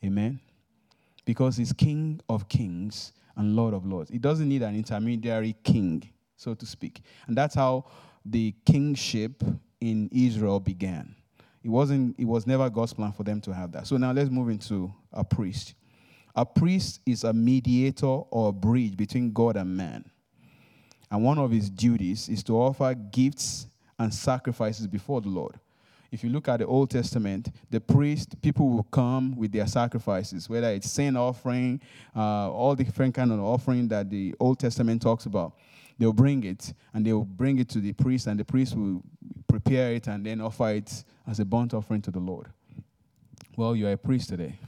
Amen. 0.04 0.40
Because 1.24 1.56
he's 1.56 1.72
King 1.72 2.20
of 2.28 2.48
kings 2.48 3.12
and 3.36 3.56
Lord 3.56 3.74
of 3.74 3.86
lords. 3.86 4.10
He 4.10 4.18
doesn't 4.18 4.48
need 4.48 4.62
an 4.62 4.76
intermediary 4.76 5.56
king, 5.64 6.08
so 6.36 6.54
to 6.54 6.66
speak. 6.66 7.02
And 7.26 7.36
that's 7.36 7.54
how 7.54 7.86
the 8.24 8.54
kingship 8.66 9.42
in 9.80 10.08
Israel 10.12 10.60
began. 10.60 11.14
It 11.62 11.70
wasn't, 11.70 12.18
it 12.18 12.26
was 12.26 12.46
never 12.46 12.68
God's 12.68 12.92
plan 12.92 13.12
for 13.12 13.22
them 13.22 13.40
to 13.42 13.54
have 13.54 13.72
that. 13.72 13.86
So 13.86 13.96
now 13.96 14.12
let's 14.12 14.30
move 14.30 14.50
into 14.50 14.92
a 15.12 15.24
priest. 15.24 15.74
A 16.36 16.44
priest 16.44 17.00
is 17.06 17.24
a 17.24 17.32
mediator 17.32 18.06
or 18.06 18.48
a 18.48 18.52
bridge 18.52 18.96
between 18.96 19.32
God 19.32 19.56
and 19.56 19.76
man. 19.76 20.04
And 21.10 21.22
one 21.22 21.38
of 21.38 21.52
his 21.52 21.70
duties 21.70 22.28
is 22.28 22.42
to 22.44 22.56
offer 22.56 22.94
gifts 22.94 23.68
and 23.98 24.12
sacrifices 24.12 24.86
before 24.88 25.20
the 25.20 25.28
Lord. 25.28 25.60
If 26.10 26.22
you 26.22 26.30
look 26.30 26.48
at 26.48 26.58
the 26.58 26.66
Old 26.66 26.90
Testament, 26.90 27.50
the 27.70 27.80
priest, 27.80 28.40
people 28.40 28.68
will 28.68 28.84
come 28.84 29.36
with 29.36 29.52
their 29.52 29.66
sacrifices, 29.66 30.48
whether 30.48 30.68
it's 30.68 30.90
sin 30.90 31.16
offering, 31.16 31.80
uh, 32.14 32.50
all 32.50 32.74
the 32.76 32.84
different 32.84 33.14
kind 33.14 33.32
of 33.32 33.40
offering 33.40 33.88
that 33.88 34.10
the 34.10 34.34
Old 34.38 34.60
Testament 34.60 35.02
talks 35.02 35.26
about. 35.26 35.54
They'll 35.98 36.12
bring 36.12 36.44
it 36.44 36.72
and 36.92 37.04
they'll 37.04 37.24
bring 37.24 37.58
it 37.58 37.68
to 37.70 37.80
the 37.80 37.92
priest, 37.92 38.26
and 38.26 38.38
the 38.38 38.44
priest 38.44 38.76
will 38.76 39.02
prepare 39.48 39.92
it 39.92 40.06
and 40.08 40.24
then 40.26 40.40
offer 40.40 40.70
it 40.70 41.04
as 41.26 41.40
a 41.40 41.44
burnt 41.44 41.74
offering 41.74 42.02
to 42.02 42.10
the 42.10 42.20
Lord. 42.20 42.48
Well, 43.56 43.76
you're 43.76 43.92
a 43.92 43.96
priest 43.96 44.28
today. 44.28 44.58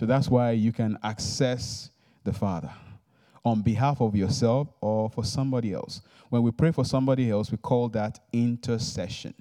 So 0.00 0.06
that's 0.06 0.30
why 0.30 0.52
you 0.52 0.72
can 0.72 0.96
access 1.02 1.90
the 2.24 2.32
Father 2.32 2.72
on 3.44 3.60
behalf 3.60 4.00
of 4.00 4.16
yourself 4.16 4.68
or 4.80 5.10
for 5.10 5.26
somebody 5.26 5.74
else. 5.74 6.00
When 6.30 6.42
we 6.42 6.52
pray 6.52 6.70
for 6.70 6.86
somebody 6.86 7.30
else, 7.30 7.50
we 7.50 7.58
call 7.58 7.90
that 7.90 8.18
intercession, 8.32 9.34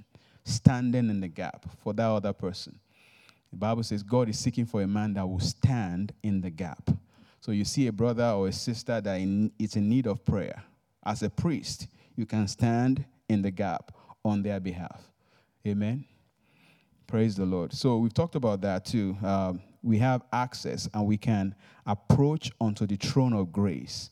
standing 0.43 1.09
in 1.09 1.21
the 1.21 1.29
gap 1.29 1.65
for 1.81 1.93
that 1.93 2.05
other 2.05 2.33
person. 2.33 2.77
The 3.51 3.55
Bible 3.55 3.83
says 3.83 4.03
God 4.03 4.27
is 4.27 4.37
seeking 4.37 4.65
for 4.65 4.81
a 4.81 4.87
man 4.87 5.13
that 5.13 5.25
will 5.25 5.39
stand 5.39 6.11
in 6.23 6.41
the 6.41 6.49
gap. 6.49 6.89
So 7.39 7.53
you 7.53 7.63
see 7.63 7.87
a 7.87 7.93
brother 7.93 8.25
or 8.25 8.49
a 8.49 8.51
sister 8.51 8.99
that 8.99 9.17
is 9.59 9.77
in 9.77 9.87
need 9.87 10.07
of 10.07 10.25
prayer. 10.25 10.61
As 11.05 11.23
a 11.23 11.29
priest, 11.29 11.87
you 12.17 12.25
can 12.25 12.49
stand 12.49 13.05
in 13.29 13.41
the 13.41 13.51
gap 13.51 13.95
on 14.25 14.43
their 14.43 14.59
behalf. 14.59 15.09
Amen. 15.65 16.03
Praise 17.07 17.37
the 17.37 17.45
Lord. 17.45 17.71
So 17.71 17.95
we've 17.95 18.13
talked 18.13 18.35
about 18.35 18.59
that 18.59 18.83
too. 18.83 19.15
Um, 19.23 19.61
we 19.81 19.97
have 19.99 20.21
access 20.31 20.89
and 20.93 21.05
we 21.05 21.17
can 21.17 21.55
approach 21.85 22.51
unto 22.59 22.85
the 22.85 22.95
throne 22.95 23.33
of 23.33 23.51
grace 23.51 24.09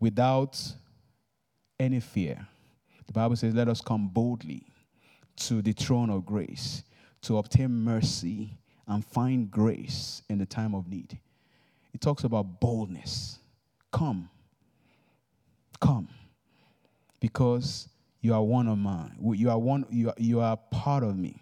without 0.00 0.60
any 1.78 2.00
fear. 2.00 2.46
The 3.06 3.12
Bible 3.12 3.36
says, 3.36 3.54
Let 3.54 3.68
us 3.68 3.80
come 3.80 4.08
boldly 4.08 4.66
to 5.36 5.62
the 5.62 5.72
throne 5.72 6.10
of 6.10 6.24
grace 6.24 6.84
to 7.22 7.38
obtain 7.38 7.70
mercy 7.70 8.56
and 8.86 9.04
find 9.04 9.50
grace 9.50 10.22
in 10.28 10.38
the 10.38 10.46
time 10.46 10.74
of 10.74 10.88
need. 10.88 11.18
It 11.92 12.00
talks 12.00 12.24
about 12.24 12.60
boldness. 12.60 13.38
Come. 13.92 14.28
Come. 15.80 16.08
Because 17.20 17.88
you 18.20 18.34
are 18.34 18.42
one 18.42 18.68
of 18.68 18.78
mine. 18.78 19.16
You 19.20 19.50
are 19.50 19.58
one, 19.58 19.86
you 19.90 20.08
are, 20.08 20.14
you 20.18 20.40
are 20.40 20.56
part 20.70 21.02
of 21.02 21.16
me. 21.16 21.40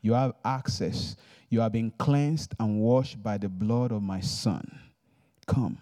You 0.00 0.14
have 0.14 0.34
access 0.44 1.16
you 1.52 1.60
have 1.60 1.72
been 1.72 1.90
cleansed 1.98 2.54
and 2.58 2.80
washed 2.80 3.22
by 3.22 3.36
the 3.36 3.48
blood 3.48 3.92
of 3.92 4.02
my 4.02 4.20
Son. 4.20 4.80
Come 5.46 5.76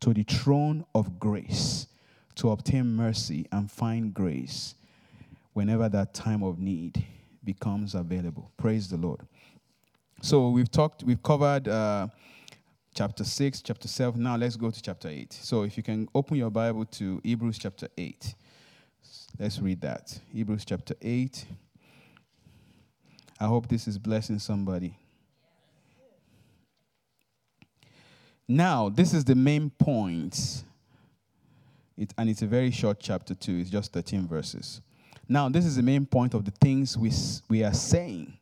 to 0.00 0.12
the 0.12 0.24
throne 0.24 0.84
of 0.94 1.18
grace 1.18 1.86
to 2.34 2.50
obtain 2.50 2.94
mercy 2.96 3.46
and 3.50 3.70
find 3.70 4.12
grace 4.12 4.74
whenever 5.54 5.88
that 5.88 6.12
time 6.12 6.42
of 6.42 6.58
need 6.58 7.02
becomes 7.42 7.94
available. 7.94 8.50
Praise 8.58 8.88
the 8.88 8.98
Lord. 8.98 9.22
So 10.20 10.50
we've 10.50 10.70
talked, 10.70 11.02
we've 11.02 11.22
covered 11.22 11.66
uh, 11.66 12.08
chapter 12.94 13.24
6, 13.24 13.62
chapter 13.62 13.88
7. 13.88 14.22
Now 14.22 14.36
let's 14.36 14.56
go 14.56 14.70
to 14.70 14.82
chapter 14.82 15.08
8. 15.08 15.32
So 15.32 15.62
if 15.62 15.78
you 15.78 15.82
can 15.82 16.10
open 16.14 16.36
your 16.36 16.50
Bible 16.50 16.84
to 16.84 17.22
Hebrews 17.24 17.58
chapter 17.58 17.88
8. 17.96 18.34
Let's 19.38 19.60
read 19.60 19.80
that. 19.80 20.20
Hebrews 20.30 20.66
chapter 20.66 20.94
8. 21.00 21.46
I 23.40 23.46
hope 23.46 23.68
this 23.68 23.88
is 23.88 23.96
blessing 23.96 24.38
somebody. 24.38 24.94
Now, 28.46 28.90
this 28.90 29.14
is 29.14 29.24
the 29.24 29.34
main 29.34 29.70
point. 29.70 30.64
It, 31.96 32.12
and 32.18 32.28
it's 32.28 32.42
a 32.42 32.46
very 32.46 32.70
short 32.70 32.98
chapter, 33.00 33.34
too. 33.34 33.56
It's 33.56 33.70
just 33.70 33.92
13 33.92 34.28
verses. 34.28 34.82
Now, 35.26 35.48
this 35.48 35.64
is 35.64 35.76
the 35.76 35.82
main 35.82 36.04
point 36.04 36.34
of 36.34 36.44
the 36.44 36.50
things 36.50 36.98
we, 36.98 37.12
we 37.48 37.64
are 37.64 37.72
saying. 37.72 38.36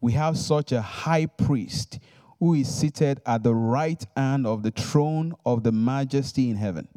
We 0.00 0.12
have 0.12 0.36
such 0.36 0.72
a 0.72 0.80
high 0.80 1.26
priest 1.26 2.00
who 2.40 2.54
is 2.54 2.74
seated 2.74 3.20
at 3.26 3.42
the 3.42 3.54
right 3.54 4.04
hand 4.16 4.46
of 4.46 4.62
the 4.62 4.70
throne 4.70 5.34
of 5.44 5.62
the 5.62 5.72
majesty 5.72 6.48
in 6.48 6.56
heaven, 6.56 6.88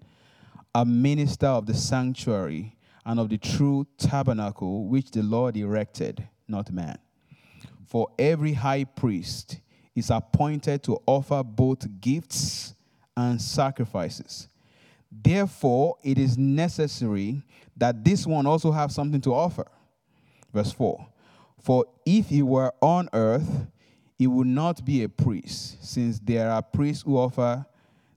a 0.74 0.86
minister 0.86 1.48
of 1.48 1.66
the 1.66 1.74
sanctuary 1.74 2.78
and 3.06 3.20
of 3.20 3.30
the 3.30 3.38
true 3.38 3.86
tabernacle 3.98 4.86
which 4.88 5.12
the 5.12 5.22
Lord 5.22 5.58
erected, 5.58 6.26
not 6.48 6.72
man. 6.72 6.98
For 7.94 8.10
every 8.18 8.54
high 8.54 8.86
priest 8.86 9.60
is 9.94 10.10
appointed 10.10 10.82
to 10.86 11.00
offer 11.06 11.44
both 11.44 12.02
gifts 12.02 12.74
and 13.16 13.40
sacrifices. 13.40 14.48
Therefore, 15.12 15.98
it 16.02 16.18
is 16.18 16.36
necessary 16.36 17.44
that 17.78 18.04
this 18.04 18.26
one 18.26 18.48
also 18.48 18.72
have 18.72 18.92
something 18.92 19.22
to 19.22 19.36
offer. 19.36 19.68
Verse 20.52 20.72
4 20.72 21.06
For 21.62 21.86
if 22.04 22.30
he 22.30 22.42
were 22.42 22.74
on 22.82 23.10
earth, 23.14 23.68
he 24.18 24.26
would 24.26 24.48
not 24.48 24.84
be 24.84 25.04
a 25.04 25.10
priest, 25.10 25.86
since 25.86 26.18
there 26.18 26.50
are 26.50 26.64
priests 26.64 27.04
who 27.04 27.16
offer 27.16 27.64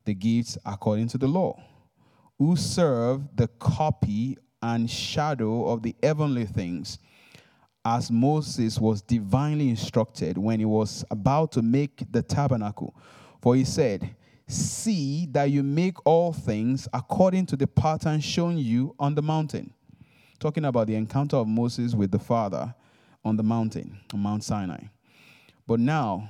the 0.07 0.15
gifts 0.15 0.57
according 0.65 1.09
to 1.09 1.19
the 1.19 1.29
law, 1.29 1.63
who 2.39 2.57
serve 2.57 3.37
the 3.37 3.49
copy 3.59 4.39
and 4.63 4.91
shadow 4.91 5.69
of 5.69 5.83
the 5.83 5.95
heavenly 6.03 6.47
things 6.47 6.99
as 7.87 8.11
Moses 8.11 8.81
was 8.81 9.01
divinely 9.01 9.69
instructed 9.69 10.37
when 10.37 10.59
he 10.59 10.65
was 10.65 11.05
about 11.09 11.53
to 11.53 11.63
make 11.63 12.03
the 12.11 12.21
tabernacle. 12.21 12.93
For 13.41 13.55
he 13.55 13.65
said, 13.65 14.17
See 14.49 15.27
that 15.31 15.53
you 15.53 15.63
make 15.63 16.05
all 16.05 16.33
things 16.33 16.89
according 16.93 17.47
to 17.47 17.57
the 17.57 17.69
pattern 17.69 18.19
shown 18.19 18.59
you 18.59 18.97
on 18.99 19.15
the 19.15 19.23
mountain. 19.23 19.73
Talking 20.41 20.65
about 20.65 20.89
the 20.89 20.97
encounter 20.97 21.37
of 21.37 21.47
Moses 21.47 21.95
with 21.95 22.11
the 22.11 22.19
Father 22.19 22.75
on 23.25 23.37
the 23.37 23.45
mountain, 23.45 24.01
on 24.13 24.19
Mount 24.19 24.43
Sinai. 24.43 24.83
But 25.65 25.79
now 25.79 26.29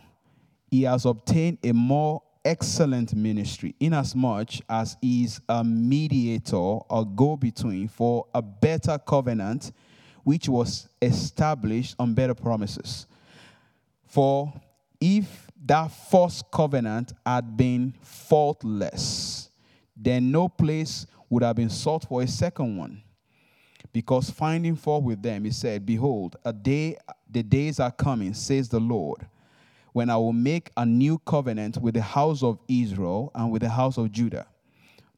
he 0.70 0.82
has 0.82 1.06
obtained 1.06 1.56
a 1.64 1.72
more 1.72 2.22
excellent 2.44 3.14
ministry, 3.14 3.74
inasmuch 3.80 4.60
as 4.68 4.98
he 5.00 5.24
is 5.24 5.40
a 5.48 5.64
mediator 5.64 6.56
or 6.56 7.06
go 7.06 7.34
between 7.34 7.88
for 7.88 8.26
a 8.34 8.42
better 8.42 8.98
covenant 8.98 9.72
which 10.26 10.48
was 10.48 10.88
established 11.00 11.94
on 12.00 12.12
better 12.12 12.34
promises. 12.34 13.06
For 14.08 14.52
if 15.00 15.48
that 15.64 15.86
first 15.86 16.50
covenant 16.50 17.12
had 17.24 17.56
been 17.56 17.94
faultless, 18.02 19.50
then 19.96 20.32
no 20.32 20.48
place 20.48 21.06
would 21.30 21.44
have 21.44 21.54
been 21.54 21.70
sought 21.70 22.08
for 22.08 22.22
a 22.22 22.26
second 22.26 22.76
one. 22.76 23.02
Because 23.92 24.28
finding 24.28 24.74
fault 24.74 25.04
with 25.04 25.22
them, 25.22 25.44
he 25.44 25.52
said, 25.52 25.86
Behold, 25.86 26.34
a 26.44 26.52
day, 26.52 26.96
the 27.30 27.44
days 27.44 27.78
are 27.78 27.92
coming, 27.92 28.34
says 28.34 28.68
the 28.68 28.80
Lord, 28.80 29.28
when 29.92 30.10
I 30.10 30.16
will 30.16 30.32
make 30.32 30.72
a 30.76 30.84
new 30.84 31.18
covenant 31.18 31.76
with 31.76 31.94
the 31.94 32.02
house 32.02 32.42
of 32.42 32.58
Israel 32.66 33.30
and 33.32 33.52
with 33.52 33.62
the 33.62 33.68
house 33.68 33.96
of 33.96 34.10
Judah 34.10 34.48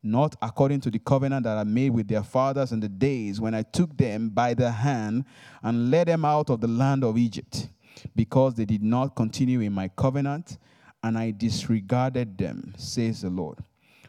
not 0.03 0.37
according 0.41 0.81
to 0.81 0.91
the 0.91 0.99
covenant 0.99 1.45
that 1.45 1.59
I 1.59 1.65
made 1.65 1.91
with 1.91 2.09
their 2.09 2.23
fathers 2.23 2.73
in 2.73 2.81
the 2.81 2.89
days 2.89 3.41
when 3.41 3.55
I 3.55 3.63
took 3.63 3.97
them 3.97 4.29
by 4.31 4.55
the 4.55 4.71
hand 4.71 5.25
and 5.63 5.91
led 5.91 6.09
them 6.09 6.25
out 6.25 6.51
of 6.51 6.61
the 6.61 6.69
land 6.69 7.05
of 7.05 7.19
Egypt, 7.19 7.69
because 8.15 8.55
they 8.55 8.65
did 8.65 8.83
not 8.83 9.17
continue 9.17 9.61
in 9.61 9.73
my 9.73 9.89
covenant, 9.89 10.59
and 11.03 11.17
I 11.17 11.31
disregarded 11.33 12.39
them, 12.39 12.75
says 12.77 13.23
the 13.23 13.31
Lord. 13.31 13.59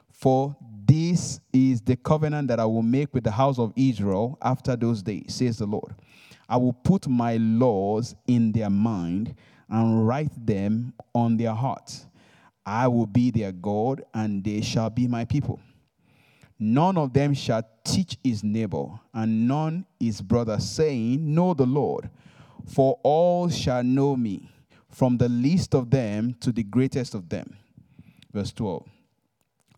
For 0.09 0.55
this 0.85 1.39
is 1.53 1.81
the 1.81 1.95
covenant 1.95 2.47
that 2.49 2.59
I 2.59 2.65
will 2.65 2.81
make 2.81 3.13
with 3.13 3.23
the 3.23 3.31
house 3.31 3.59
of 3.59 3.73
Israel 3.75 4.37
after 4.41 4.75
those 4.75 5.01
days, 5.01 5.35
says 5.35 5.59
the 5.59 5.65
Lord. 5.65 5.95
I 6.47 6.57
will 6.57 6.73
put 6.73 7.07
my 7.07 7.37
laws 7.37 8.15
in 8.27 8.51
their 8.51 8.71
mind 8.71 9.35
and 9.69 10.07
write 10.07 10.31
them 10.45 10.93
on 11.13 11.37
their 11.37 11.53
hearts. 11.53 12.07
I 12.65 12.87
will 12.87 13.05
be 13.05 13.31
their 13.31 13.51
God, 13.51 14.03
and 14.13 14.43
they 14.43 14.61
shall 14.61 14.89
be 14.89 15.07
my 15.07 15.25
people. 15.25 15.59
None 16.59 16.97
of 16.97 17.13
them 17.13 17.33
shall 17.33 17.63
teach 17.85 18.17
his 18.21 18.43
neighbor, 18.43 18.87
and 19.13 19.47
none 19.47 19.85
his 19.97 20.21
brother, 20.21 20.59
saying, 20.59 21.33
Know 21.33 21.53
the 21.53 21.65
Lord, 21.65 22.09
for 22.65 22.99
all 23.01 23.47
shall 23.49 23.81
know 23.81 24.17
me, 24.17 24.49
from 24.89 25.17
the 25.17 25.29
least 25.29 25.73
of 25.73 25.89
them 25.89 26.35
to 26.41 26.51
the 26.51 26.63
greatest 26.63 27.15
of 27.15 27.29
them. 27.29 27.55
Verse 28.33 28.51
12 28.51 28.85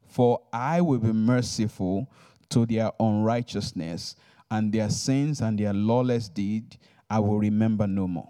For 0.07 0.41
I 0.51 0.81
will 0.81 0.97
be 0.97 1.13
merciful 1.13 2.09
to 2.49 2.65
their 2.65 2.91
unrighteousness, 2.99 4.15
and 4.49 4.73
their 4.73 4.89
sins 4.89 5.39
and 5.39 5.59
their 5.59 5.73
lawless 5.73 6.29
deed 6.29 6.77
I 7.09 7.19
will 7.19 7.37
remember 7.37 7.85
no 7.85 8.07
more. 8.07 8.29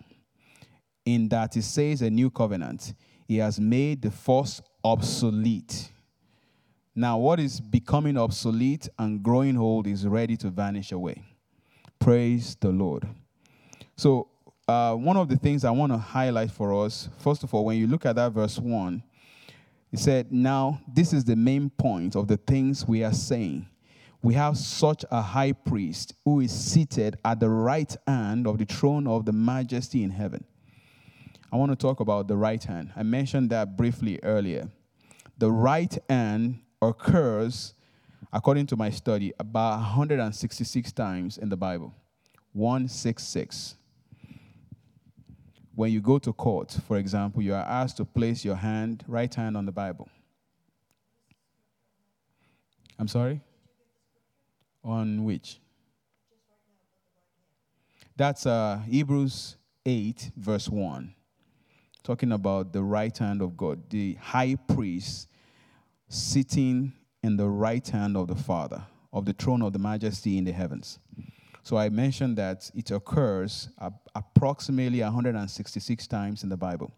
In 1.06 1.30
that 1.30 1.54
he 1.54 1.62
says 1.62 2.02
a 2.02 2.10
new 2.10 2.30
covenant, 2.30 2.94
he 3.28 3.38
has 3.38 3.60
made 3.60 4.02
the 4.02 4.12
first 4.12 4.62
obsolete 4.84 5.90
now, 6.94 7.18
what 7.18 7.40
is 7.40 7.62
becoming 7.62 8.18
obsolete 8.18 8.90
and 9.00 9.24
growing 9.24 9.58
old 9.58 9.88
is 9.88 10.06
ready 10.06 10.36
to 10.38 10.50
vanish 10.50 10.92
away. 10.92 11.24
Praise 12.00 12.56
the 12.60 12.70
Lord. 12.70 13.08
So, 13.96 14.28
uh, 14.68 14.96
one 14.96 15.16
of 15.16 15.30
the 15.30 15.38
things 15.38 15.64
I 15.64 15.72
want 15.72 15.92
to 15.94 15.98
highlight 15.98 16.52
for 16.52 16.86
us, 16.86 17.10
first 17.20 17.44
of 17.44 17.54
all, 17.54 17.66
when 17.66 17.78
you 17.78 17.88
look 17.88 18.06
at 18.06 18.16
that 18.18 18.34
verse 18.34 18.58
1, 18.58 19.04
he 19.90 19.98
said, 19.98 20.32
Now, 20.32 20.82
this 20.88 21.14
is 21.14 21.24
the 21.24 21.36
main 21.36 21.70
point 21.70 22.16
of 22.16 22.28
the 22.28 22.38
things 22.38 22.86
we 22.88 23.04
are 23.04 23.14
saying. 23.14 23.68
We 24.22 24.34
have 24.36 24.58
such 24.58 25.04
a 25.10 25.22
high 25.22 25.54
priest 25.54 26.14
who 26.26 26.42
is 26.42 26.52
seated 26.52 27.18
at 27.26 27.40
the 27.40 27.50
right 27.50 27.96
hand 28.06 28.48
of 28.48 28.58
the 28.58 28.66
throne 28.66 29.08
of 29.08 29.26
the 29.26 29.32
majesty 29.32 30.04
in 30.04 30.12
heaven. 30.12 30.44
I 31.52 31.56
want 31.56 31.72
to 31.72 31.76
talk 31.76 32.00
about 32.00 32.28
the 32.28 32.38
right 32.38 32.64
hand. 32.64 32.92
I 32.96 33.04
mentioned 33.04 33.50
that 33.50 33.76
briefly 33.78 34.20
earlier. 34.24 34.70
The 35.38 35.52
right 35.52 35.98
hand 36.08 36.60
occurs, 36.82 37.74
according 38.34 38.66
to 38.68 38.76
my 38.76 38.90
study, 38.90 39.34
about 39.40 39.78
166 39.80 40.92
times 40.92 41.38
in 41.38 41.50
the 41.50 41.58
Bible. 41.58 41.94
166. 42.54 43.76
When 45.76 45.92
you 45.92 46.02
go 46.02 46.20
to 46.20 46.34
court, 46.34 46.78
for 46.88 46.98
example, 46.98 47.42
you 47.42 47.54
are 47.54 47.66
asked 47.66 47.98
to 47.98 48.06
place 48.06 48.44
your 48.44 48.56
hand, 48.56 49.04
right 49.08 49.34
hand 49.34 49.56
on 49.56 49.66
the 49.66 49.72
Bible. 49.72 50.10
I'm 53.00 53.08
sorry? 53.08 53.42
On 54.84 55.24
which? 55.24 55.60
That's 58.16 58.46
uh, 58.46 58.80
Hebrews 58.88 59.56
8, 59.86 60.32
verse 60.36 60.70
1, 60.70 61.14
talking 62.04 62.32
about 62.32 62.74
the 62.74 62.84
right 62.84 63.18
hand 63.18 63.42
of 63.42 63.58
God, 63.58 63.90
the 63.90 64.16
high 64.16 64.56
priest 64.56 65.28
sitting 66.12 66.92
in 67.24 67.38
the 67.38 67.48
right 67.48 67.88
hand 67.88 68.18
of 68.18 68.28
the 68.28 68.36
Father, 68.36 68.84
of 69.14 69.26
the 69.26 69.32
throne 69.32 69.62
of 69.62 69.72
the 69.72 69.80
majesty 69.80 70.38
in 70.38 70.44
the 70.44 70.52
heavens. 70.52 71.00
So 71.64 71.78
I 71.78 71.88
mentioned 71.88 72.38
that 72.38 72.70
it 72.76 72.92
occurs 72.92 73.70
approximately 74.14 75.02
166 75.02 76.08
times 76.08 76.44
in 76.44 76.50
the 76.50 76.58
Bible. 76.58 76.92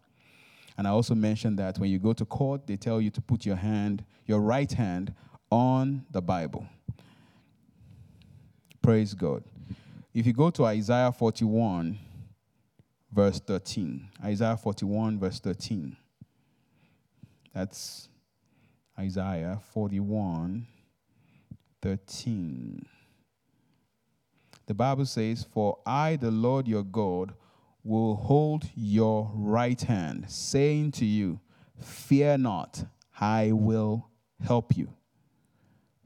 And 0.76 0.88
I 0.88 0.90
also 0.90 1.14
mentioned 1.14 1.58
that 1.60 1.78
when 1.78 1.90
you 1.90 2.00
go 2.00 2.12
to 2.12 2.24
court, 2.24 2.66
they 2.66 2.76
tell 2.76 3.00
you 3.00 3.10
to 3.10 3.20
put 3.20 3.46
your 3.46 3.56
hand, 3.56 4.04
your 4.26 4.40
right 4.40 4.72
hand, 4.72 5.14
on 5.48 6.04
the 6.10 6.20
Bible. 6.20 6.66
Praise 8.82 9.14
God. 9.14 9.44
If 10.12 10.26
you 10.26 10.32
go 10.32 10.50
to 10.50 10.64
Isaiah 10.64 11.12
41, 11.12 11.98
verse 13.12 13.38
13, 13.38 14.08
Isaiah 14.24 14.56
41, 14.56 15.20
verse 15.20 15.38
13, 15.38 15.96
that's 17.54 18.08
Isaiah 18.98 19.60
41 19.72 20.66
13. 21.82 22.86
The 24.66 24.74
Bible 24.74 25.04
says, 25.04 25.44
For 25.52 25.78
I, 25.84 26.16
the 26.16 26.30
Lord 26.30 26.66
your 26.66 26.82
God, 26.82 27.34
will 27.82 28.16
hold 28.16 28.64
your 28.74 29.30
right 29.34 29.80
hand, 29.80 30.30
saying 30.30 30.92
to 30.92 31.04
you, 31.04 31.40
Fear 31.78 32.38
not, 32.38 32.84
I 33.20 33.52
will 33.52 34.08
help 34.42 34.76
you. 34.76 34.88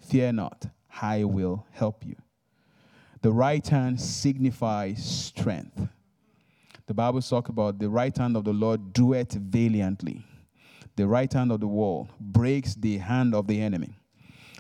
Fear 0.01 0.33
not, 0.33 0.67
I 1.01 1.25
will 1.25 1.67
help 1.71 2.05
you. 2.05 2.17
The 3.21 3.31
right 3.31 3.67
hand 3.67 4.01
signifies 4.01 5.05
strength. 5.05 5.89
The 6.87 6.95
Bible 6.95 7.21
talks 7.21 7.51
about 7.51 7.79
the 7.79 7.91
right 7.91 8.17
hand 8.17 8.37
of 8.37 8.45
the 8.45 8.53
Lord 8.53 8.93
doeth 8.93 9.35
valiantly. 9.35 10.25
The 10.99 11.07
right 11.07 11.33
hand 11.33 11.53
of 11.53 11.61
the 11.61 11.69
wall 11.69 12.09
breaks 12.19 12.75
the 12.75 12.99
hand 12.99 13.33
of 13.33 13.47
the 13.47 13.61
enemy. 13.61 13.97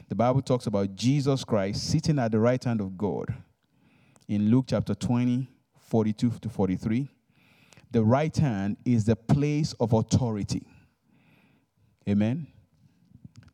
The 0.09 0.15
Bible 0.15 0.41
talks 0.41 0.69
about 0.69 0.95
Jesus 0.95 1.43
Christ 1.43 1.91
sitting 1.91 2.17
at 2.21 2.31
the 2.31 2.39
right 2.39 2.63
hand 2.63 2.81
of 2.81 2.97
God 2.97 3.35
in 4.29 4.49
Luke 4.49 4.67
chapter 4.69 4.95
20, 4.95 5.49
42 5.81 6.31
to 6.31 6.49
43. 6.49 7.09
The 7.91 8.05
right 8.05 8.37
hand 8.37 8.77
is 8.85 9.05
the 9.05 9.17
place 9.17 9.73
of 9.81 9.93
authority. 9.93 10.65
Amen. 12.09 12.47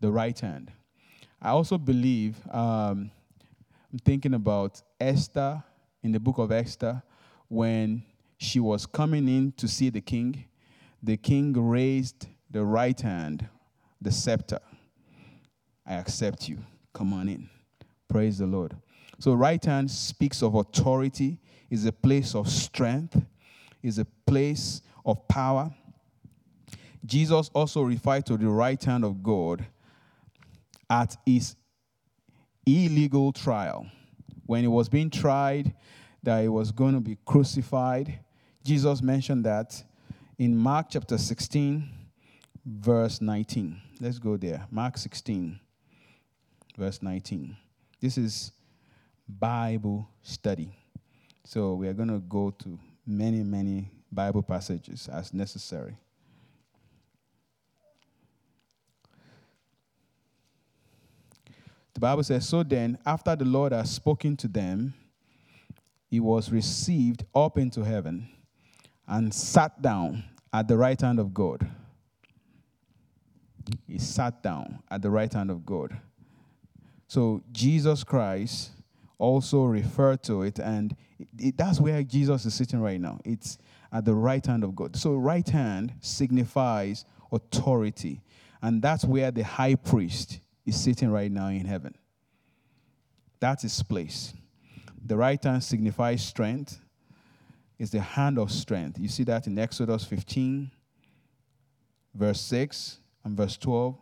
The 0.01 0.11
right 0.11 0.39
hand. 0.39 0.70
I 1.41 1.53
also 1.53 1.78
believe, 1.78 2.37
um, 2.51 3.11
I'm 3.91 3.99
thinking 4.05 4.35
about 4.35 4.82
Esther 5.01 5.64
in 6.03 6.12
the 6.12 6.20
book 6.20 6.37
of 6.37 6.53
Esther 6.53 7.03
when 7.49 8.05
she 8.37 8.61
was 8.61 8.85
coming 8.85 9.26
in 9.26 9.53
to 9.53 9.68
see 9.68 9.89
the 9.89 10.03
king. 10.03 10.45
The 11.03 11.16
king 11.16 11.55
raised 11.55 12.26
the 12.55 12.65
right 12.65 12.99
hand, 13.01 13.49
the 14.01 14.13
scepter. 14.13 14.61
I 15.85 15.95
accept 15.95 16.49
you. 16.49 16.59
Come 16.93 17.13
on 17.13 17.29
in. 17.29 17.51
Praise 18.09 18.39
the 18.39 18.47
Lord. 18.47 18.77
So, 19.19 19.35
right 19.35 19.63
hand 19.63 19.91
speaks 19.91 20.41
of 20.41 20.55
authority, 20.55 21.41
is 21.69 21.85
a 21.85 21.91
place 21.91 22.33
of 22.37 22.49
strength, 22.49 23.21
is 23.83 23.99
a 23.99 24.05
place 24.25 24.83
of 25.05 25.27
power. 25.27 25.75
Jesus 27.05 27.51
also 27.53 27.83
referred 27.83 28.25
to 28.27 28.37
the 28.37 28.49
right 28.49 28.83
hand 28.83 29.05
of 29.05 29.21
God 29.21 29.67
at 30.89 31.17
his 31.27 31.57
illegal 32.65 33.33
trial. 33.33 33.85
When 34.47 34.63
he 34.63 34.69
was 34.69 34.89
being 34.89 35.11
tried, 35.11 35.75
that 36.23 36.43
he 36.43 36.49
was 36.49 36.71
going 36.71 36.95
to 36.95 37.01
be 37.01 37.19
crucified, 37.27 38.21
Jesus 38.63 39.03
mentioned 39.03 39.45
that 39.45 39.83
in 40.39 40.57
Mark 40.57 40.87
chapter 40.91 41.19
16, 41.19 42.04
verse 42.65 43.21
19. 43.21 43.81
Let's 44.01 44.19
go 44.19 44.37
there. 44.37 44.67
Mark 44.71 44.97
16, 44.99 45.59
verse 46.77 47.03
19. 47.03 47.57
This 48.01 48.19
is 48.19 48.53
Bible 49.29 50.09
study. 50.23 50.77
So 51.45 51.75
we 51.75 51.89
are 51.89 51.93
going 51.93 52.09
to 52.09 52.19
go 52.21 52.51
to 52.51 52.79
many, 53.07 53.43
many 53.43 53.91
Bible 54.11 54.43
passages 54.43 55.09
as 55.09 55.35
necessary. 55.35 55.97
The 61.93 62.01
Bible 62.01 62.25
says, 62.25 62.49
So 62.49 62.62
then, 62.62 62.99
after 63.07 63.37
the 63.37 63.45
Lord 63.45 63.73
had 63.73 63.87
spoken 63.87 64.37
to 64.39 64.49
them, 64.49 64.95
he 66.11 66.19
was 66.19 66.51
received 66.51 67.25
up 67.35 67.57
into 67.57 67.83
heaven 67.85 68.29
and 69.07 69.33
sat 69.33 69.81
down 69.81 70.25
at 70.53 70.67
the 70.67 70.77
right 70.77 71.01
hand 71.01 71.19
of 71.19 71.33
God. 71.33 71.69
He 73.87 73.99
sat 73.99 74.43
down 74.43 74.83
at 74.91 75.03
the 75.03 75.11
right 75.11 75.33
hand 75.33 75.51
of 75.51 75.65
God. 75.65 75.97
So 77.07 77.43
Jesus 77.53 78.05
Christ 78.05 78.71
also 79.19 79.65
referred 79.65 80.23
to 80.25 80.43
it, 80.43 80.59
and 80.59 80.97
it, 81.39 81.57
that's 81.57 81.81
where 81.81 82.03
Jesus 82.03 82.45
is 82.45 82.55
sitting 82.55 82.81
right 82.81 83.01
now. 83.01 83.21
It's 83.25 83.59
at 83.93 84.05
the 84.05 84.15
right 84.15 84.45
hand 84.45 84.65
of 84.65 84.75
God. 84.75 84.97
So, 84.97 85.15
right 85.15 85.49
hand 85.49 85.95
signifies 86.01 87.05
authority, 87.31 88.21
and 88.61 88.83
that's 88.83 89.05
where 89.05 89.31
the 89.31 89.45
high 89.45 89.77
priest 89.77 90.41
is 90.67 90.79
sitting 90.79 91.11
right 91.11 91.31
now 91.31 91.49
in 91.49 91.65
heaven. 91.65 91.95
That's 93.41 93.62
his 93.62 93.83
place. 93.83 94.35
The 95.07 95.17
right 95.17 95.43
hand 95.43 95.62
signifies 95.62 96.25
strength, 96.25 96.81
it's 97.79 97.91
the 97.91 98.01
hand 98.01 98.39
of 98.39 98.51
strength. 98.51 98.99
You 98.99 99.09
see 99.09 99.25
that 99.25 99.47
in 99.47 99.59
Exodus 99.59 100.05
15, 100.05 100.71
verse 102.15 102.41
6 102.41 102.99
and 103.25 103.37
verse 103.37 103.57
12, 103.57 103.97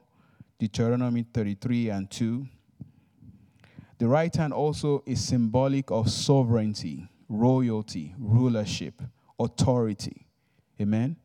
Deuteronomy 0.59 1.25
33 1.33 1.91
and 1.91 2.11
2. 2.11 2.47
The 3.99 4.09
right 4.09 4.35
hand 4.35 4.53
also 4.53 5.03
is 5.07 5.25
symbolic 5.25 5.91
of 5.91 6.11
sovereignty, 6.11 7.09
royalty, 7.29 8.15
rulership, 8.19 9.01
authority. 9.39 10.27
Amen? 10.81 11.17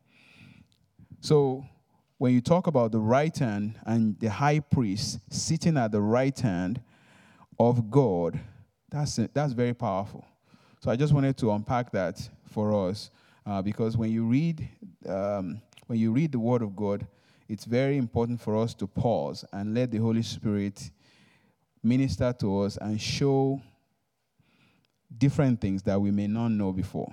So, 1.20 1.66
when 2.20 2.34
you 2.34 2.42
talk 2.42 2.68
about 2.68 2.92
the 2.92 3.00
right 3.00 3.36
hand 3.38 3.80
and 3.86 4.20
the 4.20 4.30
high 4.30 4.60
priest 4.60 5.20
sitting 5.30 5.78
at 5.78 5.92
the 5.92 6.02
right 6.02 6.38
hand 6.38 6.82
of 7.60 7.92
God, 7.92 8.40
that's, 8.90 9.20
that's 9.34 9.54
very 9.54 9.74
powerful. 9.74 10.26
So 10.80 10.90
I 10.90 10.96
just 10.96 11.14
wanted 11.14 11.38
to 11.38 11.52
unpack 11.52 11.92
that 11.92 12.28
for 12.50 12.90
us 12.90 13.12
uh, 13.46 13.62
because 13.62 13.98
when 13.98 14.12
you 14.12 14.26
read 14.26 14.68
um, 15.08 15.62
when 15.88 16.00
you 16.00 16.12
read 16.12 16.32
the 16.32 16.40
Word 16.40 16.62
of 16.62 16.76
God, 16.76 17.08
it's 17.48 17.66
very 17.66 17.98
important 17.98 18.42
for 18.42 18.58
us 18.58 18.74
to 18.76 18.88
pause 18.88 19.46
and 19.54 19.74
let 19.74 19.92
the 19.92 19.98
Holy 19.98 20.24
Spirit 20.24 20.92
minister 21.84 22.34
to 22.40 22.62
us 22.62 22.78
and 22.78 23.00
show 23.00 23.62
different 25.18 25.62
things 25.62 25.82
that 25.84 26.00
we 26.00 26.12
may 26.12 26.28
not 26.28 26.50
know 26.50 26.72
before, 26.72 27.12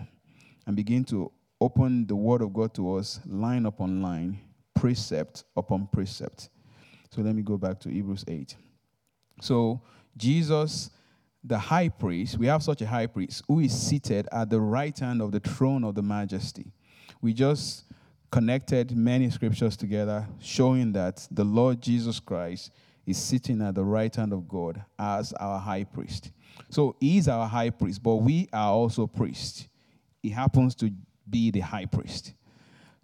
and 0.66 0.74
begin 0.74 1.05
to 1.05 1.30
open 1.61 2.07
the 2.07 2.16
Word 2.16 2.43
of 2.43 2.53
God 2.53 2.74
to 2.74 2.97
us 2.97 3.20
line 3.26 3.66
upon 3.66 4.03
line 4.03 4.39
precept 4.74 5.45
upon 5.57 5.87
precept. 5.87 6.51
So 7.11 7.22
let 7.22 7.35
me 7.35 7.43
go 7.43 7.57
back 7.57 7.78
to 7.80 7.89
Hebrews 7.89 8.24
8. 8.26 8.57
So 9.41 9.80
Jesus, 10.16 10.91
the 11.43 11.59
high 11.59 11.89
priest, 11.89 12.39
we 12.39 12.47
have 12.47 12.62
such 12.62 12.82
a 12.82 12.87
high 12.87 13.07
priest 13.07 13.43
who 13.47 13.61
is 13.61 13.72
seated 13.72 14.28
at 14.32 14.51
the 14.51 14.61
right 14.61 14.99
hand 14.99 15.22
of 15.22 15.32
the 15.32 15.41
throne 15.41 15.85
of 15.85 15.95
the 15.95 16.03
majesty. 16.03 16.72
We 17.22 17.32
just 17.32 17.85
connected 18.35 18.97
many 18.97 19.30
scriptures 19.30 19.76
together 19.76 20.26
showing 20.41 20.91
that 20.91 21.24
the 21.30 21.45
Lord 21.45 21.80
Jesus 21.80 22.18
Christ 22.18 22.72
is 23.07 23.16
sitting 23.16 23.62
at 23.62 23.76
the 23.76 23.85
right 23.85 24.12
hand 24.12 24.32
of 24.32 24.49
God 24.49 24.85
as 24.99 25.32
our 25.35 25.61
high 25.61 25.85
priest. 25.85 26.32
So 26.68 26.97
he 26.99 27.18
is 27.18 27.28
our 27.28 27.47
high 27.47 27.70
priest, 27.70 28.03
but 28.03 28.16
we 28.16 28.49
are 28.53 28.72
also 28.72 29.07
priests. 29.07 29.68
He 30.20 30.30
happens 30.30 30.74
to 30.76 30.91
be 31.30 31.53
the 31.53 31.61
high 31.61 31.85
priest. 31.85 32.35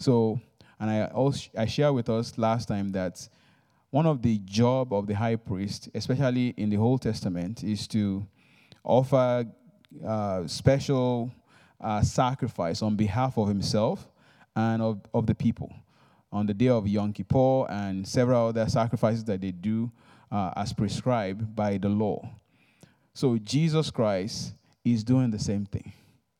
So 0.00 0.40
and 0.80 0.90
I 0.90 1.04
also 1.04 1.48
I 1.56 1.66
shared 1.66 1.94
with 1.94 2.10
us 2.10 2.36
last 2.36 2.66
time 2.66 2.90
that 2.90 3.28
one 3.90 4.06
of 4.06 4.22
the 4.22 4.38
job 4.38 4.92
of 4.92 5.06
the 5.06 5.14
high 5.14 5.36
priest, 5.36 5.90
especially 5.94 6.54
in 6.56 6.70
the 6.70 6.76
Old 6.76 7.02
Testament, 7.02 7.62
is 7.62 7.86
to 7.88 8.26
offer 8.82 9.46
uh, 10.04 10.48
special 10.48 11.30
uh, 11.80 12.02
sacrifice 12.02 12.82
on 12.82 12.96
behalf 12.96 13.38
of 13.38 13.46
himself 13.46 14.09
and 14.60 14.82
of, 14.82 15.00
of 15.14 15.26
the 15.26 15.34
people 15.34 15.72
on 16.32 16.46
the 16.46 16.54
day 16.54 16.68
of 16.68 16.86
Yom 16.86 17.12
Kippur 17.12 17.66
and 17.70 18.06
several 18.06 18.48
other 18.48 18.68
sacrifices 18.68 19.24
that 19.24 19.40
they 19.40 19.50
do 19.50 19.90
uh, 20.30 20.52
as 20.56 20.72
prescribed 20.72 21.54
by 21.56 21.78
the 21.78 21.88
law. 21.88 22.28
So 23.14 23.38
Jesus 23.38 23.90
Christ 23.90 24.52
is 24.84 25.02
doing 25.02 25.30
the 25.30 25.38
same 25.38 25.64
thing. 25.66 25.92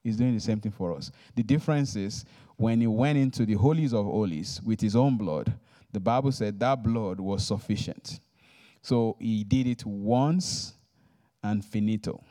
He's 0.05 0.17
doing 0.17 0.35
the 0.35 0.41
same 0.41 0.61
thing 0.61 0.73
for 0.73 0.95
us. 0.97 1.11
The 1.35 1.43
difference 1.43 1.97
is 1.97 2.25
when 2.57 2.81
he 2.81 2.87
went 2.87 3.19
into 3.19 3.45
the 3.45 3.55
holies 3.55 3.93
of 3.93 4.07
holies 4.07 4.61
with 4.65 4.81
his 4.81 4.95
own 4.95 5.17
blood, 5.17 5.53
the 5.93 6.01
Bible 6.01 6.33
said 6.33 6.61
that 6.61 6.83
blood 6.83 7.19
was 7.19 7.47
sufficient. 7.47 8.21
So 8.83 9.17
he 9.19 9.45
did 9.45 9.67
it 9.67 9.85
once 9.85 10.75
and 11.43 11.65
finito. 11.65 12.23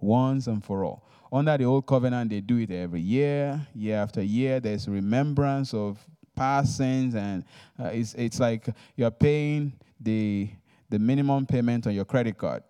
Once 0.00 0.46
and 0.46 0.64
for 0.64 0.84
all. 0.84 1.06
Under 1.32 1.56
the 1.58 1.64
old 1.64 1.86
covenant, 1.86 2.30
they 2.30 2.40
do 2.40 2.58
it 2.58 2.70
every 2.70 3.00
year, 3.00 3.66
year 3.74 3.96
after 3.96 4.22
year. 4.22 4.60
There's 4.60 4.88
remembrance 4.88 5.74
of 5.74 5.98
past 6.34 6.76
sins, 6.76 7.14
and 7.14 7.44
uh, 7.78 7.90
it's, 7.92 8.14
it's 8.14 8.38
like 8.38 8.68
you're 8.94 9.10
paying 9.10 9.72
the, 10.00 10.48
the 10.88 10.98
minimum 10.98 11.46
payment 11.46 11.86
on 11.86 11.94
your 11.94 12.04
credit 12.04 12.38
card. 12.38 12.62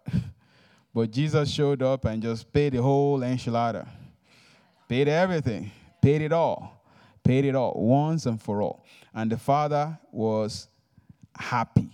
but 0.95 1.11
Jesus 1.11 1.51
showed 1.51 1.83
up 1.83 2.05
and 2.07 2.23
just 2.23 2.51
paid 2.53 2.73
the 2.73 2.83
whole 2.83 3.21
enchilada, 3.21 3.87
paid 4.89 5.09
everything 5.09 5.71
paid 6.07 6.23
it 6.23 6.33
all, 6.33 6.85
paid 7.25 7.45
it 7.45 7.57
all 7.57 7.75
once 7.75 8.27
and 8.27 8.41
for 8.41 8.63
all. 8.63 8.85
And 9.13 9.29
the 9.29 9.37
father 9.37 9.99
was 10.13 10.69
happy. 11.37 11.91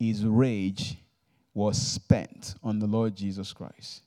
His 0.00 0.24
rage 0.26 0.96
was 1.54 1.80
spent 1.80 2.56
on 2.60 2.80
the 2.80 2.88
Lord 2.88 3.14
Jesus 3.14 3.52
Christ. 3.52 4.02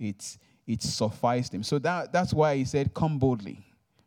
It, 0.00 0.38
it 0.66 0.82
sufficed 0.82 1.54
him. 1.54 1.62
So 1.62 1.78
that, 1.80 2.12
that's 2.12 2.34
why 2.34 2.56
he 2.56 2.64
said, 2.64 2.92
Come 2.94 3.18
boldly, 3.18 3.64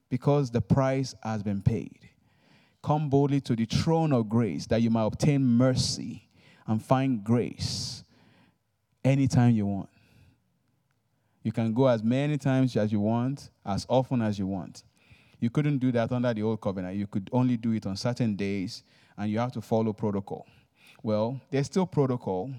because 0.10 0.52
the 0.52 0.60
price 0.60 1.16
has 1.24 1.44
been 1.44 1.62
paid. 1.62 2.00
Come 2.82 3.10
boldly 3.10 3.40
to 3.42 3.56
the 3.56 3.66
throne 3.66 4.12
of 4.12 4.28
grace 4.28 4.66
that 4.68 4.82
you 4.82 4.90
might 4.90 5.06
obtain 5.06 5.42
mercy 5.42 6.28
and 6.68 6.84
find 6.84 7.24
grace 7.24 8.04
anytime 9.06 9.56
you 9.56 9.66
want. 9.66 9.90
You 11.44 11.52
can 11.52 11.74
go 11.74 11.88
as 11.88 12.04
many 12.04 12.38
times 12.38 12.76
as 12.76 12.92
you 12.92 13.00
want, 13.00 13.50
as 13.66 13.86
often 13.90 14.22
as 14.22 14.40
you 14.40 14.48
want. 14.48 14.84
You 15.40 15.50
couldn't 15.50 15.80
do 15.80 15.92
that 15.92 16.12
under 16.12 16.34
the 16.34 16.42
old 16.42 16.62
covenant. 16.62 16.96
You 16.96 17.06
could 17.06 17.30
only 17.34 17.58
do 17.58 17.74
it 17.74 17.86
on 17.86 17.98
certain 17.98 18.36
days, 18.36 18.84
and 19.18 19.30
you 19.30 19.40
have 19.40 19.52
to 19.54 19.62
follow 19.62 19.92
protocol. 19.92 20.48
Well, 21.02 21.40
there's 21.52 21.66
still 21.66 21.86
protocol, 21.86 22.50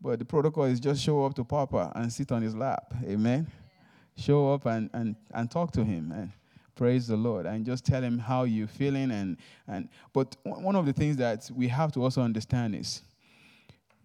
but 0.00 0.18
the 0.18 0.24
protocol 0.24 0.64
is 0.64 0.80
just 0.80 1.02
show 1.02 1.24
up 1.24 1.34
to 1.34 1.44
Papa 1.44 1.92
and 1.94 2.12
sit 2.12 2.32
on 2.32 2.42
his 2.42 2.54
lap. 2.54 2.94
Amen. 3.04 3.46
Show 4.16 4.52
up 4.52 4.66
and, 4.66 4.90
and, 4.92 5.16
and 5.32 5.50
talk 5.50 5.72
to 5.72 5.84
him 5.84 6.12
and 6.12 6.32
praise 6.74 7.06
the 7.06 7.16
Lord 7.16 7.46
and 7.46 7.64
just 7.64 7.84
tell 7.84 8.02
him 8.02 8.18
how 8.18 8.44
you're 8.44 8.66
feeling 8.66 9.10
and 9.10 9.38
and 9.66 9.88
but 10.12 10.36
one 10.42 10.76
of 10.76 10.84
the 10.84 10.92
things 10.92 11.16
that 11.16 11.50
we 11.54 11.68
have 11.68 11.90
to 11.92 12.02
also 12.02 12.20
understand 12.20 12.74
is 12.74 13.02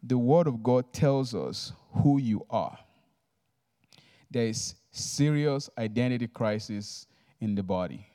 the 0.01 0.17
word 0.17 0.47
of 0.47 0.63
God 0.63 0.91
tells 0.93 1.35
us 1.35 1.73
who 1.95 2.17
you 2.17 2.45
are. 2.49 2.77
There 4.29 4.47
is 4.47 4.75
serious 4.91 5.69
identity 5.77 6.27
crisis 6.27 7.05
in 7.39 7.55
the 7.55 7.63
body. 7.63 8.05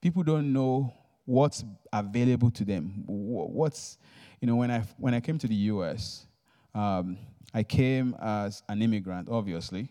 People 0.00 0.22
don't 0.22 0.52
know 0.52 0.92
what's 1.24 1.64
available 1.92 2.50
to 2.50 2.64
them. 2.64 3.04
What's, 3.06 3.98
you 4.44 4.46
know, 4.46 4.56
when 4.56 4.70
I, 4.70 4.82
when 4.98 5.14
I 5.14 5.20
came 5.20 5.38
to 5.38 5.48
the 5.48 5.54
US, 5.72 6.26
um, 6.74 7.16
I 7.54 7.62
came 7.62 8.14
as 8.20 8.62
an 8.68 8.82
immigrant, 8.82 9.30
obviously, 9.30 9.90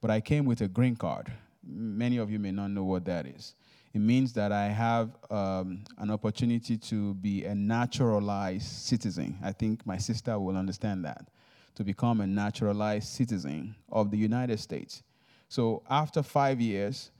but 0.00 0.10
I 0.10 0.20
came 0.20 0.44
with 0.44 0.60
a 0.60 0.66
green 0.66 0.96
card. 0.96 1.30
Many 1.64 2.16
of 2.16 2.28
you 2.28 2.40
may 2.40 2.50
not 2.50 2.72
know 2.72 2.82
what 2.82 3.04
that 3.04 3.28
is. 3.28 3.54
It 3.94 4.00
means 4.00 4.32
that 4.32 4.50
I 4.50 4.66
have 4.66 5.10
um, 5.30 5.84
an 5.98 6.10
opportunity 6.10 6.76
to 6.78 7.14
be 7.14 7.44
a 7.44 7.54
naturalized 7.54 8.66
citizen. 8.66 9.38
I 9.40 9.52
think 9.52 9.86
my 9.86 9.98
sister 9.98 10.36
will 10.36 10.56
understand 10.56 11.04
that. 11.04 11.28
To 11.76 11.84
become 11.84 12.22
a 12.22 12.26
naturalized 12.26 13.06
citizen 13.06 13.76
of 13.88 14.10
the 14.10 14.18
United 14.18 14.58
States. 14.58 15.04
So 15.48 15.84
after 15.88 16.24
five 16.24 16.60
years, 16.60 17.12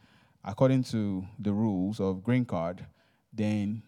according 0.45 0.83
to 0.91 1.25
the 1.39 1.53
rules 1.53 2.01
of 2.01 2.25
green 2.25 2.45
card, 2.45 2.85
then 3.33 3.85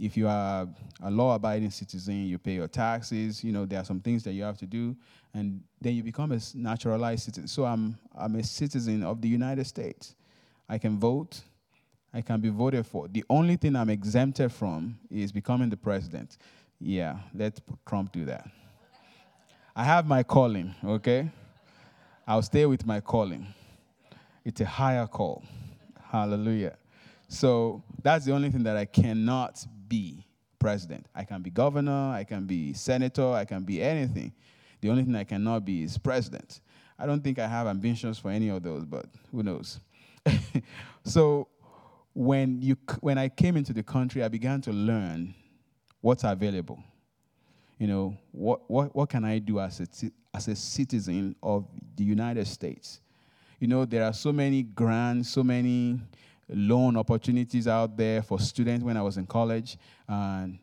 if 0.00 0.16
you 0.16 0.26
are 0.26 0.66
a 1.02 1.10
law-abiding 1.10 1.70
citizen, 1.70 2.24
you 2.24 2.38
pay 2.38 2.54
your 2.54 2.68
taxes. 2.68 3.44
You 3.44 3.52
know 3.52 3.66
there 3.66 3.80
are 3.80 3.84
some 3.84 4.00
things 4.00 4.24
that 4.24 4.32
you 4.32 4.42
have 4.42 4.56
to 4.58 4.66
do, 4.66 4.96
and 5.34 5.62
then 5.80 5.94
you 5.94 6.02
become 6.02 6.32
a 6.32 6.40
naturalized 6.54 7.24
citizen. 7.24 7.46
So 7.46 7.66
I'm 7.66 7.98
I'm 8.16 8.34
a 8.36 8.42
citizen 8.42 9.04
of 9.04 9.20
the 9.20 9.28
United 9.28 9.66
States. 9.66 10.14
I 10.68 10.78
can 10.78 10.98
vote. 10.98 11.42
I 12.14 12.22
can 12.22 12.40
be 12.40 12.48
voted 12.48 12.86
for. 12.86 13.08
The 13.08 13.24
only 13.28 13.56
thing 13.56 13.76
I'm 13.76 13.90
exempted 13.90 14.50
from 14.50 14.98
is 15.10 15.30
becoming 15.30 15.68
the 15.68 15.76
president. 15.76 16.38
Yeah, 16.80 17.18
let 17.34 17.60
Trump 17.86 18.10
do 18.10 18.24
that. 18.24 18.48
I 19.76 19.84
have 19.84 20.06
my 20.06 20.22
calling. 20.22 20.74
Okay, 20.82 21.30
I'll 22.26 22.42
stay 22.42 22.64
with 22.64 22.86
my 22.86 23.00
calling. 23.00 23.46
It's 24.46 24.62
a 24.62 24.64
higher 24.64 25.06
call. 25.06 25.44
Hallelujah. 26.10 26.78
So 27.28 27.82
that's 28.02 28.24
the 28.24 28.32
only 28.32 28.50
thing 28.50 28.64
that 28.64 28.76
I 28.76 28.86
cannot 28.86 29.64
be 29.90 30.24
president. 30.58 31.06
I 31.14 31.24
can 31.24 31.42
be 31.42 31.50
governor, 31.50 32.12
I 32.14 32.24
can 32.24 32.46
be 32.46 32.72
senator, 32.72 33.32
I 33.32 33.44
can 33.44 33.64
be 33.64 33.82
anything. 33.82 34.32
The 34.80 34.88
only 34.88 35.02
thing 35.02 35.14
I 35.14 35.24
cannot 35.24 35.66
be 35.66 35.82
is 35.82 35.98
president. 35.98 36.60
I 36.98 37.04
don't 37.04 37.22
think 37.22 37.38
I 37.38 37.46
have 37.46 37.66
ambitions 37.66 38.18
for 38.18 38.30
any 38.30 38.48
of 38.48 38.62
those, 38.62 38.86
but 38.86 39.06
who 39.30 39.42
knows? 39.42 39.80
so 41.04 41.48
when 42.14 42.62
you 42.62 42.76
when 43.00 43.18
I 43.18 43.28
came 43.28 43.56
into 43.56 43.72
the 43.72 43.82
country, 43.82 44.22
I 44.22 44.28
began 44.28 44.60
to 44.62 44.72
learn 44.72 45.34
what's 46.00 46.24
available. 46.24 46.82
You 47.78 47.86
know, 47.86 48.16
what 48.32 48.70
what 48.70 48.94
what 48.94 49.08
can 49.08 49.24
I 49.24 49.38
do 49.38 49.60
as 49.60 49.80
a 49.80 50.10
as 50.34 50.48
a 50.48 50.56
citizen 50.56 51.34
of 51.42 51.66
the 51.96 52.04
United 52.04 52.46
States? 52.46 53.00
You 53.58 53.68
know, 53.68 53.84
there 53.84 54.04
are 54.04 54.12
so 54.12 54.32
many 54.32 54.62
grants, 54.62 55.30
so 55.30 55.42
many 55.42 56.00
loan 56.52 56.96
opportunities 56.96 57.68
out 57.68 57.96
there 57.96 58.22
for 58.22 58.38
students 58.40 58.84
when 58.84 58.96
I 58.96 59.02
was 59.02 59.16
in 59.16 59.26
college, 59.26 59.78
and 60.08 60.58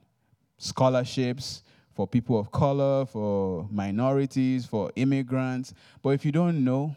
scholarships 0.57 1.63
for 1.95 2.07
people 2.07 2.39
of 2.39 2.51
color, 2.51 3.05
for 3.05 3.67
minorities, 3.71 4.65
for 4.65 4.91
immigrants. 4.95 5.73
But 6.01 6.09
if 6.09 6.25
you 6.25 6.31
don't 6.31 6.63
know, 6.63 6.95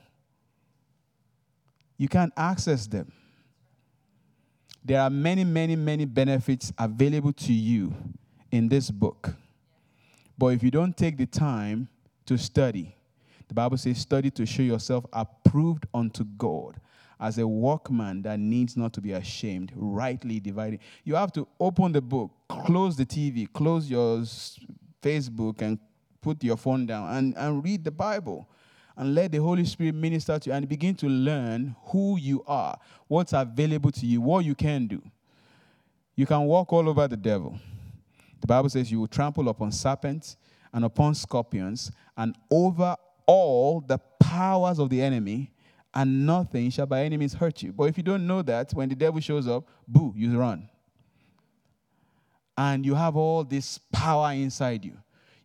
you 1.96 2.08
can't 2.08 2.32
access 2.36 2.86
them. 2.86 3.12
There 4.84 5.00
are 5.00 5.10
many, 5.10 5.44
many, 5.44 5.76
many 5.76 6.04
benefits 6.04 6.72
available 6.78 7.32
to 7.34 7.52
you 7.52 7.94
in 8.50 8.68
this 8.68 8.90
book. 8.90 9.34
But 10.36 10.48
if 10.48 10.62
you 10.62 10.70
don't 10.70 10.96
take 10.96 11.18
the 11.18 11.26
time 11.26 11.88
to 12.26 12.38
study, 12.38 12.94
the 13.48 13.54
Bible 13.54 13.76
says, 13.76 13.98
study 13.98 14.30
to 14.30 14.46
show 14.46 14.62
yourself 14.62 15.04
approved 15.12 15.86
unto 15.92 16.24
God 16.24 16.80
as 17.20 17.38
a 17.38 17.46
workman 17.46 18.22
that 18.22 18.40
needs 18.40 18.76
not 18.76 18.92
to 18.94 19.00
be 19.00 19.12
ashamed, 19.12 19.72
rightly 19.76 20.40
dividing. 20.40 20.78
You 21.04 21.14
have 21.16 21.32
to 21.32 21.46
open 21.58 21.92
the 21.92 22.00
book, 22.00 22.30
close 22.48 22.96
the 22.96 23.04
TV, 23.04 23.50
close 23.52 23.90
your 23.90 24.18
Facebook, 25.02 25.60
and 25.60 25.78
put 26.22 26.42
your 26.42 26.56
phone 26.56 26.86
down 26.86 27.14
and, 27.14 27.36
and 27.36 27.62
read 27.62 27.84
the 27.84 27.90
Bible. 27.90 28.48
And 28.96 29.14
let 29.14 29.32
the 29.32 29.38
Holy 29.38 29.64
Spirit 29.64 29.94
minister 29.94 30.38
to 30.38 30.50
you 30.50 30.54
and 30.54 30.68
begin 30.68 30.94
to 30.96 31.06
learn 31.06 31.74
who 31.86 32.18
you 32.18 32.42
are, 32.46 32.78
what's 33.06 33.32
available 33.32 33.90
to 33.92 34.06
you, 34.06 34.20
what 34.20 34.44
you 34.44 34.54
can 34.54 34.86
do. 34.86 35.02
You 36.16 36.26
can 36.26 36.42
walk 36.42 36.72
all 36.72 36.86
over 36.88 37.08
the 37.08 37.16
devil. 37.16 37.58
The 38.40 38.46
Bible 38.46 38.68
says 38.68 38.90
you 38.90 39.00
will 39.00 39.06
trample 39.06 39.48
upon 39.48 39.72
serpents 39.72 40.36
and 40.72 40.84
upon 40.84 41.14
scorpions 41.14 41.90
and 42.16 42.36
over 42.50 42.96
all 43.26 43.80
the 43.80 43.98
powers 44.18 44.78
of 44.78 44.90
the 44.90 45.00
enemy, 45.00 45.50
and 45.94 46.26
nothing 46.26 46.70
shall 46.70 46.86
by 46.86 47.04
any 47.04 47.16
means 47.16 47.34
hurt 47.34 47.62
you. 47.62 47.72
But 47.72 47.84
if 47.84 47.96
you 47.96 48.02
don't 48.02 48.26
know 48.26 48.42
that, 48.42 48.72
when 48.72 48.88
the 48.88 48.94
devil 48.94 49.20
shows 49.20 49.48
up, 49.48 49.66
boo, 49.86 50.12
you 50.16 50.38
run. 50.38 50.68
And 52.56 52.84
you 52.84 52.94
have 52.94 53.16
all 53.16 53.42
this 53.42 53.78
power 53.92 54.32
inside 54.32 54.84
you. 54.84 54.96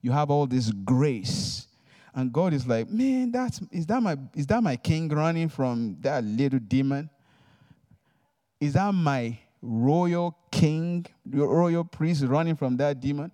You 0.02 0.12
have 0.12 0.30
all 0.30 0.46
this 0.46 0.72
grace. 0.72 1.68
And 2.14 2.32
God 2.32 2.54
is 2.54 2.68
like, 2.68 2.90
man, 2.90 3.32
that's 3.32 3.60
is 3.72 3.86
that 3.88 4.02
my 4.02 4.18
is 4.36 4.48
that 4.48 4.62
my 4.62 4.76
king 4.76 5.10
running 5.10 5.50
from 5.50 5.98
that 6.02 6.24
little 6.24 6.60
demon? 6.60 7.10
Is 8.60 8.74
that 8.74 8.94
my 8.94 9.38
royal 9.62 10.38
king, 10.52 11.06
royal 11.30 11.84
priest 11.84 12.24
running 12.24 12.56
from 12.56 12.78
that 12.78 13.00
demon? 13.00 13.32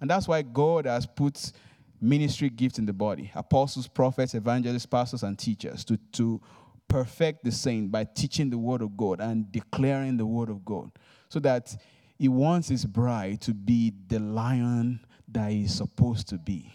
And 0.00 0.10
that's 0.10 0.28
why 0.28 0.42
God 0.42 0.86
has 0.86 1.06
put 1.06 1.52
ministry 2.00 2.48
gifts 2.48 2.78
in 2.78 2.86
the 2.86 2.92
body 2.92 3.30
apostles, 3.34 3.88
prophets, 3.88 4.34
evangelists, 4.34 4.86
pastors, 4.86 5.22
and 5.22 5.38
teachers 5.38 5.84
to, 5.84 5.96
to 6.12 6.40
perfect 6.88 7.44
the 7.44 7.52
saint 7.52 7.90
by 7.90 8.04
teaching 8.04 8.50
the 8.50 8.58
word 8.58 8.82
of 8.82 8.96
God 8.96 9.20
and 9.20 9.50
declaring 9.52 10.16
the 10.16 10.26
word 10.26 10.48
of 10.48 10.64
God 10.64 10.90
so 11.28 11.38
that 11.40 11.76
he 12.18 12.28
wants 12.28 12.68
his 12.68 12.84
bride 12.84 13.40
to 13.42 13.54
be 13.54 13.92
the 14.08 14.18
lion 14.18 15.00
that 15.28 15.52
he's 15.52 15.74
supposed 15.74 16.28
to 16.28 16.38
be. 16.38 16.72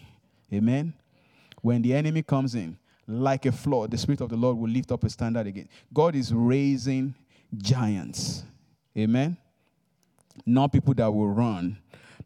Amen. 0.52 0.94
When 1.60 1.82
the 1.82 1.94
enemy 1.94 2.22
comes 2.22 2.54
in, 2.54 2.78
like 3.06 3.44
a 3.44 3.52
flood, 3.52 3.90
the 3.90 3.98
Spirit 3.98 4.20
of 4.20 4.30
the 4.30 4.36
Lord 4.36 4.56
will 4.56 4.70
lift 4.70 4.90
up 4.92 5.04
a 5.04 5.10
standard 5.10 5.46
again. 5.46 5.68
God 5.92 6.14
is 6.14 6.32
raising 6.32 7.14
giants. 7.56 8.44
Amen. 8.96 9.36
Not 10.46 10.72
people 10.72 10.94
that 10.94 11.10
will 11.10 11.28
run, 11.28 11.78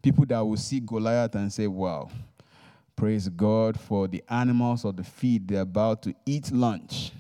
people 0.02 0.24
that 0.26 0.40
will 0.40 0.56
see 0.56 0.80
Goliath 0.80 1.34
and 1.34 1.52
say, 1.52 1.66
Wow, 1.66 2.10
Praise 2.98 3.28
God 3.28 3.78
for 3.78 4.08
the 4.08 4.24
animals 4.28 4.84
of 4.84 4.96
the 4.96 5.04
feed 5.04 5.46
they're 5.46 5.60
about 5.60 6.02
to 6.02 6.12
eat 6.26 6.50
lunch. 6.50 7.12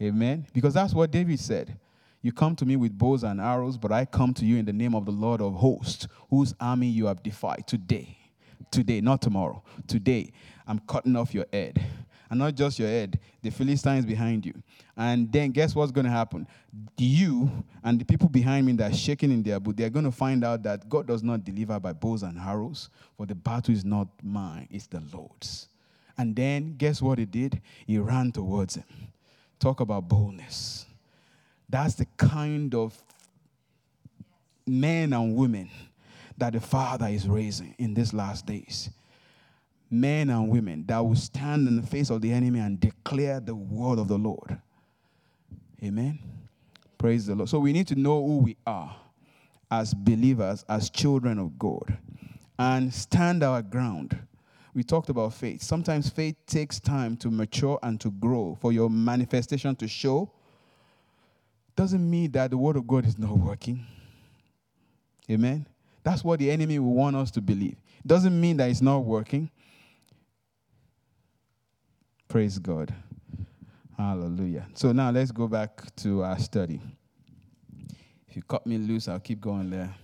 Amen. 0.00 0.46
Because 0.54 0.72
that's 0.72 0.94
what 0.94 1.10
David 1.10 1.38
said. 1.40 1.76
You 2.22 2.32
come 2.32 2.56
to 2.56 2.64
me 2.64 2.76
with 2.76 2.96
bows 2.96 3.22
and 3.22 3.38
arrows, 3.38 3.76
but 3.76 3.92
I 3.92 4.06
come 4.06 4.32
to 4.32 4.46
you 4.46 4.56
in 4.56 4.64
the 4.64 4.72
name 4.72 4.94
of 4.94 5.04
the 5.04 5.12
Lord 5.12 5.42
of 5.42 5.52
hosts, 5.56 6.08
whose 6.30 6.54
army 6.58 6.86
you 6.86 7.04
have 7.04 7.22
defied 7.22 7.66
today. 7.66 8.16
Today, 8.70 9.02
not 9.02 9.20
tomorrow. 9.20 9.62
Today, 9.86 10.32
I'm 10.66 10.78
cutting 10.78 11.16
off 11.16 11.34
your 11.34 11.44
head 11.52 11.78
and 12.32 12.38
not 12.38 12.54
just 12.54 12.78
your 12.78 12.88
head, 12.88 13.20
the 13.42 13.50
Philistines 13.50 14.06
behind 14.06 14.46
you. 14.46 14.54
And 14.96 15.30
then 15.30 15.50
guess 15.50 15.74
what's 15.74 15.92
going 15.92 16.06
to 16.06 16.10
happen? 16.10 16.48
You 16.96 17.50
and 17.84 18.00
the 18.00 18.06
people 18.06 18.30
behind 18.30 18.64
me 18.64 18.72
that 18.72 18.90
are 18.90 18.94
shaking 18.94 19.30
in 19.30 19.42
their 19.42 19.60
boot, 19.60 19.76
they're 19.76 19.90
going 19.90 20.06
to 20.06 20.10
find 20.10 20.42
out 20.42 20.62
that 20.62 20.88
God 20.88 21.06
does 21.06 21.22
not 21.22 21.44
deliver 21.44 21.78
by 21.78 21.92
bows 21.92 22.22
and 22.22 22.38
arrows, 22.38 22.88
for 23.18 23.26
the 23.26 23.34
battle 23.34 23.74
is 23.74 23.84
not 23.84 24.08
mine, 24.22 24.66
it's 24.70 24.86
the 24.86 25.02
Lord's. 25.12 25.68
And 26.16 26.34
then 26.34 26.76
guess 26.78 27.02
what 27.02 27.18
he 27.18 27.26
did? 27.26 27.60
He 27.86 27.98
ran 27.98 28.32
towards 28.32 28.76
him. 28.76 28.84
Talk 29.58 29.80
about 29.80 30.08
boldness. 30.08 30.86
That's 31.68 31.96
the 31.96 32.06
kind 32.16 32.74
of 32.74 32.96
men 34.66 35.12
and 35.12 35.36
women 35.36 35.68
that 36.38 36.54
the 36.54 36.60
Father 36.60 37.08
is 37.08 37.28
raising 37.28 37.74
in 37.76 37.92
these 37.92 38.14
last 38.14 38.46
days 38.46 38.88
men 39.92 40.30
and 40.30 40.48
women 40.48 40.84
that 40.86 40.98
will 40.98 41.14
stand 41.14 41.68
in 41.68 41.76
the 41.76 41.86
face 41.86 42.10
of 42.10 42.22
the 42.22 42.32
enemy 42.32 42.58
and 42.58 42.80
declare 42.80 43.38
the 43.40 43.54
word 43.54 43.98
of 43.98 44.08
the 44.08 44.18
Lord. 44.18 44.58
Amen. 45.84 46.18
Praise 46.96 47.26
the 47.26 47.34
Lord. 47.34 47.48
So 47.48 47.58
we 47.58 47.72
need 47.72 47.86
to 47.88 47.94
know 47.94 48.24
who 48.24 48.38
we 48.38 48.56
are 48.66 48.96
as 49.70 49.92
believers, 49.92 50.64
as 50.68 50.88
children 50.90 51.38
of 51.38 51.58
God, 51.58 51.98
and 52.58 52.92
stand 52.92 53.42
our 53.42 53.62
ground. 53.62 54.18
We 54.74 54.82
talked 54.82 55.10
about 55.10 55.34
faith. 55.34 55.62
Sometimes 55.62 56.08
faith 56.08 56.36
takes 56.46 56.80
time 56.80 57.16
to 57.18 57.30
mature 57.30 57.78
and 57.82 58.00
to 58.00 58.10
grow 58.10 58.56
for 58.60 58.72
your 58.72 58.88
manifestation 58.88 59.76
to 59.76 59.88
show. 59.88 60.30
Doesn't 61.76 62.08
mean 62.08 62.30
that 62.32 62.50
the 62.50 62.56
word 62.56 62.76
of 62.76 62.86
God 62.86 63.04
is 63.04 63.18
not 63.18 63.36
working. 63.36 63.86
Amen. 65.30 65.66
That's 66.02 66.24
what 66.24 66.38
the 66.38 66.50
enemy 66.50 66.78
will 66.78 66.94
want 66.94 67.16
us 67.16 67.30
to 67.32 67.40
believe. 67.40 67.76
Doesn't 68.06 68.38
mean 68.38 68.56
that 68.58 68.70
it's 68.70 68.82
not 68.82 69.04
working. 69.04 69.50
Praise 72.32 72.58
God. 72.58 72.94
Hallelujah. 73.94 74.66
So 74.72 74.90
now 74.92 75.10
let's 75.10 75.30
go 75.30 75.46
back 75.46 75.94
to 75.96 76.24
our 76.24 76.38
study. 76.38 76.80
If 78.26 78.36
you 78.36 78.42
cut 78.42 78.66
me 78.66 78.78
loose, 78.78 79.06
I'll 79.06 79.20
keep 79.20 79.38
going 79.38 79.68
there. 79.68 79.94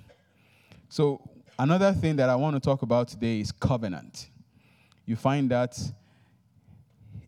So, 0.90 1.26
another 1.58 1.90
thing 1.94 2.16
that 2.16 2.28
I 2.28 2.36
want 2.36 2.54
to 2.54 2.60
talk 2.60 2.82
about 2.82 3.08
today 3.08 3.40
is 3.40 3.50
covenant. 3.50 4.28
You 5.06 5.16
find 5.16 5.50
that 5.50 5.80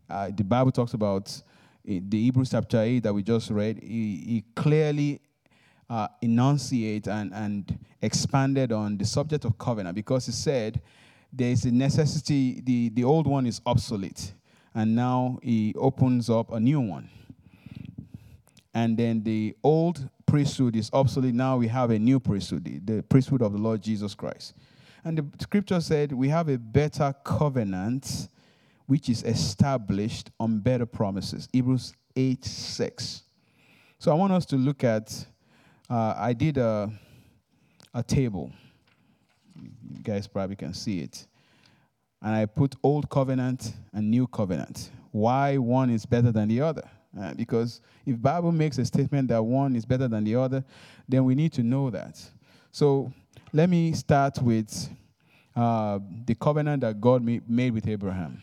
uh, 0.07 0.29
the 0.37 0.43
Bible 0.43 0.71
talks 0.71 0.93
about 0.93 1.31
uh, 1.35 1.97
the 2.07 2.21
Hebrews 2.25 2.51
chapter 2.51 2.79
8 2.79 2.99
that 2.99 3.11
we 3.11 3.23
just 3.23 3.49
read. 3.49 3.79
He, 3.81 3.87
he 4.23 4.43
clearly 4.55 5.19
uh, 5.89 6.09
enunciate 6.21 7.07
and, 7.07 7.33
and 7.33 7.79
expanded 8.03 8.71
on 8.71 8.99
the 8.99 9.05
subject 9.05 9.45
of 9.45 9.57
covenant 9.57 9.95
because 9.95 10.27
he 10.27 10.31
said 10.31 10.79
there 11.33 11.49
is 11.49 11.65
a 11.65 11.71
necessity, 11.71 12.61
the, 12.63 12.89
the 12.89 13.03
old 13.03 13.25
one 13.25 13.47
is 13.47 13.61
obsolete, 13.65 14.33
and 14.73 14.95
now 14.95 15.39
he 15.43 15.73
opens 15.77 16.29
up 16.29 16.51
a 16.51 16.59
new 16.59 16.79
one. 16.79 17.09
And 18.73 18.97
then 18.97 19.23
the 19.23 19.55
old 19.63 20.07
priesthood 20.25 20.75
is 20.75 20.89
obsolete. 20.93 21.35
Now 21.35 21.57
we 21.57 21.67
have 21.67 21.89
a 21.91 21.99
new 21.99 22.19
priesthood, 22.19 22.81
the, 22.85 23.03
priesthood 23.03 23.41
of 23.41 23.51
the 23.51 23.57
Lord 23.57 23.81
Jesus 23.81 24.15
Christ. 24.15 24.53
And 25.03 25.17
the 25.17 25.25
scripture 25.43 25.81
said 25.81 26.13
we 26.13 26.29
have 26.29 26.47
a 26.47 26.57
better 26.57 27.13
covenant 27.23 28.29
which 28.85 29.09
is 29.09 29.23
established 29.23 30.31
on 30.39 30.59
better 30.59 30.85
promises. 30.85 31.49
Hebrews 31.51 31.93
8 32.15 32.43
6. 32.45 33.23
So 33.99 34.11
I 34.11 34.15
want 34.15 34.33
us 34.33 34.45
to 34.47 34.55
look 34.55 34.83
at, 34.83 35.25
uh, 35.89 36.13
I 36.17 36.33
did 36.33 36.57
a, 36.57 36.91
a 37.93 38.03
table. 38.03 38.51
You 39.55 40.01
guys 40.01 40.27
probably 40.27 40.55
can 40.55 40.73
see 40.73 41.01
it. 41.01 41.27
And 42.21 42.35
I 42.35 42.45
put 42.45 42.75
old 42.83 43.09
covenant 43.09 43.73
and 43.93 44.09
new 44.09 44.27
covenant. 44.27 44.91
Why 45.11 45.57
one 45.57 45.89
is 45.89 46.05
better 46.05 46.31
than 46.31 46.49
the 46.49 46.61
other? 46.61 46.89
Uh, 47.19 47.33
because 47.33 47.81
if 48.05 48.21
Bible 48.21 48.51
makes 48.51 48.77
a 48.77 48.85
statement 48.85 49.27
that 49.29 49.43
one 49.43 49.75
is 49.75 49.85
better 49.85 50.07
than 50.07 50.23
the 50.23 50.35
other, 50.35 50.63
then 51.09 51.25
we 51.25 51.35
need 51.35 51.51
to 51.53 51.63
know 51.63 51.89
that. 51.89 52.21
So 52.71 53.11
let 53.51 53.69
me 53.69 53.91
start 53.93 54.41
with 54.41 54.89
uh, 55.55 55.99
the 56.25 56.35
covenant 56.35 56.81
that 56.81 57.01
God 57.01 57.23
made 57.23 57.73
with 57.73 57.87
Abraham. 57.87 58.41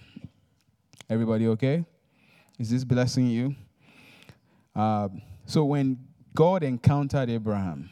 Everybody 1.08 1.46
okay? 1.48 1.84
Is 2.58 2.70
this 2.70 2.84
blessing 2.84 3.28
you? 3.28 3.54
Uh, 4.76 5.08
so 5.46 5.64
when 5.64 5.98
God 6.34 6.62
encountered 6.62 7.30
Abraham 7.30 7.88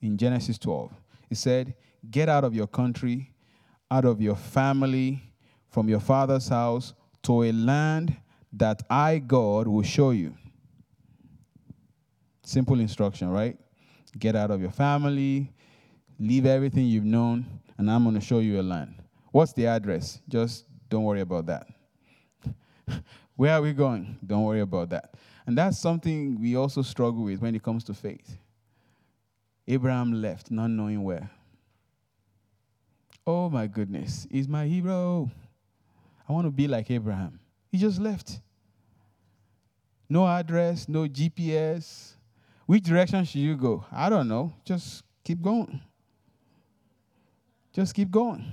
in 0.00 0.16
Genesis 0.16 0.56
12, 0.58 0.90
he 1.28 1.34
said, 1.34 1.74
Get 2.10 2.28
out 2.28 2.44
of 2.44 2.54
your 2.54 2.66
country, 2.66 3.30
out 3.94 4.04
of 4.04 4.20
your 4.20 4.34
family, 4.34 5.22
from 5.68 5.88
your 5.88 6.00
father's 6.00 6.48
house, 6.48 6.94
to 7.22 7.44
a 7.44 7.52
land 7.52 8.16
that 8.52 8.82
I, 8.90 9.18
God, 9.18 9.68
will 9.68 9.84
show 9.84 10.10
you. 10.10 10.34
Simple 12.42 12.80
instruction, 12.80 13.28
right? 13.28 13.56
Get 14.18 14.34
out 14.34 14.50
of 14.50 14.60
your 14.60 14.72
family, 14.72 15.52
leave 16.18 16.44
everything 16.44 16.86
you've 16.86 17.04
known, 17.04 17.46
and 17.78 17.88
I'm 17.88 18.02
going 18.02 18.16
to 18.16 18.20
show 18.20 18.40
you 18.40 18.60
a 18.60 18.62
land. 18.62 18.96
What's 19.30 19.52
the 19.52 19.68
address? 19.68 20.20
Just 20.28 20.64
don't 20.88 21.04
worry 21.04 21.20
about 21.20 21.46
that. 21.46 21.66
Where 23.36 23.52
are 23.52 23.62
we 23.62 23.72
going? 23.72 24.18
Don't 24.26 24.42
worry 24.42 24.60
about 24.60 24.90
that. 24.90 25.14
And 25.46 25.56
that's 25.56 25.78
something 25.78 26.40
we 26.40 26.56
also 26.56 26.82
struggle 26.82 27.22
with 27.22 27.40
when 27.40 27.54
it 27.54 27.62
comes 27.62 27.84
to 27.84 27.94
faith. 27.94 28.38
Abraham 29.68 30.20
left, 30.20 30.50
not 30.50 30.68
knowing 30.68 31.04
where. 31.04 31.30
Oh 33.26 33.48
my 33.48 33.66
goodness, 33.66 34.26
he's 34.30 34.48
my 34.48 34.66
hero. 34.66 35.30
I 36.28 36.32
want 36.32 36.46
to 36.46 36.50
be 36.50 36.68
like 36.68 36.90
Abraham. 36.90 37.40
He 37.70 37.78
just 37.78 38.00
left. 38.00 38.40
No 40.08 40.26
address, 40.26 40.88
no 40.88 41.06
GPS. 41.06 42.14
Which 42.66 42.82
direction 42.82 43.24
should 43.24 43.40
you 43.40 43.56
go? 43.56 43.84
I 43.90 44.08
don't 44.08 44.28
know. 44.28 44.52
Just 44.64 45.02
keep 45.22 45.40
going. 45.42 45.80
Just 47.72 47.94
keep 47.94 48.10
going. 48.10 48.44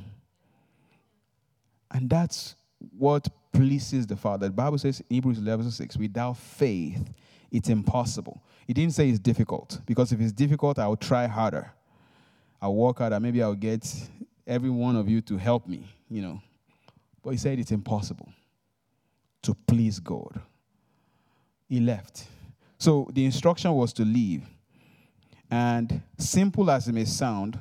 And 1.91 2.09
that's 2.09 2.55
what 2.97 3.27
pleases 3.51 4.07
the 4.07 4.15
Father. 4.15 4.47
The 4.47 4.53
Bible 4.53 4.77
says 4.77 5.01
in 5.01 5.15
Hebrews 5.15 5.37
11 5.37 5.69
6, 5.71 5.97
without 5.97 6.37
faith, 6.37 7.13
it's 7.51 7.69
impossible. 7.69 8.41
It 8.67 8.73
didn't 8.73 8.93
say 8.93 9.09
it's 9.09 9.19
difficult, 9.19 9.81
because 9.85 10.11
if 10.11 10.21
it's 10.21 10.31
difficult, 10.31 10.79
I'll 10.79 10.95
try 10.95 11.27
harder. 11.27 11.71
I'll 12.61 12.75
work 12.75 12.99
harder. 12.99 13.19
Maybe 13.19 13.43
I'll 13.43 13.55
get 13.55 13.93
every 14.51 14.69
one 14.69 14.97
of 14.97 15.09
you 15.09 15.21
to 15.21 15.37
help 15.37 15.65
me, 15.65 15.87
you 16.09 16.21
know. 16.21 16.41
But 17.23 17.31
he 17.31 17.37
said 17.37 17.57
it's 17.57 17.71
impossible 17.71 18.29
to 19.43 19.55
please 19.65 19.99
God. 19.99 20.41
He 21.69 21.79
left. 21.79 22.25
So 22.77 23.07
the 23.13 23.23
instruction 23.23 23.71
was 23.71 23.93
to 23.93 24.03
leave. 24.03 24.43
And 25.49 26.01
simple 26.17 26.69
as 26.69 26.87
it 26.87 26.93
may 26.93 27.05
sound, 27.05 27.59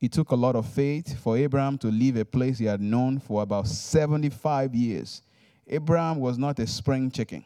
it 0.00 0.10
took 0.10 0.32
a 0.32 0.36
lot 0.36 0.56
of 0.56 0.66
faith 0.66 1.16
for 1.20 1.36
Abraham 1.36 1.78
to 1.78 1.88
leave 1.88 2.16
a 2.16 2.24
place 2.24 2.58
he 2.58 2.64
had 2.64 2.80
known 2.80 3.20
for 3.20 3.42
about 3.42 3.68
75 3.68 4.74
years. 4.74 5.22
Abraham 5.68 6.18
was 6.18 6.38
not 6.38 6.58
a 6.58 6.66
spring 6.66 7.10
chicken. 7.10 7.44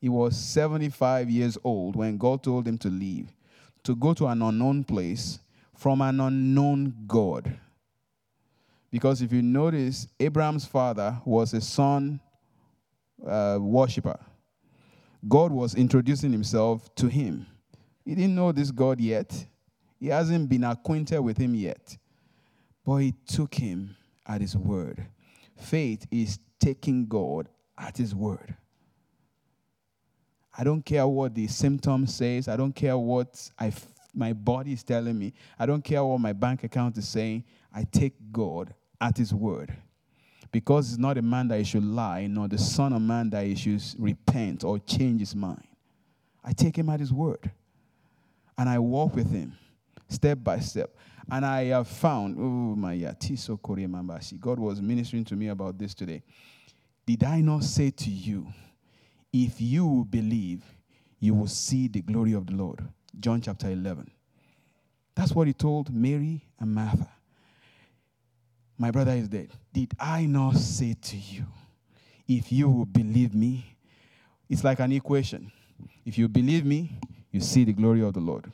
He 0.00 0.08
was 0.08 0.36
75 0.36 1.28
years 1.28 1.58
old 1.64 1.96
when 1.96 2.18
God 2.18 2.42
told 2.44 2.68
him 2.68 2.78
to 2.78 2.88
leave, 2.88 3.32
to 3.82 3.96
go 3.96 4.14
to 4.14 4.28
an 4.28 4.42
unknown 4.42 4.84
place 4.84 5.40
from 5.74 6.00
an 6.02 6.20
unknown 6.20 6.94
God. 7.06 7.58
Because 8.90 9.22
if 9.22 9.32
you 9.32 9.42
notice, 9.42 10.08
Abraham's 10.18 10.64
father 10.64 11.20
was 11.24 11.54
a 11.54 11.60
sun 11.60 12.20
uh, 13.26 13.58
worshiper. 13.60 14.18
God 15.28 15.52
was 15.52 15.74
introducing 15.74 16.32
himself 16.32 16.92
to 16.96 17.06
him. 17.06 17.46
He 18.04 18.14
didn't 18.14 18.34
know 18.34 18.52
this 18.52 18.70
God 18.70 19.00
yet, 19.00 19.46
he 19.98 20.08
hasn't 20.08 20.48
been 20.48 20.64
acquainted 20.64 21.20
with 21.20 21.36
him 21.36 21.54
yet. 21.54 21.96
But 22.84 22.96
he 22.96 23.14
took 23.26 23.54
him 23.54 23.96
at 24.26 24.40
his 24.40 24.56
word. 24.56 25.06
Faith 25.56 26.06
is 26.10 26.38
taking 26.58 27.06
God 27.06 27.48
at 27.76 27.98
his 27.98 28.14
word. 28.14 28.56
I 30.56 30.64
don't 30.64 30.84
care 30.84 31.06
what 31.06 31.34
the 31.34 31.46
symptom 31.46 32.06
says. 32.06 32.48
I 32.48 32.56
don't 32.56 32.74
care 32.74 32.96
what 32.96 33.50
I 33.58 33.72
my 34.12 34.32
body 34.32 34.72
is 34.72 34.82
telling 34.82 35.18
me. 35.18 35.32
I 35.58 35.66
don't 35.66 35.84
care 35.84 36.04
what 36.04 36.18
my 36.18 36.32
bank 36.32 36.64
account 36.64 36.98
is 36.98 37.06
saying. 37.06 37.44
I 37.72 37.84
take 37.84 38.14
God 38.32 38.74
at 39.00 39.16
his 39.16 39.32
word. 39.32 39.74
Because 40.52 40.88
he's 40.88 40.98
not 40.98 41.16
a 41.16 41.22
man 41.22 41.48
that 41.48 41.58
he 41.58 41.64
should 41.64 41.84
lie, 41.84 42.26
nor 42.26 42.48
the 42.48 42.58
son 42.58 42.92
of 42.92 43.02
man 43.02 43.30
that 43.30 43.46
he 43.46 43.54
should 43.54 43.82
repent 43.98 44.64
or 44.64 44.78
change 44.78 45.20
his 45.20 45.34
mind. 45.34 45.66
I 46.44 46.52
take 46.52 46.76
him 46.76 46.88
at 46.88 47.00
his 47.00 47.12
word. 47.12 47.50
And 48.58 48.68
I 48.68 48.78
walk 48.78 49.14
with 49.14 49.30
him 49.30 49.56
step 50.10 50.38
by 50.42 50.58
step. 50.60 50.96
And 51.30 51.46
I 51.46 51.64
have 51.66 51.88
found, 51.88 52.36
oh 52.38 52.76
my 52.76 52.96
yatiso 52.96 53.58
koremambashi. 53.60 54.40
God 54.40 54.58
was 54.58 54.80
ministering 54.80 55.24
to 55.26 55.36
me 55.36 55.48
about 55.48 55.78
this 55.78 55.94
today. 55.94 56.22
Did 57.06 57.24
I 57.24 57.40
not 57.40 57.64
say 57.64 57.90
to 57.90 58.10
you, 58.10 58.46
if 59.32 59.60
you 59.60 60.06
believe, 60.10 60.62
you 61.20 61.34
will 61.34 61.46
see 61.46 61.86
the 61.88 62.02
glory 62.02 62.32
of 62.32 62.46
the 62.46 62.54
Lord? 62.54 62.80
John 63.18 63.40
chapter 63.40 63.70
11. 63.70 64.10
That's 65.14 65.32
what 65.32 65.46
he 65.46 65.52
told 65.52 65.92
Mary 65.92 66.44
and 66.58 66.74
Martha. 66.74 67.08
My 68.80 68.90
brother 68.90 69.12
is 69.12 69.28
dead. 69.28 69.50
Did 69.74 69.92
I 70.00 70.24
not 70.24 70.56
say 70.56 70.94
to 70.94 71.16
you, 71.18 71.44
if 72.26 72.50
you 72.50 72.70
will 72.70 72.86
believe 72.86 73.34
me? 73.34 73.76
It's 74.48 74.64
like 74.64 74.80
an 74.80 74.90
equation. 74.92 75.52
If 76.06 76.16
you 76.16 76.28
believe 76.28 76.64
me, 76.64 76.98
you 77.30 77.40
see 77.40 77.64
the 77.64 77.74
glory 77.74 78.00
of 78.02 78.14
the 78.14 78.20
Lord. 78.20 78.50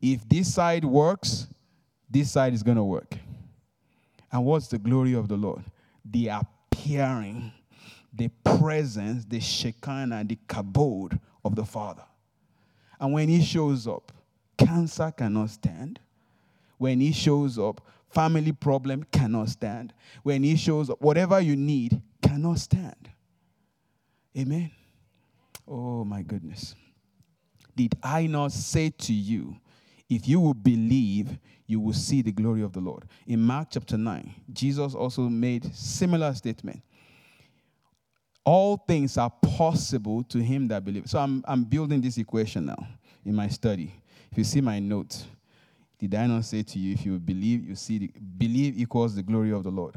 If 0.00 0.28
this 0.28 0.54
side 0.54 0.84
works, 0.84 1.48
this 2.08 2.30
side 2.30 2.54
is 2.54 2.62
going 2.62 2.76
to 2.76 2.84
work. 2.84 3.16
And 4.30 4.44
what's 4.44 4.68
the 4.68 4.78
glory 4.78 5.14
of 5.14 5.26
the 5.26 5.36
Lord? 5.36 5.64
The 6.04 6.28
appearing, 6.28 7.52
the 8.12 8.28
presence, 8.44 9.24
the 9.24 9.40
Shekinah, 9.40 10.22
the 10.22 10.38
kabod 10.46 11.18
of 11.44 11.56
the 11.56 11.64
Father. 11.64 12.04
And 13.00 13.12
when 13.12 13.28
He 13.28 13.42
shows 13.42 13.88
up, 13.88 14.12
cancer 14.56 15.10
cannot 15.10 15.50
stand. 15.50 15.98
When 16.78 17.00
He 17.00 17.10
shows 17.10 17.58
up, 17.58 17.80
family 18.16 18.52
problem 18.52 19.04
cannot 19.12 19.50
stand. 19.50 19.92
When 20.22 20.42
He 20.42 20.56
shows 20.56 20.88
whatever 21.00 21.38
you 21.38 21.54
need 21.54 22.00
cannot 22.22 22.58
stand. 22.58 23.10
Amen. 24.36 24.70
Oh 25.68 26.02
my 26.02 26.22
goodness. 26.22 26.74
Did 27.76 27.94
I 28.02 28.26
not 28.26 28.52
say 28.52 28.88
to 28.88 29.12
you, 29.12 29.56
if 30.08 30.26
you 30.26 30.40
will 30.40 30.54
believe, 30.54 31.38
you 31.66 31.78
will 31.78 31.92
see 31.92 32.22
the 32.22 32.32
glory 32.32 32.62
of 32.62 32.72
the 32.72 32.80
Lord? 32.80 33.04
In 33.26 33.40
Mark 33.40 33.68
chapter 33.72 33.98
9, 33.98 34.34
Jesus 34.50 34.94
also 34.94 35.22
made 35.22 35.74
similar 35.74 36.32
statement. 36.32 36.80
All 38.44 38.78
things 38.78 39.18
are 39.18 39.32
possible 39.42 40.22
to 40.24 40.38
him 40.38 40.68
that 40.68 40.86
believes. 40.86 41.10
So 41.10 41.18
I'm, 41.18 41.44
I'm 41.46 41.64
building 41.64 42.00
this 42.00 42.16
equation 42.16 42.64
now 42.64 42.88
in 43.26 43.34
my 43.34 43.48
study. 43.48 43.92
If 44.30 44.38
you 44.38 44.44
see 44.44 44.62
my 44.62 44.78
notes, 44.78 45.26
Did 45.98 46.14
I 46.14 46.26
not 46.26 46.44
say 46.44 46.62
to 46.62 46.78
you, 46.78 46.92
if 46.92 47.06
you 47.06 47.18
believe, 47.18 47.68
you 47.68 47.74
see, 47.74 47.98
the, 47.98 48.10
believe 48.38 48.78
equals 48.78 49.14
the 49.14 49.22
glory 49.22 49.52
of 49.52 49.64
the 49.64 49.70
Lord. 49.70 49.94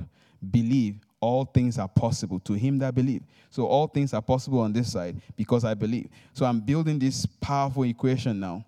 Believe 0.51 0.95
all 1.19 1.43
things 1.43 1.77
are 1.77 1.87
possible 1.87 2.39
to 2.39 2.53
him 2.53 2.79
that 2.79 2.95
believe. 2.95 3.23
So 3.49 3.65
all 3.65 3.87
things 3.87 4.13
are 4.13 4.21
possible 4.21 4.59
on 4.59 4.71
this 4.71 4.91
side 4.91 5.21
because 5.35 5.65
I 5.65 5.73
believe. 5.73 6.07
So 6.33 6.45
I'm 6.45 6.61
building 6.61 6.99
this 6.99 7.25
powerful 7.25 7.83
equation 7.83 8.39
now 8.39 8.65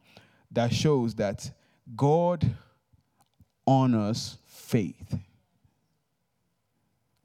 that 0.52 0.74
shows 0.74 1.16
that 1.16 1.50
God 1.96 2.50
honors 3.66 4.38
faith. 4.48 5.18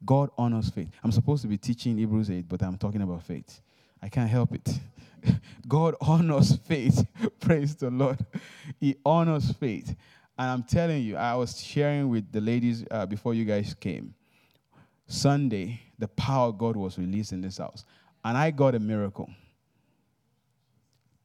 God 0.05 0.29
honors 0.37 0.69
faith. 0.69 0.87
I'm 1.03 1.11
supposed 1.11 1.41
to 1.41 1.47
be 1.47 1.57
teaching 1.57 1.97
Hebrews 1.97 2.31
8, 2.31 2.47
but 2.47 2.61
I'm 2.63 2.77
talking 2.77 3.01
about 3.01 3.23
faith. 3.23 3.59
I 4.01 4.07
can't 4.07 4.29
help 4.29 4.53
it. 4.53 4.79
God 5.67 5.95
honors 6.01 6.55
faith. 6.55 7.05
Praise 7.39 7.75
the 7.75 7.89
Lord. 7.89 8.19
He 8.79 8.95
honors 9.05 9.51
faith. 9.51 9.95
And 10.37 10.49
I'm 10.49 10.63
telling 10.63 11.03
you, 11.03 11.17
I 11.17 11.35
was 11.35 11.59
sharing 11.61 12.09
with 12.09 12.31
the 12.31 12.41
ladies 12.41 12.85
uh, 12.91 13.05
before 13.05 13.33
you 13.33 13.45
guys 13.45 13.73
came. 13.73 14.13
Sunday, 15.07 15.81
the 15.97 16.07
power 16.09 16.49
of 16.49 16.57
God 16.57 16.75
was 16.75 16.97
released 16.97 17.31
in 17.31 17.41
this 17.41 17.57
house. 17.57 17.85
And 18.23 18.37
I 18.37 18.51
got 18.51 18.75
a 18.75 18.79
miracle. 18.79 19.29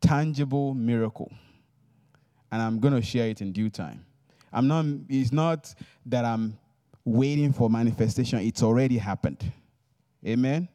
Tangible 0.00 0.74
miracle. 0.74 1.30
And 2.50 2.62
I'm 2.62 2.80
going 2.80 2.94
to 2.94 3.02
share 3.02 3.28
it 3.28 3.40
in 3.40 3.52
due 3.52 3.70
time. 3.70 4.04
I'm 4.52 4.68
not, 4.68 4.84
it's 5.08 5.32
not 5.32 5.74
that 6.06 6.24
I'm 6.24 6.58
waiting 7.04 7.52
for 7.52 7.68
manifestation, 7.68 8.38
it's 8.40 8.62
already 8.62 8.98
happened. 8.98 9.52
Amen? 10.26 10.68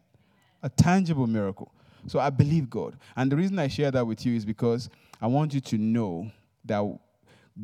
A 0.62 0.70
tangible 0.70 1.28
miracle. 1.28 1.72
So 2.08 2.20
I 2.20 2.30
believe 2.30 2.70
God. 2.70 2.98
And 3.16 3.32
the 3.32 3.36
reason 3.36 3.60
I 3.60 3.68
share 3.68 3.92
that 3.92 4.06
with 4.06 4.26
you 4.26 4.36
is 4.36 4.46
because 4.46 4.90
I 5.22 5.28
want 5.28 5.54
you 5.54 5.62
to 5.62 5.78
know 5.78 6.32
that 6.66 6.84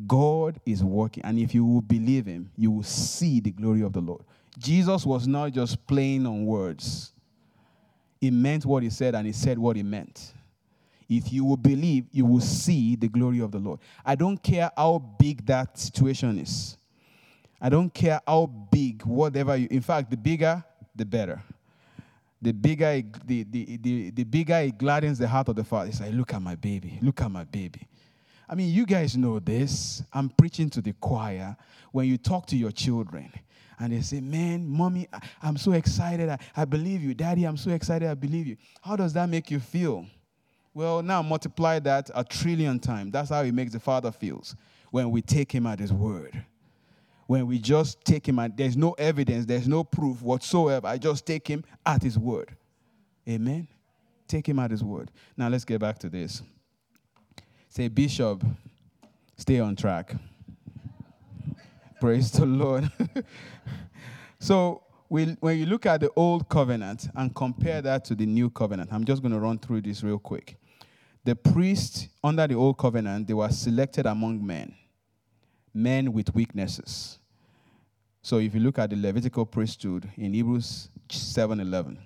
God 0.06 0.60
is 0.66 0.82
working. 0.82 1.24
And 1.24 1.38
if 1.38 1.54
you 1.54 1.64
will 1.64 1.80
believe 1.80 2.26
Him, 2.26 2.50
you 2.56 2.70
will 2.70 2.82
see 2.82 3.40
the 3.40 3.50
glory 3.50 3.82
of 3.82 3.92
the 3.92 4.00
Lord. 4.00 4.22
Jesus 4.58 5.04
was 5.04 5.26
not 5.26 5.52
just 5.52 5.84
playing 5.86 6.26
on 6.26 6.46
words, 6.46 7.12
He 8.20 8.30
meant 8.30 8.64
what 8.66 8.82
He 8.82 8.90
said 8.90 9.14
and 9.14 9.26
He 9.26 9.32
said 9.32 9.58
what 9.58 9.76
He 9.76 9.82
meant. 9.82 10.32
If 11.08 11.32
you 11.32 11.44
will 11.44 11.58
believe, 11.58 12.06
you 12.12 12.24
will 12.24 12.40
see 12.40 12.96
the 12.96 13.08
glory 13.08 13.40
of 13.40 13.52
the 13.52 13.58
Lord. 13.58 13.78
I 14.04 14.14
don't 14.14 14.42
care 14.42 14.70
how 14.76 14.98
big 15.18 15.44
that 15.46 15.78
situation 15.78 16.38
is. 16.38 16.78
I 17.60 17.68
don't 17.68 17.92
care 17.92 18.20
how 18.26 18.46
big, 18.46 19.02
whatever 19.02 19.56
you, 19.56 19.68
in 19.70 19.80
fact, 19.80 20.10
the 20.10 20.16
bigger, 20.16 20.64
the 20.94 21.04
better. 21.04 21.42
The 22.44 22.52
bigger, 22.52 22.90
it, 22.90 23.26
the, 23.26 23.42
the, 23.44 23.76
the, 23.78 24.10
the 24.10 24.24
bigger 24.24 24.56
it 24.56 24.76
gladdens 24.76 25.18
the 25.18 25.26
heart 25.26 25.48
of 25.48 25.56
the 25.56 25.64
father. 25.64 25.88
It's 25.88 26.00
like, 26.00 26.12
look 26.12 26.34
at 26.34 26.42
my 26.42 26.54
baby, 26.54 26.98
look 27.00 27.22
at 27.22 27.30
my 27.30 27.44
baby. 27.44 27.88
I 28.46 28.54
mean, 28.54 28.70
you 28.70 28.84
guys 28.84 29.16
know 29.16 29.38
this. 29.38 30.02
I'm 30.12 30.28
preaching 30.28 30.68
to 30.70 30.82
the 30.82 30.92
choir. 30.92 31.56
When 31.92 32.06
you 32.06 32.18
talk 32.18 32.46
to 32.48 32.56
your 32.56 32.70
children, 32.70 33.32
and 33.78 33.92
they 33.92 34.02
say, 34.02 34.20
Man, 34.20 34.68
mommy, 34.68 35.08
I'm 35.42 35.56
so 35.56 35.72
excited. 35.72 36.28
I, 36.28 36.38
I 36.54 36.64
believe 36.66 37.02
you. 37.02 37.14
Daddy, 37.14 37.44
I'm 37.44 37.56
so 37.56 37.70
excited. 37.70 38.08
I 38.08 38.14
believe 38.14 38.46
you. 38.46 38.56
How 38.82 38.96
does 38.96 39.14
that 39.14 39.28
make 39.28 39.50
you 39.50 39.58
feel? 39.58 40.06
Well, 40.74 41.02
now 41.02 41.22
multiply 41.22 41.78
that 41.78 42.10
a 42.14 42.24
trillion 42.24 42.78
times. 42.78 43.12
That's 43.12 43.30
how 43.30 43.42
he 43.42 43.52
makes 43.52 43.72
the 43.72 43.80
Father 43.80 44.12
feels 44.12 44.54
when 44.90 45.10
we 45.10 45.22
take 45.22 45.50
him 45.50 45.66
at 45.66 45.78
his 45.78 45.92
word. 45.92 46.44
When 47.26 47.46
we 47.46 47.58
just 47.58 48.04
take 48.04 48.28
him 48.28 48.38
at 48.38 48.56
there's 48.56 48.76
no 48.76 48.92
evidence, 48.92 49.46
there's 49.46 49.68
no 49.68 49.84
proof 49.84 50.20
whatsoever. 50.22 50.86
I 50.86 50.98
just 50.98 51.26
take 51.26 51.48
him 51.48 51.64
at 51.84 52.02
his 52.02 52.18
word. 52.18 52.54
Amen. 53.28 53.68
Take 54.28 54.48
him 54.48 54.58
at 54.58 54.70
his 54.70 54.84
word. 54.84 55.10
Now 55.36 55.48
let's 55.48 55.64
get 55.64 55.80
back 55.80 55.98
to 56.00 56.08
this. 56.08 56.42
Say, 57.68 57.88
Bishop, 57.88 58.44
stay 59.36 59.60
on 59.60 59.74
track. 59.74 60.14
Praise 62.00 62.30
the 62.30 62.46
Lord. 62.46 62.90
so, 64.38 64.82
we, 65.08 65.36
when 65.40 65.58
you 65.58 65.66
look 65.66 65.86
at 65.86 66.00
the 66.00 66.10
old 66.16 66.48
covenant 66.48 67.08
and 67.14 67.34
compare 67.34 67.80
that 67.82 68.04
to 68.06 68.14
the 68.14 68.26
new 68.26 68.50
covenant, 68.50 68.90
I'm 68.92 69.04
just 69.04 69.22
going 69.22 69.32
to 69.32 69.40
run 69.40 69.58
through 69.58 69.82
this 69.82 70.02
real 70.02 70.18
quick. 70.18 70.56
The 71.24 71.34
priests 71.34 72.08
under 72.22 72.46
the 72.46 72.54
old 72.54 72.78
covenant, 72.78 73.26
they 73.26 73.34
were 73.34 73.48
selected 73.48 74.06
among 74.06 74.44
men, 74.46 74.74
men 75.74 76.12
with 76.12 76.34
weaknesses. 76.34 77.18
So 78.22 78.38
if 78.38 78.54
you 78.54 78.60
look 78.60 78.78
at 78.78 78.90
the 78.90 78.96
Levitical 78.96 79.44
priesthood 79.44 80.08
in 80.16 80.32
Hebrews 80.32 80.88
7:11, 81.10 81.98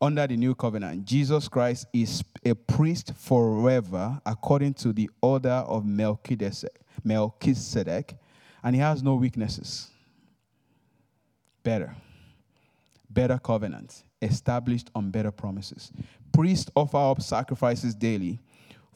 under 0.00 0.26
the 0.26 0.36
new 0.36 0.54
covenant, 0.54 1.04
Jesus 1.04 1.48
Christ 1.48 1.86
is 1.92 2.22
a 2.44 2.54
priest 2.54 3.12
forever 3.16 4.20
according 4.24 4.74
to 4.74 4.92
the 4.92 5.10
order 5.20 5.64
of 5.66 5.84
Melchizedek, 5.84 6.80
Melchizedek 7.04 8.16
and 8.62 8.74
he 8.74 8.80
has 8.80 9.02
no 9.02 9.14
weaknesses. 9.14 9.90
Better. 11.62 11.94
Better 13.10 13.38
covenant, 13.38 14.02
established 14.20 14.90
on 14.94 15.10
better 15.10 15.30
promises. 15.30 15.92
Priest 16.32 16.70
offer 16.74 16.96
up 16.96 17.22
sacrifices 17.22 17.94
daily 17.94 18.38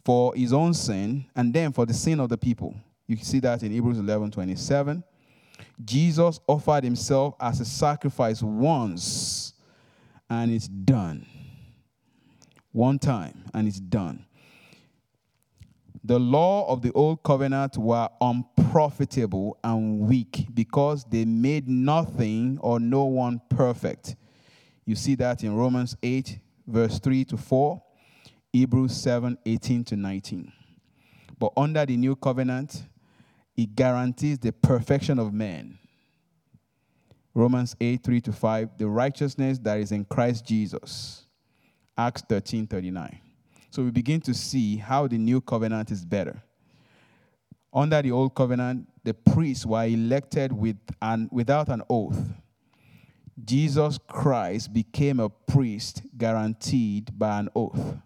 for 0.04 0.34
his 0.34 0.52
own 0.52 0.74
sin 0.74 1.26
and 1.36 1.52
then 1.52 1.72
for 1.72 1.86
the 1.86 1.94
sin 1.94 2.20
of 2.20 2.28
the 2.28 2.38
people. 2.38 2.74
You 3.10 3.16
can 3.16 3.24
see 3.24 3.40
that 3.40 3.64
in 3.64 3.72
Hebrews 3.72 3.98
11 3.98 4.30
27. 4.30 5.02
Jesus 5.84 6.38
offered 6.46 6.84
himself 6.84 7.34
as 7.40 7.58
a 7.58 7.64
sacrifice 7.64 8.40
once 8.40 9.52
and 10.30 10.52
it's 10.52 10.68
done. 10.68 11.26
One 12.70 13.00
time 13.00 13.46
and 13.52 13.66
it's 13.66 13.80
done. 13.80 14.26
The 16.04 16.20
law 16.20 16.72
of 16.72 16.82
the 16.82 16.92
old 16.92 17.24
covenant 17.24 17.76
were 17.78 18.08
unprofitable 18.20 19.58
and 19.64 19.98
weak 19.98 20.46
because 20.54 21.02
they 21.02 21.24
made 21.24 21.66
nothing 21.66 22.60
or 22.60 22.78
no 22.78 23.06
one 23.06 23.42
perfect. 23.48 24.14
You 24.84 24.94
see 24.94 25.16
that 25.16 25.42
in 25.42 25.56
Romans 25.56 25.96
8, 26.00 26.38
verse 26.64 27.00
3 27.00 27.24
to 27.24 27.36
4, 27.36 27.82
Hebrews 28.52 28.94
7, 28.94 29.36
18 29.44 29.82
to 29.86 29.96
19. 29.96 30.52
But 31.40 31.52
under 31.56 31.84
the 31.84 31.96
new 31.96 32.14
covenant, 32.14 32.84
it 33.56 33.74
guarantees 33.74 34.38
the 34.38 34.52
perfection 34.52 35.18
of 35.18 35.32
man. 35.32 35.78
Romans 37.34 37.76
8, 37.80 38.02
3 38.02 38.20
to 38.22 38.32
5, 38.32 38.78
the 38.78 38.88
righteousness 38.88 39.58
that 39.60 39.78
is 39.78 39.92
in 39.92 40.04
Christ 40.04 40.46
Jesus. 40.46 41.26
Acts 41.96 42.22
13, 42.28 42.66
39. 42.66 43.20
So 43.70 43.84
we 43.84 43.90
begin 43.90 44.20
to 44.22 44.34
see 44.34 44.76
how 44.76 45.06
the 45.06 45.18
new 45.18 45.40
covenant 45.40 45.90
is 45.90 46.04
better. 46.04 46.42
Under 47.72 48.02
the 48.02 48.10
old 48.10 48.34
covenant, 48.34 48.88
the 49.04 49.14
priests 49.14 49.64
were 49.64 49.84
elected 49.84 50.52
with 50.52 50.76
an, 51.00 51.28
without 51.30 51.68
an 51.68 51.82
oath. 51.88 52.20
Jesus 53.44 53.98
Christ 54.08 54.72
became 54.72 55.20
a 55.20 55.28
priest 55.28 56.02
guaranteed 56.18 57.16
by 57.16 57.38
an 57.38 57.48
oath. 57.54 57.96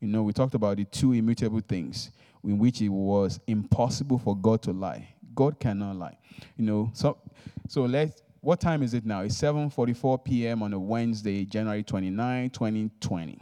You 0.00 0.08
know, 0.08 0.22
we 0.22 0.32
talked 0.32 0.54
about 0.54 0.78
the 0.78 0.84
two 0.84 1.12
immutable 1.12 1.60
things 1.60 2.10
in 2.46 2.58
which 2.58 2.80
it 2.80 2.88
was 2.88 3.40
impossible 3.46 4.18
for 4.18 4.36
God 4.36 4.62
to 4.62 4.72
lie. 4.72 5.08
God 5.34 5.60
cannot 5.60 5.96
lie. 5.96 6.16
You 6.56 6.64
know, 6.64 6.90
so 6.94 7.18
so 7.68 7.82
let's 7.82 8.22
what 8.40 8.60
time 8.60 8.82
is 8.82 8.94
it 8.94 9.04
now? 9.04 9.22
It's 9.22 9.36
7:44 9.40 10.24
p.m. 10.24 10.62
on 10.62 10.72
a 10.72 10.78
Wednesday, 10.78 11.44
January 11.44 11.82
29, 11.82 12.50
2020 12.50 13.38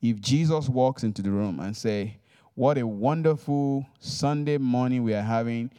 if 0.00 0.20
Jesus 0.20 0.68
walks 0.68 1.02
into 1.02 1.22
the 1.22 1.30
room 1.30 1.60
and 1.60 1.76
say, 1.76 2.18
"What 2.54 2.78
a 2.78 2.86
wonderful 2.86 3.86
Sunday 3.98 4.58
morning 4.58 5.02
we 5.02 5.14
are 5.14 5.22
having 5.22 5.70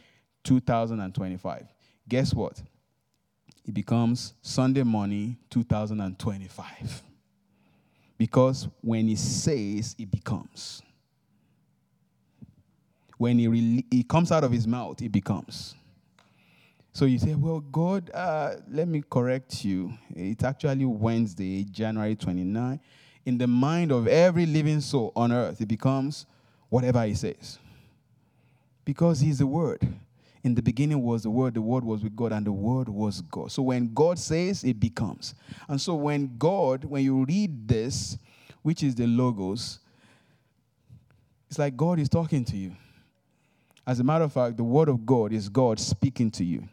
2025." 0.44 1.66
Guess 2.08 2.34
what? 2.34 2.62
It 3.66 3.74
becomes 3.74 4.34
Sunday 4.42 4.82
morning 4.82 5.36
2025. 5.50 7.02
Because 8.18 8.68
when 8.82 9.08
he 9.08 9.16
says, 9.16 9.94
it 9.98 10.10
becomes. 10.10 10.82
When 13.20 13.38
he, 13.38 13.48
re- 13.48 13.84
he 13.90 14.02
comes 14.02 14.32
out 14.32 14.44
of 14.44 14.50
his 14.50 14.66
mouth, 14.66 15.02
it 15.02 15.12
becomes. 15.12 15.74
So 16.94 17.04
you 17.04 17.18
say, 17.18 17.34
well, 17.34 17.60
God, 17.60 18.10
uh, 18.14 18.54
let 18.70 18.88
me 18.88 19.02
correct 19.08 19.62
you. 19.62 19.92
It's 20.16 20.42
actually 20.42 20.86
Wednesday, 20.86 21.64
January 21.64 22.16
29 22.16 22.80
in 23.26 23.38
the 23.38 23.46
mind 23.46 23.92
of 23.92 24.06
every 24.06 24.46
living 24.46 24.80
soul 24.80 25.12
on 25.14 25.32
earth, 25.32 25.60
it 25.60 25.68
becomes 25.68 26.26
whatever 26.68 27.04
he 27.04 27.14
says. 27.14 27.58
Because 28.84 29.20
he's 29.20 29.38
the 29.38 29.46
word. 29.46 29.86
In 30.42 30.54
the 30.54 30.62
beginning 30.62 31.02
was 31.02 31.22
the 31.24 31.30
word, 31.30 31.54
the 31.54 31.60
word 31.60 31.84
was 31.84 32.02
with 32.02 32.16
God, 32.16 32.32
and 32.32 32.46
the 32.46 32.52
word 32.52 32.88
was 32.88 33.20
God. 33.20 33.52
So 33.52 33.62
when 33.62 33.92
God 33.92 34.18
says, 34.18 34.64
it 34.64 34.80
becomes. 34.80 35.34
And 35.68 35.78
so 35.80 35.94
when 35.94 36.36
God, 36.38 36.84
when 36.84 37.04
you 37.04 37.24
read 37.26 37.68
this, 37.68 38.16
which 38.62 38.82
is 38.82 38.94
the 38.94 39.06
logos, 39.06 39.80
it's 41.48 41.58
like 41.58 41.76
God 41.76 41.98
is 41.98 42.08
talking 42.08 42.44
to 42.46 42.56
you. 42.56 42.72
As 43.86 44.00
a 44.00 44.04
matter 44.04 44.24
of 44.24 44.32
fact, 44.32 44.56
the 44.56 44.64
word 44.64 44.88
of 44.88 45.04
God 45.04 45.32
is 45.32 45.48
God 45.48 45.80
speaking 45.80 46.30
to 46.32 46.44
you. 46.44 46.68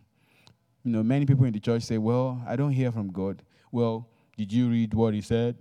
You 0.83 0.91
know, 0.91 1.03
many 1.03 1.25
people 1.25 1.45
in 1.45 1.53
the 1.53 1.59
church 1.59 1.83
say, 1.83 1.97
Well, 1.97 2.41
I 2.47 2.55
don't 2.55 2.71
hear 2.71 2.91
from 2.91 3.11
God. 3.11 3.41
Well, 3.71 4.07
did 4.37 4.53
you 4.53 4.69
read 4.69 4.93
what 4.93 5.13
he 5.13 5.21
said? 5.21 5.55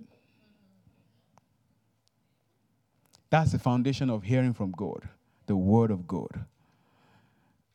That's 3.31 3.53
the 3.53 3.59
foundation 3.59 4.11
of 4.11 4.23
hearing 4.23 4.53
from 4.53 4.71
God, 4.71 5.09
the 5.47 5.57
Word 5.57 5.91
of 5.91 6.07
God. 6.07 6.45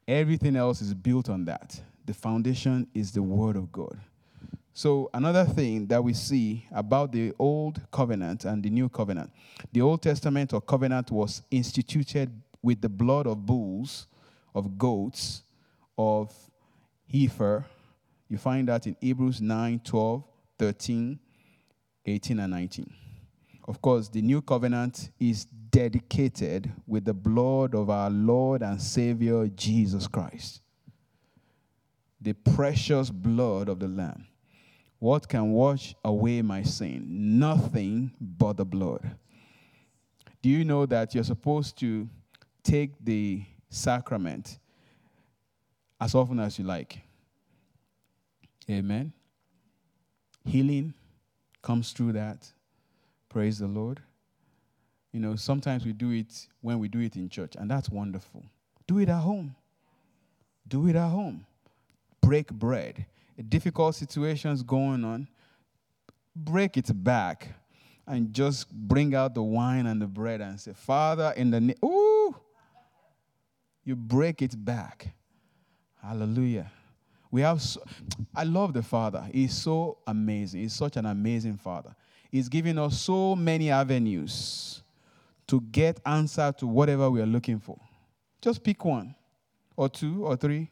Everything 0.08 0.56
else 0.56 0.82
is 0.82 0.94
built 0.94 1.30
on 1.30 1.46
that. 1.46 1.82
The 2.06 2.14
foundation 2.14 2.88
is 2.94 3.12
the 3.12 3.22
Word 3.22 3.56
of 3.56 3.72
God. 3.72 4.00
So, 4.74 5.10
another 5.14 5.44
thing 5.44 5.88
that 5.88 6.02
we 6.02 6.14
see 6.14 6.66
about 6.72 7.12
the 7.12 7.34
Old 7.38 7.82
Covenant 7.92 8.46
and 8.46 8.64
the 8.64 8.70
New 8.70 8.88
Covenant 8.88 9.32
the 9.74 9.82
Old 9.82 10.02
Testament 10.02 10.54
or 10.54 10.62
covenant 10.62 11.12
was 11.12 11.42
instituted 11.52 12.32
with 12.62 12.82
the 12.82 12.90
blood 12.90 13.28
of 13.28 13.46
bulls, 13.46 14.08
of 14.54 14.78
goats, 14.78 15.44
of 15.98 16.34
heifer. 17.08 17.66
You 18.30 18.38
find 18.38 18.68
that 18.68 18.88
in 18.88 18.96
Hebrews 19.02 19.42
9 19.42 19.82
12, 19.84 20.24
13, 20.60 21.20
18, 22.06 22.40
and 22.40 22.52
19. 22.52 22.94
Of 23.68 23.82
course, 23.82 24.10
the 24.10 24.22
New 24.22 24.42
Covenant 24.42 25.12
is 25.20 25.46
dedicated 25.46 26.72
with 26.88 27.06
the 27.06 27.14
blood 27.14 27.76
of 27.76 27.90
our 27.90 28.10
Lord 28.10 28.62
and 28.62 28.82
Savior 28.82 29.48
Jesus 29.48 30.08
Christ. 30.08 30.62
The 32.20 32.34
precious 32.34 33.10
blood 33.10 33.70
of 33.70 33.80
the 33.80 33.88
Lamb. 33.88 34.28
What 35.00 35.28
can 35.28 35.52
wash 35.52 35.96
away 36.04 36.42
my 36.42 36.62
sin? 36.62 37.40
Nothing 37.40 38.12
but 38.20 38.58
the 38.58 38.66
blood. 38.66 39.16
Do 40.42 40.50
you 40.50 40.64
know 40.64 40.86
that 40.86 41.16
you're 41.16 41.24
supposed 41.24 41.78
to 41.80 42.08
take 42.64 42.92
the 43.04 43.44
sacrament 43.70 44.60
as 46.00 46.16
often 46.16 46.40
as 46.40 46.58
you 46.58 46.66
like? 46.66 47.00
Amen. 48.70 49.14
Healing 50.46 50.94
comes 51.62 51.92
through 51.92 52.14
that. 52.14 52.52
Praise 53.30 53.60
the 53.60 53.68
Lord. 53.68 54.02
You 55.12 55.20
know, 55.20 55.36
sometimes 55.36 55.86
we 55.86 55.94
do 55.94 56.12
it 56.12 56.48
when 56.62 56.80
we 56.80 56.88
do 56.88 57.00
it 57.00 57.16
in 57.16 57.30
church, 57.30 57.56
and 57.58 57.70
that's 57.70 57.90
wonderful. 57.90 58.44
Do 58.88 59.00
it 59.00 59.10
at 59.10 59.20
home. 59.20 59.56
Do 60.68 60.88
it 60.88 60.96
at 60.96 61.10
home. 61.10 61.46
Break 62.22 62.52
bread 62.52 63.06
A 63.38 63.44
difficult 63.44 63.96
situations 63.96 64.64
going 64.64 65.04
on, 65.04 65.28
break 66.36 66.78
it 66.78 66.90
back 67.04 67.50
and 68.08 68.34
just 68.34 68.72
bring 68.72 69.16
out 69.16 69.34
the 69.34 69.44
wine 69.44 69.86
and 69.86 70.02
the 70.02 70.08
bread 70.08 70.42
and 70.42 70.60
say, 70.60 70.74
Father, 70.74 71.34
in 71.36 71.52
the 71.52 71.62
name, 71.62 71.78
you 73.84 73.96
break 73.96 74.42
it 74.42 74.64
back. 74.64 75.14
Hallelujah. 76.02 76.72
We 77.30 77.42
have, 77.42 77.62
so, 77.62 77.82
I 78.36 78.44
love 78.44 78.74
the 78.74 78.84
Father. 78.84 79.26
He's 79.32 79.54
so 79.54 80.00
amazing. 80.06 80.62
He's 80.62 80.74
such 80.74 80.98
an 80.98 81.06
amazing 81.06 81.58
Father. 81.58 81.96
He's 82.30 82.50
giving 82.50 82.78
us 82.78 83.00
so 83.02 83.36
many 83.36 83.72
avenues 83.72 84.84
to 85.48 85.62
get 85.72 86.00
answer 86.06 86.54
to 86.58 86.68
whatever 86.68 87.10
we 87.10 87.22
are 87.22 87.26
looking 87.26 87.60
for. 87.60 87.80
Just 88.42 88.64
pick 88.64 88.84
one, 88.84 89.16
or 89.76 89.90
two, 89.90 90.26
or 90.26 90.36
three, 90.36 90.70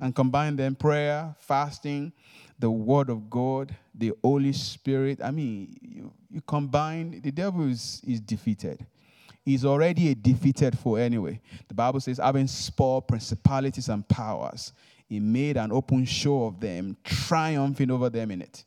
and 0.00 0.14
combine 0.14 0.56
them 0.56 0.74
prayer, 0.74 1.34
fasting, 1.38 2.12
the 2.58 2.70
Word 2.70 3.10
of 3.10 3.28
God, 3.28 3.74
the 3.94 4.12
Holy 4.22 4.52
Spirit. 4.52 5.20
I 5.22 5.30
mean, 5.30 5.76
you, 5.82 6.12
you 6.30 6.40
combine, 6.40 7.20
the 7.20 7.30
devil 7.30 7.68
is, 7.68 8.00
is 8.06 8.20
defeated. 8.20 8.86
He's 9.50 9.64
already 9.64 10.10
a 10.10 10.14
defeated 10.14 10.78
foe 10.78 10.96
anyway. 10.96 11.40
The 11.68 11.74
Bible 11.74 12.00
says, 12.00 12.18
having 12.18 12.46
spoiled 12.46 13.08
principalities 13.08 13.88
and 13.88 14.06
powers, 14.06 14.72
he 15.08 15.20
made 15.20 15.56
an 15.56 15.72
open 15.72 16.04
show 16.04 16.44
of 16.44 16.60
them, 16.60 16.96
triumphing 17.04 17.90
over 17.90 18.10
them 18.10 18.30
in 18.30 18.42
it. 18.42 18.64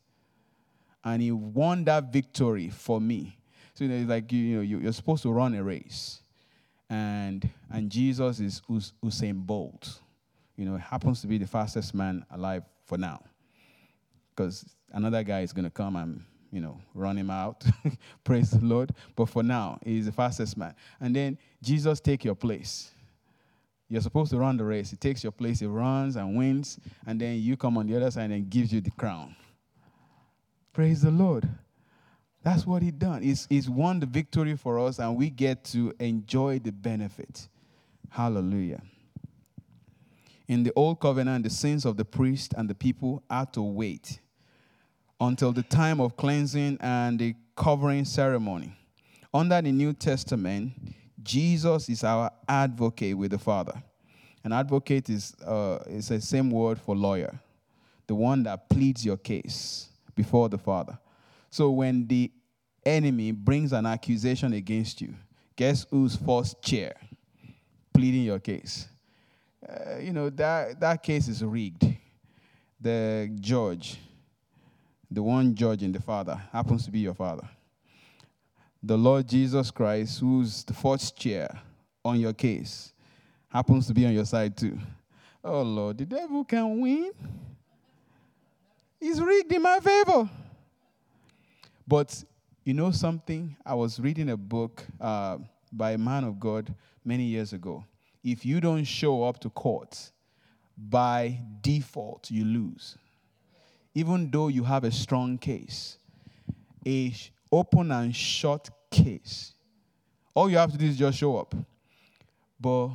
And 1.02 1.22
he 1.22 1.32
won 1.32 1.84
that 1.84 2.12
victory 2.12 2.70
for 2.70 3.00
me. 3.00 3.38
So, 3.74 3.84
you 3.84 3.90
know, 3.90 4.14
like, 4.14 4.30
you 4.32 4.56
know, 4.56 4.62
you're 4.62 4.92
supposed 4.92 5.22
to 5.24 5.32
run 5.32 5.54
a 5.54 5.62
race. 5.62 6.22
And, 6.88 7.48
and 7.70 7.90
Jesus 7.90 8.40
is 8.40 8.62
Usain 8.68 9.46
Bolt 9.46 10.00
you 10.56 10.64
know, 10.64 10.76
happens 10.76 11.20
to 11.20 11.26
be 11.26 11.38
the 11.38 11.46
fastest 11.46 11.94
man 11.94 12.24
alive 12.30 12.62
for 12.84 12.98
now. 12.98 13.22
Because 14.30 14.64
another 14.92 15.22
guy 15.22 15.40
is 15.40 15.52
to 15.52 15.70
come 15.70 15.96
and, 15.96 16.24
you 16.54 16.60
know, 16.60 16.80
run 16.94 17.18
him 17.18 17.30
out. 17.30 17.64
Praise 18.24 18.52
the 18.52 18.64
Lord. 18.64 18.92
But 19.16 19.28
for 19.28 19.42
now, 19.42 19.80
he's 19.84 20.06
the 20.06 20.12
fastest 20.12 20.56
man. 20.56 20.72
And 21.00 21.14
then 21.14 21.36
Jesus 21.60 21.98
take 21.98 22.24
your 22.24 22.36
place. 22.36 22.92
You're 23.88 24.00
supposed 24.00 24.30
to 24.30 24.38
run 24.38 24.56
the 24.56 24.64
race. 24.64 24.90
He 24.90 24.96
takes 24.96 25.24
your 25.24 25.32
place, 25.32 25.58
he 25.58 25.66
runs 25.66 26.14
and 26.14 26.36
wins, 26.36 26.78
and 27.06 27.20
then 27.20 27.40
you 27.40 27.56
come 27.56 27.76
on 27.76 27.88
the 27.88 27.96
other 27.96 28.10
side 28.10 28.30
and 28.30 28.48
gives 28.48 28.72
you 28.72 28.80
the 28.80 28.92
crown. 28.92 29.34
Praise 30.72 31.02
the 31.02 31.10
Lord. 31.10 31.48
That's 32.44 32.66
what 32.66 32.82
he 32.82 32.92
done. 32.92 33.22
He's, 33.22 33.46
he's 33.50 33.68
won 33.68 33.98
the 33.98 34.06
victory 34.06 34.56
for 34.56 34.78
us, 34.78 35.00
and 35.00 35.16
we 35.16 35.30
get 35.30 35.64
to 35.66 35.92
enjoy 35.98 36.60
the 36.60 36.72
benefit. 36.72 37.48
Hallelujah. 38.10 38.82
In 40.46 40.62
the 40.62 40.72
old 40.76 41.00
covenant, 41.00 41.42
the 41.42 41.50
sins 41.50 41.84
of 41.84 41.96
the 41.96 42.04
priest 42.04 42.54
and 42.56 42.70
the 42.70 42.74
people 42.74 43.24
had 43.28 43.52
to 43.54 43.62
wait 43.62 44.20
until 45.26 45.52
the 45.52 45.62
time 45.62 46.00
of 46.00 46.16
cleansing 46.16 46.78
and 46.80 47.18
the 47.18 47.34
covering 47.56 48.04
ceremony. 48.04 48.72
Under 49.32 49.60
the 49.60 49.72
New 49.72 49.92
Testament, 49.92 50.72
Jesus 51.22 51.88
is 51.88 52.04
our 52.04 52.30
advocate 52.48 53.16
with 53.16 53.30
the 53.30 53.38
Father. 53.38 53.82
An 54.44 54.52
advocate 54.52 55.08
is, 55.10 55.34
uh, 55.44 55.78
is 55.86 56.08
the 56.08 56.20
same 56.20 56.50
word 56.50 56.78
for 56.78 56.94
lawyer, 56.94 57.40
the 58.06 58.14
one 58.14 58.42
that 58.42 58.68
pleads 58.68 59.04
your 59.04 59.16
case 59.16 59.88
before 60.14 60.48
the 60.48 60.58
Father. 60.58 60.98
So 61.50 61.70
when 61.70 62.06
the 62.06 62.30
enemy 62.84 63.32
brings 63.32 63.72
an 63.72 63.86
accusation 63.86 64.52
against 64.52 65.00
you, 65.00 65.14
guess 65.56 65.86
who's 65.90 66.16
first 66.16 66.60
chair 66.62 66.94
pleading 67.92 68.24
your 68.24 68.40
case? 68.40 68.88
uh, 69.68 69.98
you 69.98 70.12
know, 70.12 70.30
that, 70.30 70.80
that 70.80 71.02
case 71.02 71.28
is 71.28 71.42
rigged. 71.42 71.86
The 72.80 73.30
judge, 73.40 73.98
the 75.14 75.22
one 75.22 75.54
judging 75.54 75.92
the 75.92 76.00
father, 76.00 76.40
happens 76.52 76.84
to 76.84 76.90
be 76.90 77.00
your 77.00 77.14
father. 77.14 77.48
The 78.82 78.98
Lord 78.98 79.28
Jesus 79.28 79.70
Christ, 79.70 80.20
who's 80.20 80.64
the 80.64 80.74
fourth 80.74 81.16
chair 81.16 81.60
on 82.04 82.20
your 82.20 82.32
case, 82.32 82.92
happens 83.48 83.86
to 83.86 83.94
be 83.94 84.04
on 84.04 84.12
your 84.12 84.26
side 84.26 84.56
too. 84.56 84.78
Oh 85.42 85.62
Lord, 85.62 85.98
the 85.98 86.04
devil 86.04 86.44
can 86.44 86.80
win. 86.80 87.12
He's 89.00 89.20
rigged 89.20 89.52
in 89.52 89.62
my 89.62 89.78
favor. 89.80 90.28
But 91.86 92.24
you 92.64 92.74
know 92.74 92.90
something? 92.90 93.56
I 93.64 93.74
was 93.74 94.00
reading 94.00 94.30
a 94.30 94.36
book 94.36 94.84
uh, 95.00 95.38
by 95.72 95.92
a 95.92 95.98
man 95.98 96.24
of 96.24 96.40
God 96.40 96.74
many 97.04 97.24
years 97.24 97.52
ago 97.52 97.84
if 98.24 98.46
you 98.46 98.60
don't 98.60 98.84
show 98.84 99.22
up 99.22 99.38
to 99.40 99.50
court, 99.50 100.10
by 100.76 101.38
default, 101.60 102.30
you 102.30 102.44
lose. 102.44 102.96
Even 103.94 104.30
though 104.30 104.48
you 104.48 104.64
have 104.64 104.84
a 104.84 104.90
strong 104.90 105.38
case, 105.38 105.98
a 106.86 107.14
open 107.50 107.92
and 107.92 108.14
shut 108.14 108.68
case, 108.90 109.54
all 110.34 110.50
you 110.50 110.56
have 110.56 110.72
to 110.72 110.78
do 110.78 110.86
is 110.86 110.96
just 110.96 111.18
show 111.18 111.36
up. 111.36 111.54
But 112.60 112.88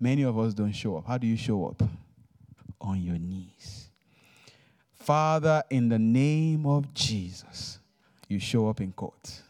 many 0.00 0.22
of 0.22 0.38
us 0.38 0.52
don't 0.52 0.72
show 0.72 0.96
up. 0.96 1.06
How 1.06 1.18
do 1.18 1.26
you 1.26 1.36
show 1.36 1.66
up? 1.66 1.82
On 2.80 3.00
your 3.00 3.18
knees. 3.18 3.88
Father, 4.94 5.62
in 5.70 5.88
the 5.88 5.98
name 5.98 6.66
of 6.66 6.92
Jesus, 6.92 7.78
you 8.28 8.40
show 8.40 8.68
up 8.68 8.80
in 8.80 8.92
court. 8.92 9.42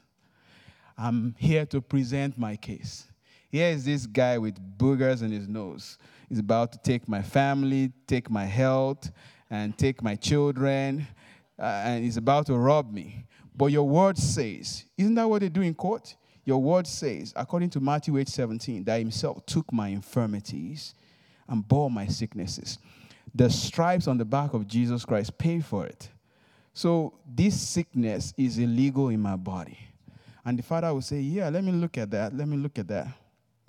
I'm 0.99 1.35
here 1.39 1.65
to 1.67 1.81
present 1.81 2.39
my 2.39 2.57
case. 2.57 3.07
Here 3.51 3.69
is 3.69 3.85
this 3.85 4.07
guy 4.07 4.39
with 4.39 4.57
boogers 4.79 5.23
in 5.23 5.31
his 5.31 5.49
nose. 5.49 5.99
He's 6.29 6.39
about 6.39 6.73
to 6.73 6.79
take 6.79 7.07
my 7.07 7.23
family, 7.23 7.93
take 8.07 8.31
my 8.31 8.45
health, 8.45 9.11
and 9.53 9.77
take 9.77 10.03
my 10.03 10.17
children, 10.17 11.07
uh, 11.59 11.83
and 11.85 12.03
he's 12.03 12.17
about 12.17 12.47
to 12.47 12.57
rob 12.57 12.91
me. 12.91 13.27
But 13.55 13.67
your 13.67 13.87
word 13.87 14.17
says, 14.17 14.87
isn't 14.97 15.15
that 15.15 15.29
what 15.29 15.43
they 15.43 15.51
do 15.51 15.61
in 15.61 15.75
court? 15.75 16.17
Your 16.47 16.61
word 16.61 16.87
says, 16.87 17.35
according 17.37 17.69
to 17.71 17.81
Matthew 17.81 18.17
8 18.17 18.27
17, 18.27 18.85
that 18.85 18.99
himself 18.99 19.45
took 19.45 19.71
my 19.71 19.89
infirmities 19.89 20.95
and 21.47 21.69
bore 21.69 21.91
my 21.91 22.07
sicknesses. 22.07 22.79
The 23.35 23.51
stripes 23.51 24.09
on 24.09 24.17
the 24.17 24.25
back 24.25 24.55
of 24.55 24.67
Jesus 24.67 25.05
Christ 25.05 25.37
pay 25.37 25.61
for 25.61 25.85
it. 25.85 26.09
So 26.73 27.13
this 27.27 27.61
sickness 27.61 28.33
is 28.39 28.59
illegal 28.59 29.11
in 29.11 29.21
my 29.21 29.37
body. 29.37 29.79
And 30.47 30.59
the 30.59 30.63
father 30.63 30.93
will 30.95 31.03
say, 31.03 31.21
Yeah, 31.21 31.51
let 31.51 31.63
me 31.63 31.73
look 31.73 31.99
at 31.99 32.11
that. 32.11 32.35
Let 32.35 32.49
me 32.49 32.57
look 32.57 32.79
at 32.79 32.89
that. 32.89 33.09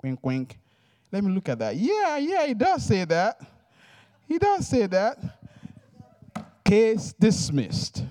Wink, 0.02 0.18
wink. 0.22 0.58
Let 1.12 1.22
me 1.22 1.30
look 1.30 1.50
at 1.50 1.58
that. 1.58 1.76
Yeah, 1.76 2.16
yeah, 2.16 2.46
he 2.46 2.54
does 2.54 2.86
say 2.86 3.04
that. 3.04 3.38
He 4.26 4.38
does 4.38 4.66
say 4.66 4.86
that. 4.86 5.18
Case 6.64 7.12
dismissed. 7.12 8.04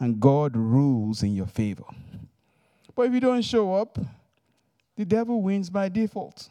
And 0.00 0.20
God 0.20 0.56
rules 0.56 1.22
in 1.22 1.34
your 1.34 1.46
favor. 1.46 1.84
But 2.94 3.02
if 3.02 3.14
you 3.14 3.20
don't 3.20 3.42
show 3.42 3.74
up, 3.74 3.98
the 4.96 5.04
devil 5.04 5.42
wins 5.42 5.70
by 5.70 5.88
default, 5.88 6.48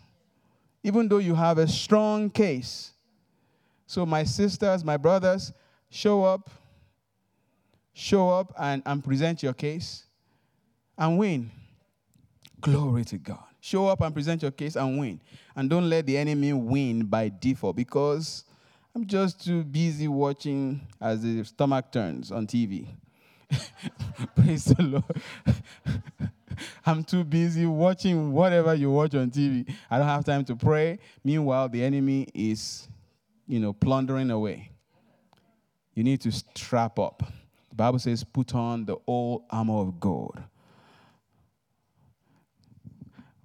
even 0.84 1.08
though 1.08 1.18
you 1.18 1.36
have 1.36 1.58
a 1.58 1.68
strong 1.68 2.30
case. 2.30 2.92
So, 3.88 4.06
my 4.06 4.24
sisters, 4.24 4.84
my 4.84 4.98
brothers, 4.98 5.52
show 5.90 6.24
up, 6.24 6.50
show 7.94 8.30
up 8.30 8.54
and, 8.60 8.82
and 8.86 9.04
present 9.04 9.44
your 9.44 9.54
case 9.54 10.06
and 10.98 11.18
win. 11.18 11.52
Glory 12.62 13.04
to 13.06 13.18
God. 13.18 13.44
Show 13.60 13.88
up 13.88 14.02
and 14.02 14.14
present 14.14 14.42
your 14.42 14.52
case 14.52 14.76
and 14.76 15.00
win. 15.00 15.20
And 15.56 15.70
don't 15.70 15.90
let 15.90 16.06
the 16.06 16.18
enemy 16.18 16.54
win 16.54 17.06
by 17.06 17.32
default 17.40 17.76
because 17.76 18.44
I'm 18.96 19.06
just 19.06 19.44
too 19.44 19.66
busy 19.66 20.08
watching 20.08 20.80
as 21.02 21.22
the 21.22 21.44
stomach 21.44 21.92
turns 21.92 22.32
on 22.32 22.48
TV. 22.48 22.88
Praise 24.38 24.64
the 24.66 24.82
Lord. 24.82 25.04
I'm 26.86 27.04
too 27.04 27.26
busy 27.26 27.66
watching 27.66 28.32
whatever 28.32 28.74
you 28.74 28.90
watch 28.90 29.14
on 29.16 29.32
TV. 29.32 29.70
I 29.92 29.98
don't 29.98 30.08
have 30.08 30.24
time 30.24 30.46
to 30.46 30.56
pray. 30.56 31.00
Meanwhile, 31.26 31.68
the 31.68 31.84
enemy 31.84 32.30
is, 32.34 32.88
you 33.46 33.60
know, 33.60 33.74
plundering 33.74 34.32
away. 34.32 34.72
You 35.94 36.06
need 36.06 36.22
to 36.22 36.32
strap 36.32 36.98
up. 36.98 37.22
The 37.72 37.76
Bible 37.76 38.00
says, 38.00 38.24
put 38.24 38.56
on 38.56 38.86
the 38.86 38.96
whole 39.06 39.46
armor 39.50 39.80
of 39.82 40.00
God. 40.00 40.42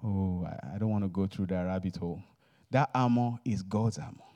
Oh, 0.05 0.47
I 0.73 0.79
don't 0.79 0.91
want 0.91 1.03
to 1.03 1.09
go 1.09 1.27
through 1.27 1.47
that 1.47 1.63
rabbit 1.63 1.97
hole. 1.97 2.23
That 2.71 2.91
armor 2.95 3.41
is 3.45 3.63
God's 3.63 3.99
armor. 3.99 4.30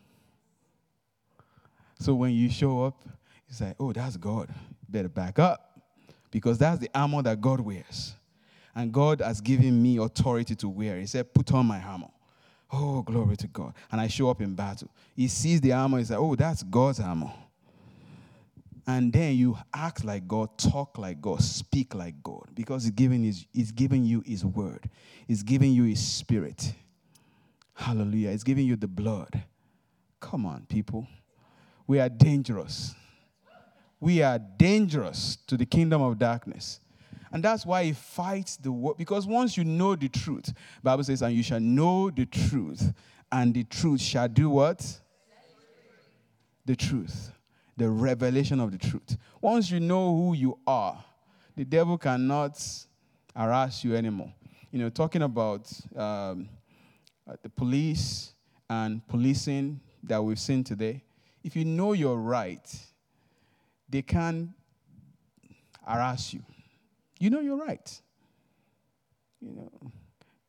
So 1.99 2.15
when 2.15 2.33
you 2.33 2.51
show 2.51 2.85
up, 2.85 3.03
you 3.49 3.55
say, 3.55 3.75
oh, 3.79 3.93
that's 3.93 4.17
God. 4.17 4.49
Better 4.89 5.09
back 5.09 5.39
up 5.39 5.81
because 6.31 6.59
that's 6.59 6.79
the 6.79 6.91
armor 6.95 7.23
that 7.23 7.41
God 7.41 7.61
wears. 7.61 8.15
And 8.75 8.93
God 8.93 9.21
has 9.21 9.41
given 9.41 9.81
me 9.81 9.99
authority 9.99 10.55
to 10.57 10.69
wear. 10.69 10.99
He 10.99 11.07
said, 11.07 11.33
put 11.33 11.53
on 11.53 11.67
my 11.67 11.81
armor. 11.81 12.11
Oh, 12.73 13.03
glory 13.03 13.37
to 13.37 13.47
God. 13.47 13.73
And 13.93 14.01
I 14.01 14.09
show 14.09 14.31
up 14.31 14.41
in 14.41 14.55
battle. 14.55 14.91
He 15.15 15.29
sees 15.29 15.61
the 15.61 15.73
armor. 15.73 15.99
He 15.99 16.05
says, 16.05 16.17
oh, 16.19 16.35
that's 16.35 16.63
God's 16.65 16.99
armor. 16.99 17.33
And 18.87 19.13
then 19.13 19.37
you 19.37 19.57
act 19.73 20.05
like 20.05 20.29
God, 20.29 20.59
talk 20.59 20.99
like 20.99 21.23
God, 21.23 21.41
speak 21.41 21.95
like 21.95 22.23
God. 22.23 22.49
Because 22.55 22.83
he's 22.83 22.91
giving, 22.91 23.23
his, 23.23 23.47
he's 23.53 23.71
giving 23.73 24.05
you 24.05 24.23
his 24.27 24.45
word. 24.45 24.91
He's 25.27 25.43
giving 25.43 25.73
you 25.73 25.85
his 25.85 26.05
spirit. 26.05 26.75
Hallelujah. 27.75 28.33
He's 28.33 28.45
giving 28.45 28.67
you 28.67 28.77
the 28.77 28.89
blood. 28.89 29.43
Come 30.21 30.45
on, 30.45 30.67
people. 30.69 31.07
We 31.87 32.01
are 32.01 32.09
dangerous. 32.09 32.95
We 34.01 34.23
are 34.23 34.39
dangerous 34.39 35.37
to 35.47 35.57
the 35.57 35.67
kingdom 35.67 36.03
of 36.03 36.19
darkness. 36.19 36.81
And 37.33 37.43
that's 37.43 37.67
why 37.67 37.85
he 37.85 37.93
fights 37.93 38.57
the 38.57 38.71
world. 38.71 38.99
Because 38.99 39.27
once 39.27 39.57
you 39.57 39.65
know 39.65 39.97
the 39.97 40.09
truth, 40.09 40.53
Bible 40.83 41.05
says, 41.05 41.23
and 41.23 41.35
you 41.35 41.43
shall 41.43 41.61
know 41.61 42.11
the 42.11 42.27
truth, 42.27 42.93
and 43.33 43.53
the 43.53 43.65
truth 43.65 44.01
shall 44.01 44.29
do 44.29 44.51
what? 44.51 45.01
The 46.65 46.77
truth. 46.77 47.33
The 47.77 47.89
revelation 47.89 48.61
of 48.61 48.71
the 48.71 48.79
truth. 48.79 49.17
Once 49.41 49.71
you 49.71 49.81
know 49.81 50.15
who 50.15 50.35
you 50.35 50.59
are, 50.67 51.05
the 51.57 51.65
devil 51.65 51.99
cannot 51.99 52.63
harass 53.35 53.85
you 53.85 53.97
anymore. 53.97 54.33
You 54.71 54.81
know, 54.81 54.89
talking 54.89 55.23
about 55.23 55.73
um, 55.97 56.49
the 57.43 57.49
police 57.49 58.33
and 58.69 59.07
policing 59.07 59.81
that 60.03 60.23
we've 60.23 60.39
seen 60.39 60.63
today, 60.65 61.04
if 61.45 61.55
you 61.55 61.67
know 61.67 61.93
you're 61.93 62.17
right, 62.17 62.75
they 63.89 64.01
can 64.01 64.55
harass 65.87 66.33
you. 66.33 66.43
You 67.21 67.31
know 67.31 67.41
you're 67.41 67.59
right. 67.59 68.01
You 69.41 69.53
know, 69.53 69.93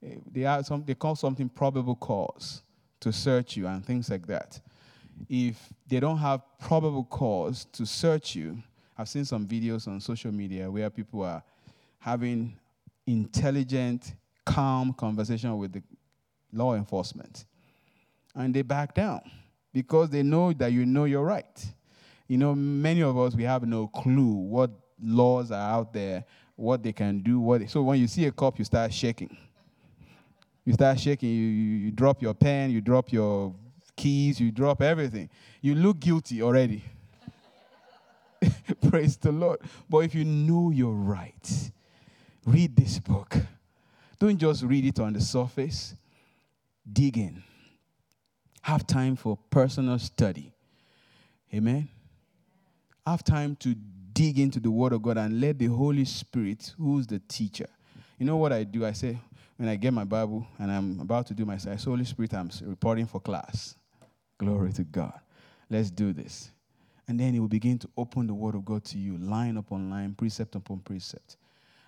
eh, 0.02 0.16
they, 0.32 0.64
some, 0.64 0.86
they 0.86 0.96
call 0.96 1.16
something 1.16 1.50
probable 1.50 1.96
cause 1.96 2.64
to 3.02 3.12
search 3.12 3.58
you 3.58 3.68
and 3.68 3.86
things 3.86 4.10
like 4.10 4.26
that. 4.28 4.60
If 5.30 5.58
they 5.86 6.00
don't 6.00 6.18
have 6.18 6.42
probable 6.60 7.04
cause 7.04 7.66
to 7.74 7.86
search 7.86 8.34
you, 8.34 8.64
I've 8.98 9.10
seen 9.10 9.26
some 9.26 9.46
videos 9.46 9.90
on 9.90 10.00
social 10.00 10.32
media 10.32 10.72
where 10.72 10.90
people 10.90 11.24
are 11.24 11.44
having 12.00 12.58
intelligent, 13.06 14.14
calm 14.46 14.94
conversation 14.94 15.58
with 15.58 15.74
the 15.74 15.84
law 16.54 16.74
enforcement. 16.74 17.46
And 18.34 18.54
they 18.54 18.62
back 18.62 18.94
down 18.94 19.22
because 19.76 20.10
they 20.10 20.24
know 20.24 20.54
that 20.54 20.72
you 20.72 20.86
know 20.86 21.04
you're 21.04 21.26
right. 21.26 21.66
You 22.30 22.38
know, 22.38 22.56
many 22.56 23.04
of 23.04 23.18
us, 23.18 23.36
we 23.36 23.44
have 23.44 23.64
no 23.64 23.88
clue 23.88 24.32
what 24.32 24.72
laws 25.04 25.52
are 25.52 25.70
out 25.70 25.92
there, 25.92 26.24
what 26.56 26.82
they 26.82 26.94
can 26.94 27.20
do. 27.20 27.42
What 27.42 27.70
so 27.70 27.84
when 27.84 28.00
you 28.00 28.08
see 28.08 28.26
a 28.26 28.32
cop, 28.32 28.58
you 28.58 28.64
start 28.64 28.94
shaking. 28.94 29.36
You 30.64 30.72
start 30.72 30.98
shaking. 30.98 31.30
You, 31.30 31.48
you, 31.48 31.78
you 31.88 31.92
drop 31.92 32.22
your 32.22 32.34
pen. 32.34 32.72
You 32.72 32.80
drop 32.80 33.12
your 33.12 33.54
keys. 33.98 34.40
You 34.40 34.50
drop 34.50 34.82
everything. 34.82 35.30
You 35.60 35.76
look 35.76 36.00
guilty 36.00 36.42
already. 36.42 36.82
Praise 38.90 39.18
the 39.18 39.34
Lord. 39.34 39.60
But 39.90 40.00
if 40.00 40.16
you 40.16 40.24
know 40.24 40.72
you're 40.72 40.90
right, 40.90 41.72
read 42.46 42.78
this 42.78 42.98
book. 43.00 43.36
Don't 44.20 44.38
just 44.38 44.64
read 44.64 44.86
it 44.86 45.02
on 45.02 45.12
the 45.12 45.22
surface. 45.22 45.96
Dig 46.90 47.18
in 47.18 47.44
have 48.66 48.88
time 48.88 49.16
for 49.16 49.38
personal 49.52 50.00
study. 50.00 50.52
Amen. 51.54 51.88
Have 53.06 53.24
time 53.24 53.56
to 53.58 53.76
dig 54.12 54.40
into 54.40 54.60
the 54.60 54.72
Word 54.72 54.92
of 54.92 55.04
God 55.04 55.20
and 55.20 55.40
let 55.40 55.60
the 55.60 55.68
Holy 55.68 56.04
Spirit, 56.04 56.74
who's 56.76 57.06
the 57.06 57.20
teacher, 57.28 57.68
you 58.18 58.26
know 58.26 58.38
what 58.38 58.52
I 58.52 58.64
do? 58.64 58.84
I 58.84 58.94
say, 58.94 59.20
when 59.58 59.70
I 59.70 59.76
get 59.76 59.94
my 59.94 60.04
Bible 60.04 60.48
and 60.58 60.72
I'm 60.72 61.00
about 61.00 61.28
to 61.28 61.36
do 61.36 61.46
my 61.46 61.58
say, 61.58 61.76
Holy 61.76 62.06
Spirit, 62.06 62.34
I'm 62.34 62.50
reporting 62.64 63.06
for 63.06 63.20
class. 63.20 63.76
Glory 64.40 64.74
to 64.74 64.84
God. 64.84 65.20
Let's 65.70 65.92
do 65.92 66.12
this. 66.12 66.50
And 67.08 67.20
then 67.20 67.34
He 67.34 67.40
will 67.40 67.48
begin 67.48 67.78
to 67.78 67.90
open 67.96 68.26
the 68.26 68.34
Word 68.34 68.56
of 68.56 68.66
God 68.66 68.84
to 68.86 68.98
you, 68.98 69.20
line 69.20 69.58
upon 69.58 69.92
line, 69.92 70.16
precept 70.16 70.56
upon 70.56 70.80
precept. 70.80 71.38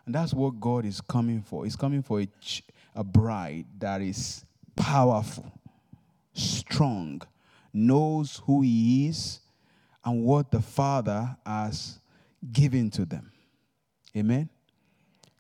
And 0.06 0.14
that's 0.14 0.32
what 0.32 0.60
God 0.60 0.86
is 0.86 1.02
coming 1.02 1.42
for. 1.42 1.64
He's 1.64 1.76
coming 1.76 2.04
for 2.04 2.22
a, 2.22 2.28
a 2.94 3.04
bride 3.04 3.66
that 3.80 4.00
is 4.04 4.46
powerful 4.76 5.52
strong, 6.38 7.22
knows 7.74 8.42
who 8.46 8.62
he 8.62 9.08
is 9.08 9.40
and 10.04 10.24
what 10.24 10.52
the 10.52 10.62
Father 10.62 11.36
has 11.46 12.00
given 12.52 12.90
to 12.92 13.06
them. 13.06 13.32
Amen. 14.16 14.50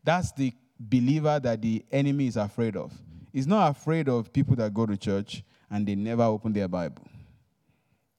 That's 0.03 0.31
the 0.31 0.53
believer 0.79 1.39
that 1.39 1.61
the 1.61 1.83
enemy 1.91 2.27
is 2.27 2.37
afraid 2.37 2.75
of. 2.75 2.91
He's 3.33 3.47
not 3.47 3.71
afraid 3.71 4.09
of 4.09 4.31
people 4.31 4.55
that 4.57 4.73
go 4.73 4.85
to 4.85 4.97
church 4.97 5.43
and 5.69 5.85
they 5.85 5.95
never 5.95 6.23
open 6.23 6.53
their 6.53 6.67
Bible. 6.67 7.03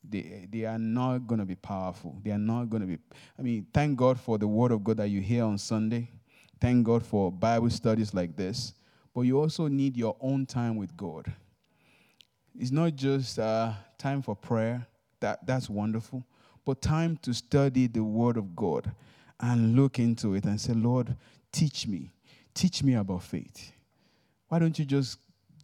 They, 0.09 0.47
they 0.51 0.65
are 0.65 0.79
not 0.79 1.27
going 1.27 1.41
to 1.41 1.45
be 1.45 1.55
powerful. 1.55 2.17
They 2.23 2.31
are 2.31 2.39
not 2.39 2.71
going 2.71 2.81
to 2.83 2.87
be. 2.87 2.99
I 3.39 3.43
mean, 3.43 3.67
thank 3.75 3.99
God 3.99 4.19
for 4.19 4.39
the 4.39 4.49
word 4.49 4.73
of 4.73 4.83
God 4.83 4.99
that 4.99 5.09
you 5.09 5.21
hear 5.21 5.45
on 5.45 5.59
Sunday. 5.59 6.11
Thank 6.61 6.87
God 6.87 7.05
for 7.05 7.31
Bible 7.31 7.71
studies 7.71 8.15
like 8.15 8.37
this. 8.37 8.75
But 9.15 9.23
you 9.23 9.39
also 9.39 9.69
need 9.69 9.97
your 9.97 10.17
own 10.21 10.47
time 10.47 10.77
with 10.77 10.97
God. 10.97 11.33
It's 12.59 12.73
not 12.73 12.97
just 12.97 13.39
uh, 13.39 13.73
time 13.99 14.21
for 14.21 14.35
prayer, 14.35 14.85
that, 15.21 15.47
that's 15.47 15.71
wonderful, 15.71 16.25
but 16.65 16.83
time 16.83 17.17
to 17.23 17.33
study 17.33 17.87
the 17.87 18.03
Word 18.03 18.37
of 18.37 18.57
God 18.57 18.91
and 19.39 19.77
look 19.77 20.01
into 20.01 20.35
it 20.35 20.45
and 20.45 20.61
say, 20.61 20.73
Lord, 20.73 21.15
teach 21.53 21.87
me. 21.87 22.11
Teach 22.55 22.83
me 22.83 22.95
about 22.95 23.23
faith. 23.23 23.73
Why 24.49 24.59
don't 24.59 24.77
you 24.77 24.85
just 24.85 25.19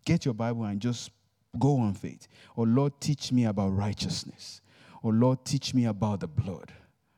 get 0.04 0.24
your 0.24 0.34
Bible 0.34 0.64
and 0.64 0.80
just 0.80 1.10
go 1.58 1.78
on 1.78 1.94
faith? 1.94 2.28
Or, 2.54 2.64
Lord, 2.64 2.92
teach 3.00 3.32
me 3.32 3.46
about 3.46 3.70
righteousness. 3.70 4.60
Or, 5.02 5.12
Lord, 5.12 5.44
teach 5.44 5.74
me 5.74 5.86
about 5.86 6.20
the 6.20 6.28
blood. 6.28 6.72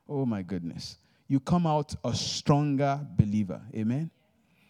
Oh, 0.08 0.24
my 0.24 0.40
goodness. 0.40 0.96
You 1.28 1.38
come 1.38 1.66
out 1.66 1.94
a 2.02 2.14
stronger 2.14 2.98
believer. 3.18 3.60
Amen? 3.74 4.10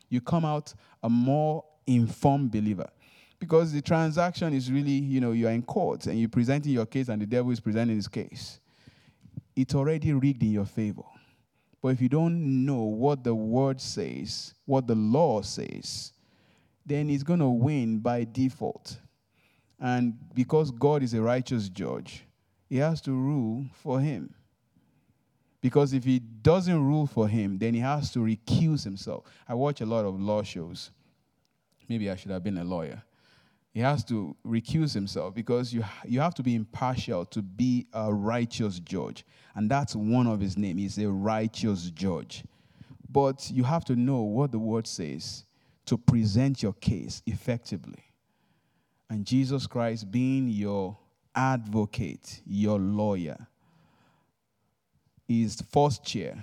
You 0.08 0.20
come 0.20 0.44
out 0.44 0.74
a 1.02 1.08
more 1.08 1.64
informed 1.86 2.50
believer 2.50 2.88
because 3.38 3.72
the 3.72 3.82
transaction 3.82 4.54
is 4.54 4.70
really, 4.70 4.90
you 4.90 5.20
know, 5.20 5.32
you 5.32 5.46
are 5.46 5.52
in 5.52 5.62
court 5.62 6.06
and 6.06 6.18
you're 6.18 6.28
presenting 6.28 6.72
your 6.72 6.86
case 6.86 7.08
and 7.08 7.20
the 7.20 7.26
devil 7.26 7.50
is 7.50 7.60
presenting 7.60 7.96
his 7.96 8.08
case. 8.08 8.60
It's 9.54 9.74
already 9.74 10.12
rigged 10.12 10.42
in 10.42 10.52
your 10.52 10.64
favor. 10.64 11.02
But 11.82 11.88
if 11.88 12.00
you 12.00 12.08
don't 12.08 12.64
know 12.64 12.82
what 12.82 13.24
the 13.24 13.34
word 13.34 13.80
says, 13.80 14.54
what 14.64 14.86
the 14.86 14.94
law 14.94 15.42
says, 15.42 16.12
then 16.84 17.08
he's 17.08 17.22
going 17.22 17.40
to 17.40 17.48
win 17.48 17.98
by 17.98 18.24
default. 18.24 18.98
And 19.78 20.14
because 20.34 20.70
God 20.70 21.02
is 21.02 21.12
a 21.14 21.20
righteous 21.20 21.68
judge, 21.68 22.24
he 22.68 22.78
has 22.78 23.00
to 23.02 23.12
rule 23.12 23.66
for 23.72 24.00
him. 24.00 24.34
Because 25.60 25.92
if 25.92 26.04
he 26.04 26.18
doesn't 26.18 26.84
rule 26.84 27.06
for 27.06 27.28
him, 27.28 27.58
then 27.58 27.74
he 27.74 27.80
has 27.80 28.10
to 28.12 28.20
recuse 28.20 28.84
himself. 28.84 29.24
I 29.48 29.54
watch 29.54 29.80
a 29.80 29.86
lot 29.86 30.04
of 30.04 30.20
law 30.20 30.42
shows. 30.42 30.90
Maybe 31.88 32.10
I 32.10 32.16
should 32.16 32.30
have 32.30 32.42
been 32.42 32.58
a 32.58 32.64
lawyer 32.64 33.02
he 33.76 33.82
has 33.82 34.02
to 34.02 34.34
recuse 34.42 34.94
himself 34.94 35.34
because 35.34 35.70
you, 35.70 35.84
you 36.06 36.18
have 36.18 36.32
to 36.36 36.42
be 36.42 36.54
impartial 36.54 37.26
to 37.26 37.42
be 37.42 37.86
a 37.92 38.10
righteous 38.10 38.80
judge. 38.80 39.26
And 39.54 39.70
that's 39.70 39.94
one 39.94 40.26
of 40.26 40.40
his 40.40 40.56
name. 40.56 40.78
He's 40.78 40.96
a 40.96 41.10
righteous 41.10 41.90
judge. 41.90 42.42
But 43.10 43.50
you 43.50 43.64
have 43.64 43.84
to 43.84 43.94
know 43.94 44.22
what 44.22 44.50
the 44.50 44.58
word 44.58 44.86
says 44.86 45.44
to 45.84 45.98
present 45.98 46.62
your 46.62 46.72
case 46.72 47.20
effectively. 47.26 48.02
And 49.10 49.26
Jesus 49.26 49.66
Christ 49.66 50.10
being 50.10 50.48
your 50.48 50.96
advocate, 51.34 52.40
your 52.46 52.78
lawyer, 52.78 53.46
is 55.28 55.62
first 55.70 56.02
chair, 56.02 56.42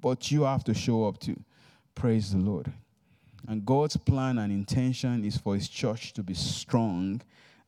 but 0.00 0.32
you 0.32 0.42
have 0.42 0.64
to 0.64 0.74
show 0.74 1.06
up 1.06 1.20
too. 1.20 1.40
Praise 1.94 2.32
the 2.32 2.38
Lord. 2.38 2.72
And 3.48 3.64
God's 3.66 3.96
plan 3.96 4.38
and 4.38 4.52
intention 4.52 5.24
is 5.24 5.36
for 5.36 5.54
His 5.54 5.68
church 5.68 6.12
to 6.14 6.22
be 6.22 6.34
strong 6.34 7.20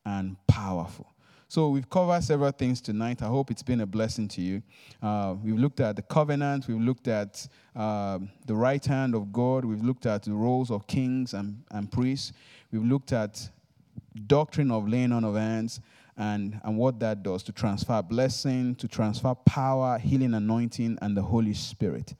and 0.05 0.37
powerful. 0.47 1.07
So 1.49 1.69
we've 1.69 1.89
covered 1.89 2.25
several 2.25 2.51
things 2.51 2.81
tonight. 2.81 3.23
I 3.23 3.27
hope 3.27 3.51
it's 3.51 3.63
been 3.63 3.81
a 3.81 3.87
blessing 3.87 4.27
to 4.29 4.41
you. 4.41 4.63
Uh, 5.03 5.37
we've 5.43 5.59
looked 5.59 5.81
at 5.81 5.95
the 5.95 6.03
covenant. 6.03 6.67
We've 6.67 6.81
looked 6.81 7.07
at 7.07 7.47
uh, 7.77 8.19
the 8.47 8.55
right 8.55 8.85
hand 8.85 9.15
of 9.15 9.33
God. 9.33 9.65
We've 9.65 9.83
looked 9.85 10.07
at 10.07 10.25
the 10.25 10.33
roles 10.33 10.71
of 10.71 10.87
kings 10.87 11.33
and, 11.35 11.63
and 11.71 11.93
priests. 11.93 12.33
We've 12.73 12.85
looked 12.85 13.13
at 13.13 13.49
doctrine 14.27 14.71
of 14.71 14.89
laying 14.89 15.13
on 15.13 15.25
of 15.25 15.37
hands 15.37 15.81
and, 16.17 16.61
and 16.65 16.77
what 16.77 16.99
that 17.01 17.23
does 17.23 17.43
to 17.45 17.53
transfer 17.53 18.03
blessing, 18.03 18.75
to 18.77 18.89
transfer 18.89 19.35
power, 19.35 19.99
healing, 19.99 20.35
anointing, 20.35 20.99
and 21.03 21.17
the 21.17 21.23
Holy 21.23 21.55
Spirit. 21.55 22.15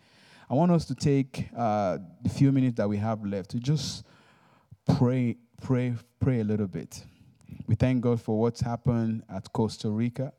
I 0.49 0.55
want 0.55 0.73
us 0.73 0.85
to 0.87 0.95
take 0.95 1.49
uh, 1.57 1.99
the 2.23 2.29
few 2.29 2.53
minutes 2.53 2.77
that 2.77 2.89
we 2.89 2.99
have 2.99 3.25
left 3.25 3.51
to 3.51 3.59
just 3.59 4.05
pray, 4.97 5.37
pray, 5.63 5.95
pray 6.21 6.41
a 6.41 6.45
little 6.45 6.67
bit. 6.67 7.05
We 7.67 7.75
thank 7.75 8.03
God 8.03 8.21
for 8.21 8.39
what's 8.39 8.61
happened 8.61 9.23
at 9.29 9.51
Costa 9.53 9.89
Rica. 9.89 10.33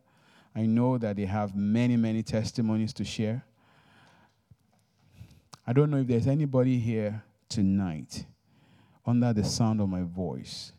I 0.56 0.66
know 0.66 0.98
that 0.98 1.16
they 1.16 1.26
have 1.26 1.56
many, 1.56 1.98
many 1.98 2.22
testimonies 2.24 2.94
to 2.94 3.04
share. 3.04 3.44
I 5.66 5.74
don't 5.74 5.90
know 5.90 5.98
if 5.98 6.08
there's 6.08 6.28
anybody 6.28 6.78
here 6.78 7.24
tonight 7.50 8.26
under 9.06 9.34
the 9.34 9.44
sound 9.44 9.82
of 9.82 9.90
my 9.90 10.04
voice. 10.04 10.72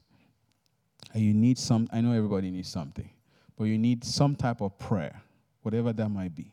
You 1.14 1.34
need 1.34 1.58
some, 1.58 1.88
I 1.92 2.00
know 2.00 2.12
everybody 2.12 2.50
needs 2.50 2.68
something, 2.68 3.10
but 3.56 3.64
you 3.64 3.78
need 3.78 4.04
some 4.04 4.36
type 4.36 4.60
of 4.60 4.78
prayer, 4.78 5.22
whatever 5.62 5.92
that 5.92 6.08
might 6.08 6.34
be. 6.34 6.52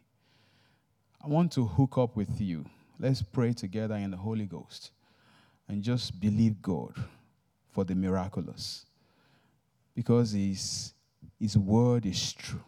I 1.23 1.27
want 1.27 1.53
to 1.53 1.65
hook 1.65 1.97
up 1.97 2.17
with 2.17 2.41
you. 2.41 2.65
Let's 2.99 3.21
pray 3.21 3.53
together 3.53 3.95
in 3.95 4.11
the 4.11 4.17
Holy 4.17 4.45
Ghost 4.45 4.91
and 5.69 5.81
just 5.81 6.19
believe 6.19 6.61
God 6.61 6.95
for 7.71 7.85
the 7.85 7.95
miraculous 7.95 8.85
because 9.95 10.33
his, 10.33 10.93
his 11.39 11.57
word 11.57 12.05
is 12.05 12.33
true. 12.33 12.63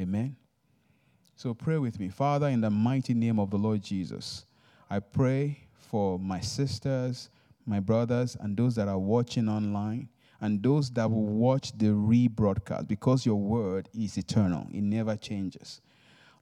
Amen. 0.00 0.36
So 1.36 1.52
pray 1.52 1.76
with 1.76 2.00
me. 2.00 2.08
Father, 2.08 2.48
in 2.48 2.62
the 2.62 2.70
mighty 2.70 3.12
name 3.12 3.38
of 3.38 3.50
the 3.50 3.58
Lord 3.58 3.82
Jesus, 3.82 4.46
I 4.88 5.00
pray 5.00 5.58
for 5.74 6.18
my 6.18 6.40
sisters, 6.40 7.28
my 7.66 7.78
brothers, 7.78 8.38
and 8.40 8.56
those 8.56 8.74
that 8.76 8.88
are 8.88 8.98
watching 8.98 9.50
online, 9.50 10.08
and 10.40 10.62
those 10.62 10.90
that 10.92 11.10
will 11.10 11.26
watch 11.26 11.76
the 11.76 11.88
rebroadcast, 11.88 12.88
because 12.88 13.26
your 13.26 13.36
word 13.36 13.90
is 13.92 14.16
eternal, 14.16 14.66
it 14.72 14.82
never 14.82 15.14
changes. 15.14 15.82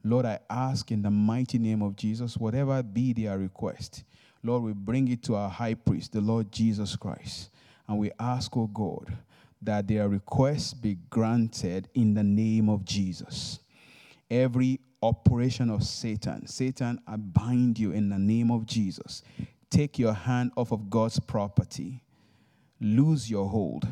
Lord, 0.08 0.24
I 0.26 0.38
ask 0.48 0.90
in 0.90 1.02
the 1.02 1.10
mighty 1.10 1.58
name 1.58 1.82
of 1.82 1.96
Jesus, 1.96 2.36
whatever 2.36 2.82
be 2.82 3.12
their 3.12 3.38
request, 3.38 4.04
Lord, 4.42 4.62
we 4.62 4.72
bring 4.72 5.08
it 5.08 5.22
to 5.24 5.34
our 5.34 5.50
high 5.50 5.74
priest, 5.74 6.12
the 6.12 6.20
Lord 6.20 6.50
Jesus 6.52 6.96
Christ. 6.96 7.50
And 7.86 7.98
we 7.98 8.10
ask, 8.18 8.56
oh 8.56 8.68
God, 8.68 9.16
that 9.60 9.88
their 9.88 10.08
requests 10.08 10.72
be 10.72 10.96
granted 11.10 11.88
in 11.94 12.14
the 12.14 12.22
name 12.22 12.68
of 12.68 12.84
Jesus. 12.84 13.58
Every 14.30 14.80
operation 15.02 15.70
of 15.70 15.82
Satan, 15.82 16.46
Satan, 16.46 17.00
I 17.06 17.16
bind 17.16 17.78
you 17.78 17.92
in 17.92 18.08
the 18.08 18.18
name 18.18 18.50
of 18.50 18.66
Jesus. 18.66 19.22
Take 19.70 19.98
your 19.98 20.12
hand 20.12 20.52
off 20.56 20.72
of 20.72 20.88
God's 20.88 21.18
property. 21.18 22.02
Lose 22.80 23.30
your 23.30 23.48
hold 23.48 23.86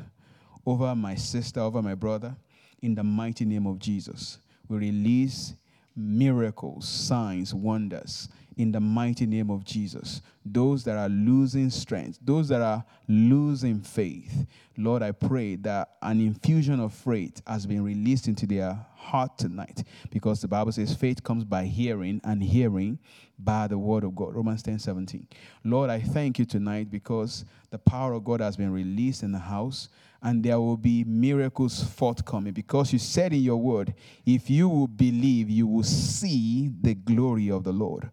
over 0.64 0.94
my 0.94 1.14
sister, 1.14 1.60
over 1.60 1.82
my 1.82 1.94
brother, 1.94 2.36
in 2.82 2.94
the 2.94 3.04
mighty 3.04 3.44
name 3.44 3.66
of 3.66 3.78
Jesus. 3.78 4.38
We 4.68 4.78
release 4.78 5.54
miracles, 5.96 6.86
signs, 6.86 7.54
wonders 7.54 8.28
in 8.56 8.72
the 8.72 8.80
mighty 8.80 9.26
name 9.26 9.50
of 9.50 9.64
Jesus. 9.64 10.22
Those 10.44 10.84
that 10.84 10.96
are 10.96 11.08
losing 11.08 11.70
strength, 11.70 12.18
those 12.22 12.48
that 12.48 12.62
are 12.62 12.84
losing 13.06 13.80
faith, 13.80 14.46
Lord, 14.78 15.02
I 15.02 15.12
pray 15.12 15.56
that 15.56 15.96
an 16.02 16.20
infusion 16.20 16.80
of 16.80 16.92
faith 16.92 17.42
has 17.46 17.66
been 17.66 17.84
released 17.84 18.28
into 18.28 18.46
their 18.46 18.78
heart 18.94 19.36
tonight 19.38 19.84
because 20.10 20.40
the 20.40 20.48
Bible 20.48 20.72
says 20.72 20.94
faith 20.94 21.22
comes 21.22 21.44
by 21.44 21.64
hearing 21.64 22.20
and 22.24 22.42
hearing 22.42 22.98
by 23.38 23.66
the 23.66 23.78
word 23.78 24.04
of 24.04 24.14
God. 24.14 24.34
Romans 24.34 24.62
10 24.62 24.78
17. 24.78 25.28
Lord, 25.64 25.90
I 25.90 26.00
thank 26.00 26.38
you 26.38 26.44
tonight 26.44 26.90
because 26.90 27.44
the 27.70 27.78
power 27.78 28.14
of 28.14 28.24
God 28.24 28.40
has 28.40 28.56
been 28.56 28.72
released 28.72 29.22
in 29.22 29.32
the 29.32 29.38
house 29.38 29.88
and 30.22 30.42
there 30.42 30.58
will 30.60 30.76
be 30.76 31.04
miracles 31.04 31.82
forthcoming 31.82 32.52
because 32.52 32.92
you 32.92 32.98
said 32.98 33.32
in 33.32 33.40
your 33.40 33.56
word, 33.56 33.94
if 34.24 34.48
you 34.50 34.68
will 34.68 34.88
believe, 34.88 35.50
you 35.50 35.66
will 35.66 35.82
see 35.82 36.70
the 36.80 36.94
glory 36.94 37.50
of 37.50 37.64
the 37.64 37.72
Lord. 37.72 38.10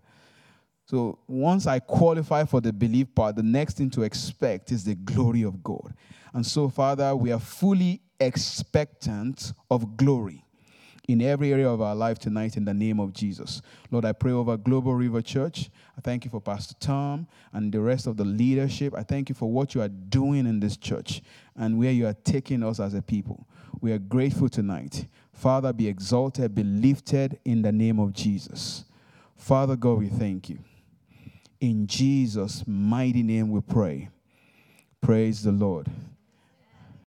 So 0.86 1.18
once 1.28 1.66
I 1.66 1.80
qualify 1.80 2.44
for 2.44 2.62
the 2.62 2.74
belief 2.74 3.14
part, 3.16 3.36
the 3.36 3.44
next 3.44 3.78
thing 3.78 3.90
to 3.92 4.04
expect 4.04 4.72
is 4.72 4.84
the 4.84 4.96
glory 4.96 5.44
of 5.44 5.64
God. 5.64 5.94
And 6.34 6.46
so, 6.46 6.70
Father, 6.70 7.16
we 7.16 7.32
are 7.32 7.40
fully 7.40 8.02
expectant 8.20 9.54
of 9.72 9.98
glory 9.98 10.44
in 11.08 11.22
every 11.22 11.52
area 11.52 11.70
of 11.70 11.82
our 11.82 11.96
life 11.96 12.20
tonight 12.20 12.58
in 12.58 12.66
the 12.66 12.74
name 12.74 13.00
of 13.00 13.14
Jesus. 13.14 13.62
Lord, 13.92 14.06
I 14.06 14.14
pray 14.14 14.32
over 14.32 14.58
Global 14.58 14.94
River 14.94 15.22
Church. 15.22 15.70
I 15.98 16.02
thank 16.02 16.26
you 16.26 16.32
for 16.32 16.42
Pastor 16.42 16.76
Tom 16.80 17.28
and 17.52 17.72
the 17.72 17.80
rest 17.80 18.08
of 18.08 18.18
the 18.18 18.26
leadership. 18.26 18.96
I 18.96 19.04
thank 19.04 19.30
you 19.30 19.36
for 19.36 19.52
what 19.52 19.76
you 19.76 19.82
are 19.82 19.90
doing 19.90 20.48
in 20.48 20.60
this 20.60 20.76
church 20.76 21.22
and 21.56 21.78
where 21.78 21.92
you 21.92 22.08
are 22.08 22.16
taking 22.24 22.64
us 22.64 22.80
as 22.80 22.94
a 22.94 23.02
people. 23.02 23.48
We 23.80 23.92
are 23.92 24.00
grateful 24.00 24.50
tonight. 24.50 25.08
Father, 25.34 25.72
be 25.74 25.88
exalted, 25.88 26.56
be 26.56 26.64
lifted 26.64 27.40
in 27.46 27.62
the 27.62 27.72
name 27.72 28.00
of 28.00 28.14
Jesus. 28.14 28.86
Father 29.36 29.76
God, 29.76 30.00
we 30.00 30.08
thank 30.08 30.50
you. 30.50 30.60
In 31.60 31.86
Jesus' 31.86 32.64
mighty 32.66 33.24
name 33.24 33.52
we 33.52 33.62
pray. 33.62 34.10
Praise 35.02 35.44
the 35.44 35.52
Lord. 35.52 35.90